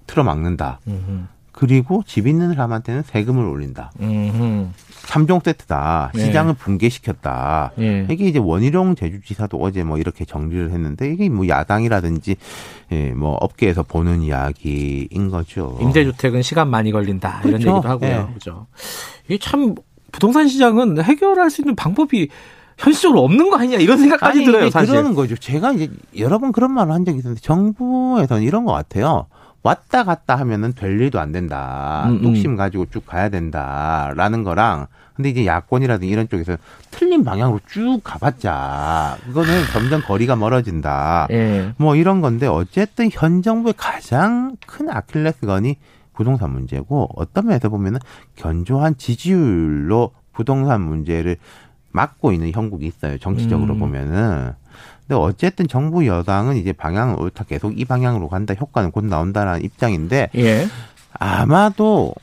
틀어막는다. 0.07 0.81
음. 0.87 1.29
그리고 1.59 2.05
집 2.07 2.29
있는 2.29 2.51
사람한테는 2.55 3.03
세금을 3.03 3.45
올린다. 3.45 3.91
음흠. 4.01 4.69
3종 5.07 5.45
세트다. 5.45 6.13
네. 6.15 6.27
시장을 6.27 6.55
네. 6.55 6.59
붕괴시켰다. 6.59 7.73
네. 7.75 8.07
이게 8.09 8.27
이제 8.27 8.39
원희룡 8.39 8.95
제주지사도 8.95 9.57
어제 9.61 9.83
뭐 9.83 9.99
이렇게 9.99 10.25
정리를 10.25 10.71
했는데 10.71 11.13
이게 11.13 11.29
뭐 11.29 11.49
야당이라든지 11.49 12.37
예, 12.93 13.11
뭐 13.11 13.37
업계에서 13.41 13.83
보는 13.83 14.23
이야기인 14.23 15.31
거죠. 15.31 15.77
임대주택은 15.81 16.43
시간 16.43 16.71
많이 16.71 16.93
걸린다. 16.93 17.41
그렇죠. 17.41 17.61
이런 17.61 17.75
얘기도 17.75 17.89
하고요. 17.89 18.09
네. 18.29 18.35
그죠. 18.35 18.67
이게 19.27 19.39
참 19.41 19.75
부동산 20.13 20.47
시장은 20.47 21.03
해결할 21.03 21.51
수 21.51 21.63
있는 21.63 21.75
방법이 21.75 22.29
현실적으로 22.77 23.25
없는 23.25 23.51
거 23.51 23.57
아니냐 23.57 23.79
이런 23.79 23.99
생각까지 23.99 24.39
아니, 24.39 24.47
들어요. 24.47 24.71
사실. 24.71 24.91
그러는 24.91 25.15
거죠. 25.17 25.35
제가 25.37 25.73
이제 25.73 25.91
여러 26.19 26.39
번 26.39 26.53
그런 26.53 26.73
말을 26.73 26.93
한 26.93 27.05
적이 27.05 27.19
있는데 27.19 27.41
정부에서는 27.41 28.45
이런 28.45 28.65
것 28.65 28.73
같아요. 28.73 29.27
왔다 29.63 30.05
갔다 30.05 30.37
하면은 30.37 30.73
될 30.73 31.01
일도 31.01 31.19
안 31.19 31.33
된다. 31.33 32.05
음, 32.07 32.17
음. 32.17 32.25
욕심 32.25 32.57
가지고 32.57 32.87
쭉 32.91 33.05
가야 33.07 33.29
된다라는 33.29 34.45
거랑 34.45 34.87
근데 35.15 35.31
이제 35.31 35.47
야권이라든지 35.47 36.09
이런 36.09 36.29
쪽에서 36.29 36.57
틀린 36.93 37.25
방향으로 37.25 37.59
쭉 37.67 38.01
가봤자 38.05 39.19
이거는 39.29 39.65
점점 39.73 40.01
거리가 40.03 40.37
멀어진다. 40.37 41.27
예. 41.33 41.73
뭐 41.77 41.97
이런 41.97 42.21
건데 42.21 42.47
어쨌든 42.47 43.09
현 43.11 43.43
정부의 43.43 43.75
가장 43.77 44.57
큰 44.65 44.89
아킬레스건이 44.89 45.77
부동산 46.15 46.51
문제고 46.53 47.09
어떤 47.17 47.47
면에서 47.47 47.69
보면은 47.69 47.99
견조한 48.37 48.97
지지율로 48.97 50.13
부동산 50.33 50.83
문제를 50.83 51.37
막고 51.91 52.31
있는 52.33 52.53
형국이 52.53 52.87
있어요. 52.87 53.19
정치적으로 53.19 53.75
음. 53.75 53.79
보면은. 53.81 54.53
근데 55.09 55.19
어쨌든 55.21 55.67
정부 55.67 56.07
여당은 56.07 56.57
이제 56.57 56.73
방향을 56.75 57.19
옳다 57.19 57.45
계속 57.45 57.79
이 57.81 57.85
방향으로 57.87 58.29
간다 58.29 58.53
효과는 58.55 58.91
곧 58.91 59.07
나온다라는 59.07 59.65
입장인데 59.65 60.29
예. 60.37 60.67
아마도 61.15 62.15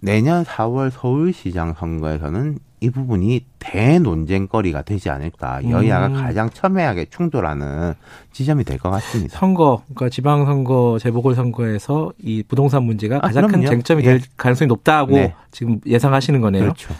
내년 0.00 0.44
4월 0.44 0.90
서울시장 0.90 1.74
선거에서는 1.78 2.58
이 2.80 2.90
부분이 2.90 3.44
대논쟁거리가 3.58 4.82
되지 4.82 5.10
않을까 5.10 5.68
여야가 5.68 6.06
음. 6.08 6.14
가장 6.14 6.48
첨예하게 6.50 7.06
충돌하는 7.06 7.94
지점이 8.32 8.62
될 8.64 8.78
것 8.78 8.90
같습니다. 8.90 9.36
선거, 9.36 9.82
그러니까 9.86 10.08
지방선거, 10.10 10.98
재보궐선거에서 11.00 12.12
이 12.22 12.44
부동산 12.46 12.84
문제가 12.84 13.16
아, 13.16 13.20
가장 13.22 13.46
그럼요. 13.48 13.64
큰 13.64 13.70
쟁점이 13.70 14.02
될 14.02 14.16
예. 14.16 14.20
가능성이 14.36 14.68
높다고 14.68 15.12
네. 15.12 15.34
지금 15.50 15.80
예상하시는 15.86 16.40
거네요. 16.40 16.62
그렇죠. 16.62 16.94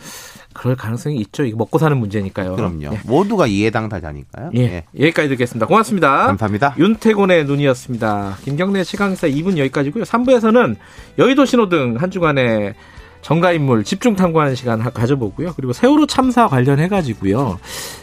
그럴 0.59 0.75
가능성이 0.75 1.17
있죠. 1.21 1.45
이거 1.45 1.57
먹고 1.57 1.79
사는 1.79 1.97
문제니까요. 1.97 2.57
그럼요. 2.57 2.93
예. 2.93 3.01
모두가 3.07 3.47
이해 3.47 3.71
당사자니까요. 3.71 4.51
예. 4.57 4.61
예. 4.61 4.85
여기까지 4.99 5.29
듣겠습니다. 5.29 5.67
고맙습니다. 5.67 6.27
감사합니다. 6.27 6.75
윤태곤의 6.77 7.45
눈이었습니다. 7.45 8.39
김경래 8.43 8.83
시강사 8.83 9.29
2분 9.29 9.57
여기까지고요. 9.57 10.03
3부에서는 10.03 10.77
여의도 11.19 11.45
신호등 11.45 11.97
한 12.01 12.11
주간의 12.11 12.75
정가 13.23 13.53
인물 13.53 13.85
집중 13.85 14.17
탐구하는 14.17 14.57
시간 14.57 14.81
가져보고요. 14.81 15.53
그리고 15.55 15.73
세월호 15.73 16.07
참사 16.07 16.49
관련해 16.49 16.89
가지고요. 16.89 17.59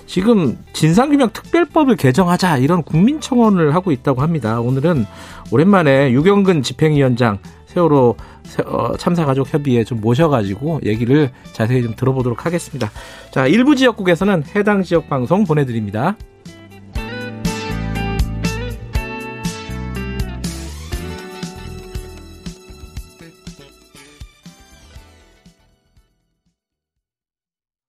지금 0.06 0.58
진상규명 0.72 1.32
특별법을 1.34 1.98
개정하자 1.98 2.58
이런 2.58 2.84
국민청원을 2.84 3.76
하고 3.76 3.92
있다고 3.92 4.22
합니다. 4.22 4.62
오늘은 4.62 5.06
오랜만에 5.52 6.12
유경근 6.12 6.64
집행위원장 6.64 7.40
세월호 7.68 8.16
어, 8.18 8.35
참사 8.98 9.26
가족 9.26 9.54
협의회 9.54 9.84
좀 9.84 10.02
모셔가지고 10.02 10.82
얘기를 10.84 11.32
자세히 11.54 11.84
좀 11.84 11.96
들어보도록 11.96 12.46
하겠습니다. 12.46 12.92
자, 13.32 13.48
일부 13.48 13.76
지역국에서는 13.76 14.44
해당 14.56 14.84
지역 14.84 15.10
방송 15.10 15.44
보내드립니다. 15.44 16.16